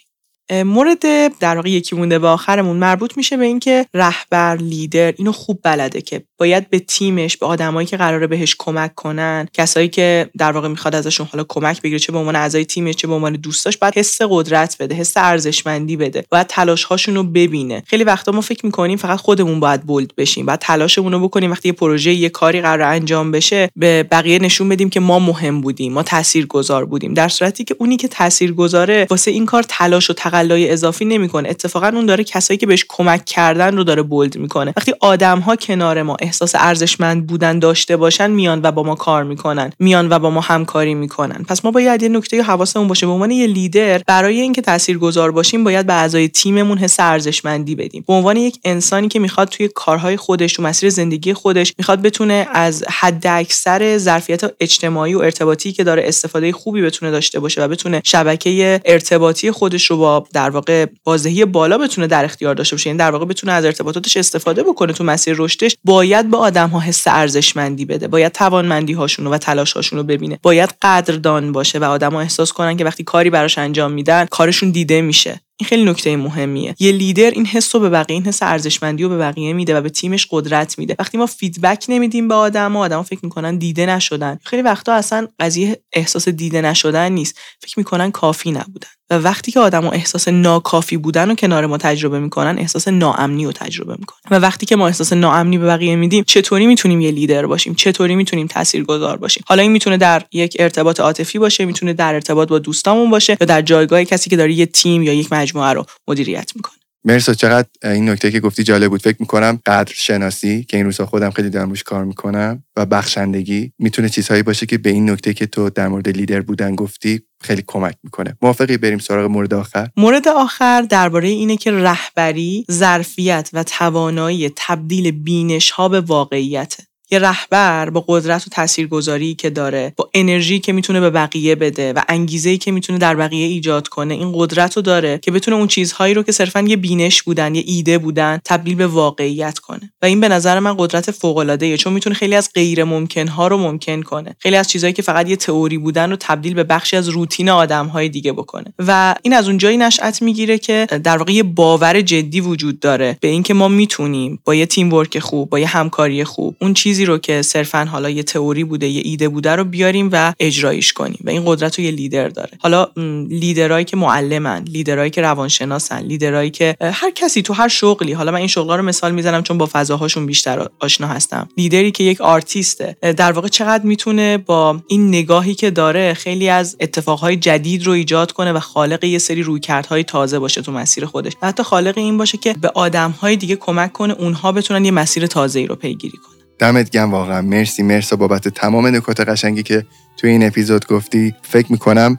مورد 0.52 1.02
در 1.38 1.56
واقع 1.56 1.70
یکی 1.70 1.96
مونده 1.96 2.18
به 2.18 2.28
آخرمون 2.28 2.76
مربوط 2.76 3.16
میشه 3.16 3.36
به 3.36 3.44
اینکه 3.44 3.86
رهبر 3.94 4.56
لیدر 4.56 5.14
اینو 5.16 5.32
خوب 5.32 5.60
بلده 5.62 6.00
که 6.00 6.22
باید 6.38 6.70
به 6.70 6.78
تیمش 6.78 7.36
به 7.36 7.46
آدمایی 7.46 7.86
که 7.86 7.96
قراره 7.96 8.26
بهش 8.26 8.56
کمک 8.58 8.94
کنن 8.94 9.48
کسایی 9.52 9.88
که 9.88 10.30
در 10.38 10.52
واقع 10.52 10.68
می‌خواد 10.68 10.94
ازشون 10.94 11.28
حالا 11.32 11.44
کمک 11.48 11.82
بگیره 11.82 11.98
چه 11.98 12.12
به 12.12 12.18
عنوان 12.18 12.36
اعضای 12.36 12.64
تیمش 12.64 12.94
چه 12.94 13.08
به 13.08 13.14
عنوان 13.14 13.32
دوستاش 13.32 13.76
باید 13.76 13.94
حس 13.98 14.18
قدرت 14.30 14.76
بده 14.80 14.94
حس 14.94 15.16
ارزشمندی 15.16 15.96
بده. 15.96 16.24
باید 16.30 16.46
تلاش 16.46 16.84
هاشون 16.84 17.14
رو 17.14 17.22
ببینه. 17.22 17.82
خیلی 17.86 18.04
وقتا 18.04 18.32
ما 18.32 18.40
فکر 18.40 18.66
می‌کنیم 18.66 18.96
فقط 18.96 19.18
خودمون 19.18 19.60
باید 19.60 19.82
بولد 19.82 20.16
بشیم. 20.16 20.46
بعد 20.46 20.58
تلاشمون 20.58 21.12
رو 21.12 21.20
بکنیم. 21.20 21.50
وقتی 21.50 21.68
یه 21.68 21.72
پروژه 21.72 22.12
یه 22.12 22.28
کاری 22.28 22.60
قرار 22.60 22.82
انجام 22.82 23.30
بشه 23.30 23.70
به 23.76 24.02
بقیه 24.02 24.38
نشون 24.38 24.68
بدیم 24.68 24.90
که 24.90 25.00
ما 25.00 25.18
مهم 25.18 25.60
بودیم 25.60 25.92
ما 25.92 26.02
تاثیرگذار 26.02 26.84
بودیم. 26.84 27.14
در 27.14 27.28
صورتی 27.28 27.64
که 27.64 27.76
اونی 27.78 27.96
که 27.96 28.08
تاثیرگذاره 28.08 29.06
واسه 29.10 29.30
این 29.30 29.46
کار 29.46 29.64
تلاش 29.68 30.10
و 30.10 30.12
تقلای 30.38 30.70
اضافی 30.70 31.04
نمی‌کنه. 31.04 31.48
اتفاقا 31.48 31.88
اون 31.88 32.06
داره 32.06 32.24
کسایی 32.24 32.58
که 32.58 32.66
بهش 32.66 32.84
کمک 32.88 33.24
کردن 33.24 33.76
رو 33.76 33.84
داره 33.84 34.02
بولد 34.02 34.36
می‌کنه. 34.36 34.72
وقتی 34.76 34.94
آدم 35.00 35.38
ها 35.38 35.56
کنار 35.56 36.02
ما 36.02 36.16
احساس 36.20 36.52
ارزشمند 36.54 37.26
بودن 37.26 37.58
داشته 37.58 37.96
باشن 37.96 38.30
میان 38.30 38.60
و 38.62 38.72
با 38.72 38.82
ما 38.82 38.94
کار 38.94 39.24
می‌کنن. 39.24 39.72
میان 39.78 40.08
و 40.12 40.18
با 40.18 40.30
ما 40.30 40.40
همکاری 40.40 40.94
می‌کنن. 40.94 41.44
پس 41.48 41.64
ما 41.64 41.70
باید 41.70 42.02
یه 42.02 42.08
نکته 42.08 42.42
حواسمون 42.42 42.88
باشه. 42.88 43.06
به 43.06 43.12
عنوان 43.12 43.30
یه 43.30 43.46
لیدر 43.46 44.02
برای 44.06 44.40
اینکه 44.40 44.62
تاثیرگذار 44.62 45.30
باشیم 45.30 45.64
باید 45.64 45.86
به 45.86 45.92
اعضای 45.92 46.28
تیممون 46.28 46.78
حس 46.78 47.00
ارزشمندی 47.00 47.74
بدیم. 47.74 48.04
به 48.06 48.12
عنوان 48.12 48.36
یک 48.36 48.58
انسانی 48.64 49.08
که 49.08 49.18
می‌خواد 49.18 49.48
توی 49.48 49.68
کارهای 49.74 50.16
خودش 50.16 50.52
تو 50.52 50.62
مسیر 50.62 50.90
زندگی 50.90 51.34
خودش 51.34 51.74
می‌خواد 51.78 52.02
بتونه 52.02 52.46
از 52.52 52.84
حد 52.88 53.26
اکثر 53.26 53.98
ظرفیت 53.98 54.40
اجتماعی 54.60 55.14
و 55.14 55.18
ارتباطی 55.18 55.72
که 55.72 55.84
داره 55.84 56.02
استفاده 56.06 56.52
خوبی 56.52 56.82
بتونه 56.82 57.10
داشته 57.10 57.40
باشه 57.40 57.64
و 57.64 57.68
بتونه 57.68 58.00
شبکه 58.04 58.80
ارتباطی 58.84 59.50
خودش 59.50 59.90
رو 59.90 59.96
با 59.96 60.26
در 60.32 60.50
واقع 60.50 60.86
بازدهی 61.04 61.44
بالا 61.44 61.78
بتونه 61.78 62.06
در 62.06 62.24
اختیار 62.24 62.54
داشته 62.54 62.76
باشه. 62.76 62.86
یعنی 62.86 62.98
در 62.98 63.10
واقع 63.10 63.24
بتونه 63.24 63.52
از 63.52 63.64
ارتباطاتش 63.64 64.16
استفاده 64.16 64.62
بکنه 64.62 64.92
تو 64.92 65.04
مسیر 65.04 65.34
رشدش. 65.38 65.76
باید 65.84 66.30
به 66.30 66.36
آدم 66.36 66.68
ها 66.68 66.80
حس 66.80 67.06
ارزشمندی 67.06 67.84
بده. 67.84 68.08
باید 68.08 68.32
توانمندی 68.32 68.92
هاشون 68.92 69.26
و 69.26 69.38
تلاش 69.38 69.72
هاشون 69.72 69.98
رو 69.98 70.04
ببینه. 70.04 70.38
باید 70.42 70.74
قدردان 70.82 71.52
باشه 71.52 71.78
و 71.78 71.84
آدما 71.84 72.20
احساس 72.20 72.52
کنن 72.52 72.76
که 72.76 72.84
وقتی 72.84 73.04
کاری 73.04 73.30
براش 73.30 73.58
انجام 73.58 73.92
میدن 73.92 74.26
کارشون 74.30 74.70
دیده 74.70 75.00
میشه. 75.00 75.40
این 75.60 75.68
خیلی 75.68 75.84
نکته 75.84 76.16
مهمیه. 76.16 76.74
یه 76.78 76.92
لیدر 76.92 77.30
این 77.30 77.46
حس 77.46 77.74
رو 77.74 77.80
به 77.80 77.88
بقیه 77.88 78.14
این 78.14 78.26
حس 78.26 78.42
ارزشمندی 78.42 79.02
رو 79.02 79.08
به 79.08 79.18
بقیه 79.18 79.52
میده 79.52 79.76
و 79.76 79.80
به 79.80 79.90
تیمش 79.90 80.26
قدرت 80.30 80.78
میده. 80.78 80.96
وقتی 80.98 81.18
ما 81.18 81.26
feedback 81.26 81.84
نمیدیم 81.88 82.28
به 82.28 82.34
آدم 82.34 82.72
ها 82.72 82.78
آدم 82.78 83.02
فکر 83.02 83.20
می‌کنن 83.22 83.56
دیده 83.56 83.86
نشدن. 83.86 84.38
خیلی 84.44 84.62
وقتا 84.62 84.92
اصلا 84.92 85.28
قضیه 85.40 85.82
احساس 85.92 86.28
دیده 86.28 86.60
نشدن 86.60 87.12
نیست. 87.12 87.38
فکر 87.60 87.78
می‌کنن 87.78 88.10
کافی 88.10 88.50
نبودن. 88.50 88.88
و 89.10 89.14
وقتی 89.14 89.52
که 89.52 89.60
آدم 89.60 89.86
احساس 89.86 90.28
ناکافی 90.28 90.96
بودن 90.96 91.30
و 91.30 91.34
کنار 91.34 91.66
ما 91.66 91.78
تجربه 91.78 92.18
می‌کنن 92.20 92.58
احساس 92.58 92.88
ناامنی 92.88 93.44
رو 93.44 93.52
تجربه 93.52 93.96
می‌کنن. 93.98 94.38
و 94.38 94.40
وقتی 94.40 94.66
که 94.66 94.76
ما 94.76 94.86
احساس 94.86 95.12
ناامنی 95.12 95.58
به 95.58 95.66
بقیه 95.66 95.96
میدیم 95.96 96.24
چطوری 96.26 96.66
می‌تونیم 96.66 97.00
یه 97.00 97.10
لیدر 97.10 97.46
باشیم؟ 97.46 97.74
چطوری 97.74 98.14
می‌تونیم 98.14 98.46
تاثیرگذار 98.46 99.16
باشیم؟ 99.16 99.42
حالا 99.46 99.62
این 99.62 99.72
می‌تونه 99.72 99.96
در 99.96 100.22
یک 100.32 100.56
ارتباط 100.58 101.00
عاطفی 101.00 101.38
باشه 101.38 101.64
می‌تونه 101.64 101.92
در 101.92 102.14
ارتباط 102.14 102.48
با 102.48 102.58
دوستامون 102.58 103.10
باشه 103.10 103.36
یا 103.40 103.46
در 103.46 103.62
جایگاه 103.62 104.04
کسی 104.04 104.30
که 104.30 104.36
داره 104.36 104.52
یه 104.52 104.66
تیم 104.66 105.02
یا 105.02 105.12
یک 105.12 105.32
مجموعه 105.32 105.72
رو 105.72 105.84
مدیریت 106.08 106.52
می‌کنه. 106.56 106.77
مرسا 107.08 107.34
چقدر 107.34 107.68
این 107.84 108.08
نکته 108.08 108.30
که 108.30 108.40
گفتی 108.40 108.62
جالب 108.62 108.90
بود. 108.90 109.02
فکر 109.02 109.16
می‌کنم 109.20 109.60
قدر 109.66 109.92
شناسی 109.96 110.64
که 110.64 110.76
این 110.76 110.86
روزها 110.86 111.06
خودم 111.06 111.30
خیلی 111.30 111.50
دارم 111.50 111.68
روش 111.68 111.82
کار 111.82 112.04
می‌کنم 112.04 112.64
و 112.76 112.86
بخشندگی 112.86 113.72
می‌تونه 113.78 114.08
چیزهایی 114.08 114.42
باشه 114.42 114.66
که 114.66 114.78
به 114.78 114.90
این 114.90 115.10
نکته 115.10 115.34
که 115.34 115.46
تو 115.46 115.70
در 115.70 115.88
مورد 115.88 116.08
لیدر 116.08 116.40
بودن 116.40 116.74
گفتی 116.74 117.22
خیلی 117.40 117.64
کمک 117.66 117.94
می‌کنه. 118.04 118.36
موافقی 118.42 118.76
بریم 118.76 118.98
سراغ 118.98 119.30
مورد 119.30 119.54
آخر؟ 119.54 119.88
مورد 119.96 120.28
آخر 120.28 120.82
درباره 120.82 121.28
اینه 121.28 121.56
که 121.56 121.72
رهبری 121.72 122.64
ظرفیت 122.70 123.50
و 123.52 123.62
توانایی 123.62 124.52
تبدیل 124.56 125.10
بینش 125.10 125.70
ها 125.70 125.88
به 125.88 126.00
واقعیته. 126.00 126.87
یه 127.10 127.18
رهبر 127.18 127.90
با 127.90 128.04
قدرت 128.08 128.46
و 128.46 128.50
تاثیرگذاری 128.50 129.34
که 129.34 129.50
داره 129.50 129.92
با 129.96 130.10
انرژی 130.14 130.58
که 130.58 130.72
می‌تونه 130.72 131.00
به 131.00 131.10
بقیه 131.10 131.54
بده 131.54 131.92
و 131.92 132.00
انگیزه 132.08 132.56
که 132.56 132.72
می‌تونه 132.72 132.98
در 132.98 133.14
بقیه 133.14 133.46
ایجاد 133.46 133.88
کنه 133.88 134.14
این 134.14 134.32
قدرت 134.34 134.76
رو 134.76 134.82
داره 134.82 135.18
که 135.18 135.30
بتونه 135.30 135.56
اون 135.56 135.66
چیزهایی 135.66 136.14
رو 136.14 136.22
که 136.22 136.32
صرفا 136.32 136.60
یه 136.60 136.76
بینش 136.76 137.22
بودن 137.22 137.54
یه 137.54 137.62
ایده 137.66 137.98
بودن 137.98 138.40
تبدیل 138.44 138.74
به 138.74 138.86
واقعیت 138.86 139.58
کنه. 139.58 139.92
و 140.02 140.06
این 140.06 140.20
به 140.20 140.28
نظر 140.28 140.58
من 140.58 140.74
قدرت 140.78 141.10
فوق 141.10 141.36
العاده 141.36 141.76
چون 141.76 141.92
می‌تونه 141.92 142.14
خیلی 142.14 142.34
از 142.34 142.50
غیر 142.54 142.84
ممکن 142.84 143.28
ها 143.28 143.48
رو 143.48 143.58
ممکن 143.58 144.02
کنه. 144.02 144.36
خیلی 144.38 144.56
از 144.56 144.68
چیزهایی 144.68 144.92
که 144.94 145.02
فقط 145.02 145.28
یه 145.28 145.36
تئوری 145.36 145.78
بودن 145.78 146.10
رو 146.10 146.16
تبدیل 146.20 146.54
به 146.54 146.64
بخشی 146.64 146.96
از 146.96 147.08
روتین 147.08 147.48
آدم 147.48 147.86
های 147.86 148.08
دیگه 148.08 148.32
بکنه. 148.32 148.74
و 148.78 149.14
این 149.22 149.34
از 149.34 149.48
اونجایی 149.48 149.76
نشأت 149.76 150.22
می‌گیره 150.22 150.58
که 150.58 150.86
در 151.04 151.16
واقع 151.16 151.32
یه 151.32 151.42
باور 151.42 152.00
جدی 152.00 152.40
وجود 152.40 152.80
داره 152.80 153.18
به 153.20 153.28
اینکه 153.28 153.54
ما 153.54 153.68
می‌تونیم 153.68 154.38
با 154.44 154.54
یه 154.54 154.66
تیم 154.66 154.92
ورک 154.92 155.18
خوب 155.18 155.50
با 155.50 155.58
یه 155.58 155.66
همکاری 155.66 156.24
خوب 156.24 156.56
اون 156.60 156.74
چیز 156.74 156.97
چیزی 156.98 157.06
رو 157.06 157.18
که 157.18 157.42
صرفا 157.42 157.84
حالا 157.84 158.10
یه 158.10 158.22
تئوری 158.22 158.64
بوده 158.64 158.88
یه 158.88 159.02
ایده 159.04 159.28
بوده 159.28 159.56
رو 159.56 159.64
بیاریم 159.64 160.08
و 160.12 160.34
اجرایش 160.40 160.92
کنیم 160.92 161.18
و 161.24 161.30
این 161.30 161.42
قدرت 161.46 161.78
رو 161.78 161.84
یه 161.84 161.90
لیدر 161.90 162.28
داره. 162.28 162.50
حالا 162.58 162.88
لیدرایی 163.28 163.84
که 163.84 163.96
معلمن 163.96 164.62
لیدرایی 164.62 165.10
که 165.10 165.20
روانشناسن 165.20 165.98
لیدرایی 165.98 166.50
که 166.50 166.76
هر 166.80 167.10
کسی 167.10 167.42
تو 167.42 167.52
هر 167.52 167.68
شغلی 167.68 168.12
حالا 168.12 168.32
من 168.32 168.38
این 168.38 168.46
شغلا 168.46 168.76
رو 168.76 168.82
مثال 168.82 169.12
می‌زنم 169.12 169.42
چون 169.42 169.58
با 169.58 169.68
فضاهاشون 169.72 170.26
بیشتر 170.26 170.68
آشنا 170.80 171.06
هستم. 171.06 171.48
لیدری 171.56 171.90
که 171.90 172.04
یک 172.04 172.20
آرتیسته 172.20 172.96
در 173.16 173.32
واقع 173.32 173.48
چقدر 173.48 173.84
می‌تونه 173.84 174.38
با 174.38 174.80
این 174.88 175.08
نگاهی 175.08 175.54
که 175.54 175.70
داره 175.70 176.14
خیلی 176.14 176.48
از 176.48 176.76
اتفاقهای 176.80 177.36
جدید 177.36 177.86
رو 177.86 177.92
ایجاد 177.92 178.32
کنه 178.32 178.52
و 178.52 178.60
خالق 178.60 179.04
یه 179.04 179.18
سری 179.18 179.42
رویکردهای 179.42 180.04
تازه 180.04 180.38
باشه 180.38 180.62
تو 180.62 180.72
مسیر 180.72 181.06
خودش. 181.06 181.32
حتی 181.42 181.62
خالق 181.62 181.98
این 181.98 182.18
باشه 182.18 182.38
که 182.38 182.54
به 182.60 182.68
آدمهای 182.68 183.36
دیگه 183.36 183.56
کمک 183.56 183.92
کنه 183.92 184.14
اونها 184.18 184.52
بتونن 184.52 184.84
یه 184.84 184.90
مسیر 184.90 185.26
تازه 185.26 185.60
ای 185.60 185.66
رو 185.66 185.74
پیگیری 185.74 186.16
کنن. 186.16 186.37
دمت 186.58 186.90
گم 186.90 187.10
واقعا. 187.10 187.42
مرسی 187.42 187.82
مرسا 187.82 188.16
بابت 188.16 188.48
تمام 188.48 188.86
نکات 188.86 189.20
قشنگی 189.20 189.62
که 189.62 189.84
توی 190.16 190.30
این 190.30 190.46
اپیزود 190.46 190.86
گفتی 190.86 191.34
فکر 191.42 191.72
می‌کنم 191.72 192.16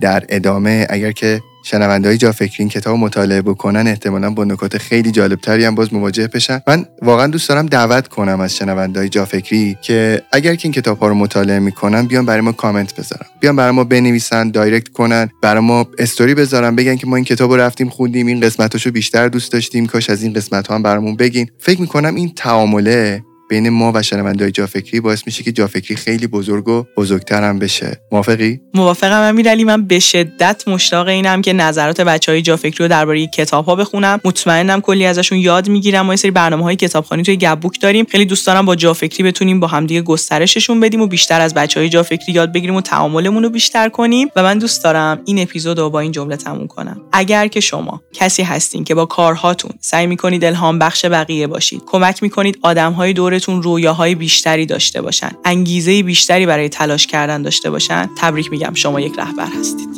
در 0.00 0.24
ادامه 0.28 0.86
اگر 0.90 1.12
که 1.12 1.40
شنونده 1.64 2.16
جا 2.16 2.32
فکری 2.32 2.56
این 2.58 2.68
کتاب 2.68 2.98
مطالعه 2.98 3.42
بکنن 3.42 3.86
احتمالا 3.86 4.30
با 4.30 4.44
نکات 4.44 4.78
خیلی 4.78 5.10
جالبتری 5.10 5.64
هم 5.64 5.74
باز 5.74 5.94
مواجه 5.94 6.28
بشن. 6.28 6.60
من 6.66 6.84
واقعا 7.02 7.26
دوست 7.26 7.48
دارم 7.48 7.66
دعوت 7.66 8.08
کنم 8.08 8.40
از 8.40 8.56
شنونده 8.56 9.08
جا 9.08 9.24
فکری 9.24 9.76
که 9.82 10.22
اگر 10.32 10.54
که 10.54 10.66
این 10.66 10.72
کتاب 10.72 10.98
ها 10.98 11.08
رو 11.08 11.14
مطالعه 11.14 11.58
می‌کنن 11.58 12.06
بیان 12.06 12.26
برای 12.26 12.40
ما 12.40 12.52
کامنت 12.52 12.94
بذارن. 12.94 13.26
بیان 13.40 13.56
برای 13.56 13.72
ما 13.72 13.84
بنویسن 13.84 14.50
دایرکت 14.50 14.88
کنن 14.88 15.28
برای 15.42 15.62
ما 15.62 15.86
استوری 15.98 16.34
بذارن 16.34 16.76
بگن 16.76 16.96
که 16.96 17.06
ما 17.06 17.16
این 17.16 17.24
کتاب 17.24 17.50
رو 17.50 17.56
رفتیم 17.56 17.88
خوندیم 17.88 18.26
این 18.26 18.40
قسمتاشو 18.40 18.90
بیشتر 18.90 19.28
دوست 19.28 19.52
داشتیم 19.52 19.86
کاش 19.86 20.10
از 20.10 20.22
این 20.22 20.32
قسمت 20.32 20.66
ها 20.66 20.74
هم 20.74 20.82
برامون 20.82 21.16
بگین. 21.16 21.50
فکر 21.58 21.80
می‌کنم 21.80 22.14
این 22.14 22.32
تعامله 22.36 23.24
بین 23.52 23.68
ما 23.68 23.92
و 23.94 24.02
شنوندای 24.02 24.50
جافکری 24.50 25.00
باعث 25.00 25.22
میشه 25.26 25.42
که 25.42 25.52
جافکری 25.52 25.96
خیلی 25.96 26.26
بزرگ 26.26 26.68
و 26.68 26.84
بزرگتر 26.96 27.42
هم 27.42 27.58
بشه. 27.58 28.00
موافقی؟ 28.12 28.60
موافقم 28.74 29.20
امیرعلی 29.20 29.64
من 29.64 29.86
به 29.86 29.98
شدت 29.98 30.68
مشتاق 30.68 31.08
اینم 31.08 31.42
که 31.42 31.52
نظرات 31.52 32.00
بچه 32.00 32.32
های 32.32 32.42
جافکری 32.42 32.74
رو 32.78 32.88
درباره 32.88 33.26
کتاب 33.26 33.64
ها 33.64 33.74
بخونم. 33.74 34.20
مطمئنم 34.24 34.80
کلی 34.80 35.06
ازشون 35.06 35.38
یاد 35.38 35.68
می‌گیرم 35.68 36.08
و 36.08 36.12
یه 36.12 36.16
سری 36.16 36.30
برنامه 36.30 36.62
های 36.62 36.76
کتابخوانی 36.76 37.22
توی 37.22 37.36
گبوک 37.36 37.80
داریم. 37.80 38.06
خیلی 38.10 38.24
دوست 38.24 38.46
دارم 38.46 38.66
با 38.66 38.76
جافکری 38.76 39.22
بتونیم 39.22 39.60
با 39.60 39.66
همدیگه 39.66 40.02
گسترششون 40.02 40.80
بدیم 40.80 41.00
و 41.00 41.06
بیشتر 41.06 41.40
از 41.40 41.54
بچه 41.54 41.80
های 41.80 41.88
جافکری 41.88 42.32
یاد 42.32 42.52
بگیریم 42.52 42.74
و 42.76 42.80
تعاملمون 42.80 43.42
رو 43.42 43.50
بیشتر 43.50 43.88
کنیم. 43.88 44.28
و 44.36 44.42
من 44.42 44.58
دوست 44.58 44.84
دارم 44.84 45.20
این 45.24 45.38
اپیزود 45.38 45.78
رو 45.78 45.90
با 45.90 46.00
این 46.00 46.12
جمله 46.12 46.36
تموم 46.36 46.66
کنم. 46.66 47.00
اگر 47.12 47.46
که 47.46 47.60
شما 47.60 48.02
کسی 48.12 48.42
هستین 48.42 48.84
که 48.84 48.94
با 48.94 49.06
کارهاتون 49.06 49.72
سعی 49.80 50.06
می‌کنید 50.06 50.44
الهام 50.44 50.78
بخش 50.78 51.04
بقیه 51.04 51.46
باشید 51.46 51.82
کمک 51.86 52.22
می‌کنید 52.22 52.58
آدمهای 52.62 53.12
دور 53.12 53.41
دورتون 53.46 53.62
رویاهای 53.62 54.14
بیشتری 54.14 54.66
داشته 54.66 55.02
باشن. 55.02 55.30
انگیزه 55.44 56.02
بیشتری 56.02 56.46
برای 56.46 56.68
تلاش 56.68 57.06
کردن 57.06 57.42
داشته 57.42 57.70
باشن. 57.70 58.10
تبریک 58.18 58.50
میگم 58.50 58.74
شما 58.74 59.00
یک 59.00 59.12
رهبر 59.18 59.48
هستید. 59.60 59.88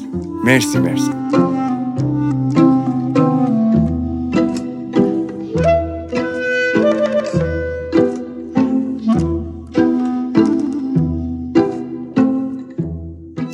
مرسی 0.45 0.79
مرسی. 0.79 1.11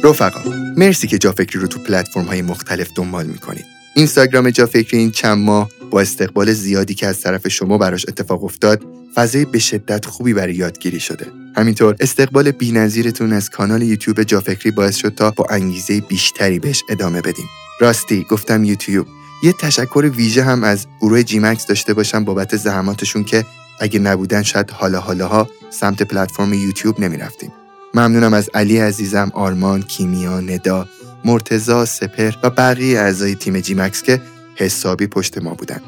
رفقا 0.05 0.41
مرسی 0.77 1.07
که 1.07 1.19
جا 1.19 1.33
فکری 1.33 1.61
رو 1.61 1.67
تو 1.67 1.79
پلتفرم 1.79 2.25
های 2.25 2.43
مختلف 2.43 2.91
دنبال 2.97 3.27
می‌کنید. 3.27 3.80
اینستاگرام 3.95 4.51
جا 4.51 4.67
فکری 4.67 4.99
این 4.99 5.11
چند 5.11 5.39
ماه 5.39 5.69
با 5.91 6.01
استقبال 6.01 6.53
زیادی 6.53 6.95
که 6.95 7.07
از 7.07 7.21
طرف 7.21 7.49
شما 7.49 7.79
براش 7.79 8.09
اتفاق 8.09 8.45
افتاد 8.45 8.83
فضای 9.15 9.45
به 9.45 9.59
شدت 9.59 10.07
خوبی 10.07 10.35
برای 10.35 10.55
یادگیری 10.55 11.01
شده. 11.01 11.27
همینطور 11.57 11.97
استقبال 12.01 12.51
بینظیرتون 12.51 13.33
از 13.33 13.51
کانال 13.51 13.83
یوتیوب 13.83 14.23
جافکری 14.23 14.71
باعث 14.71 14.97
شد 14.97 15.15
تا 15.15 15.31
با 15.31 15.47
انگیزه 15.51 16.01
بیشتری 16.01 16.59
بهش 16.59 16.83
ادامه 16.89 17.21
بدیم. 17.21 17.47
راستی 17.81 18.27
گفتم 18.31 18.65
یوتیوب. 18.65 19.07
یه 19.43 19.53
تشکر 19.53 20.11
ویژه 20.17 20.43
هم 20.43 20.65
از 20.65 20.87
گروه 21.01 21.23
جیمکس 21.23 21.67
داشته 21.67 21.95
باشم 21.95 22.25
بابت 22.25 22.57
زحماتشون 22.57 23.25
که 23.25 23.45
اگه 23.81 23.99
نبودن 23.99 24.43
شاید 24.43 24.71
حالا 24.71 25.01
حالاها 25.01 25.49
سمت 25.71 26.03
پلتفرم 26.03 26.55
یوتیوب 26.55 27.01
نمی‌رفتیم. 27.01 27.53
ممنونم 27.95 28.35
از 28.35 28.51
علی 28.55 28.79
عزیزم 28.79 29.31
آرمان 29.35 29.83
کیمیا 29.83 30.41
ندا. 30.41 30.89
مرتزا 31.25 31.85
سپر 31.85 32.33
و 32.43 32.51
بقیه 32.51 33.01
اعضای 33.01 33.35
تیم 33.35 33.61
جیمکس 33.61 34.03
که 34.03 34.21
حسابی 34.57 35.07
پشت 35.07 35.39
ما 35.39 35.55
بودن. 35.55 35.81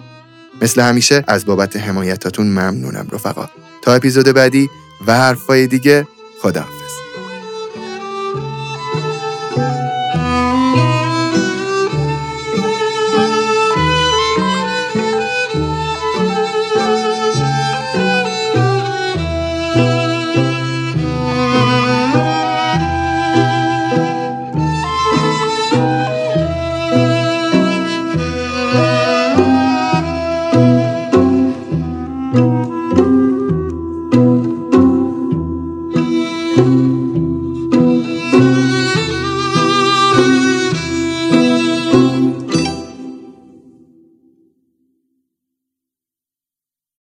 مثل 0.63 0.81
همیشه 0.81 1.25
از 1.27 1.45
بابت 1.47 1.77
حمایتاتون 1.77 2.47
ممنونم 2.47 3.09
رفقا. 3.13 3.49
تا 3.83 3.95
اپیزود 3.95 4.27
بعدی 4.29 4.69
و 5.07 5.15
حرفای 5.15 5.67
دیگه 5.67 6.07
خداحافظ. 6.43 6.82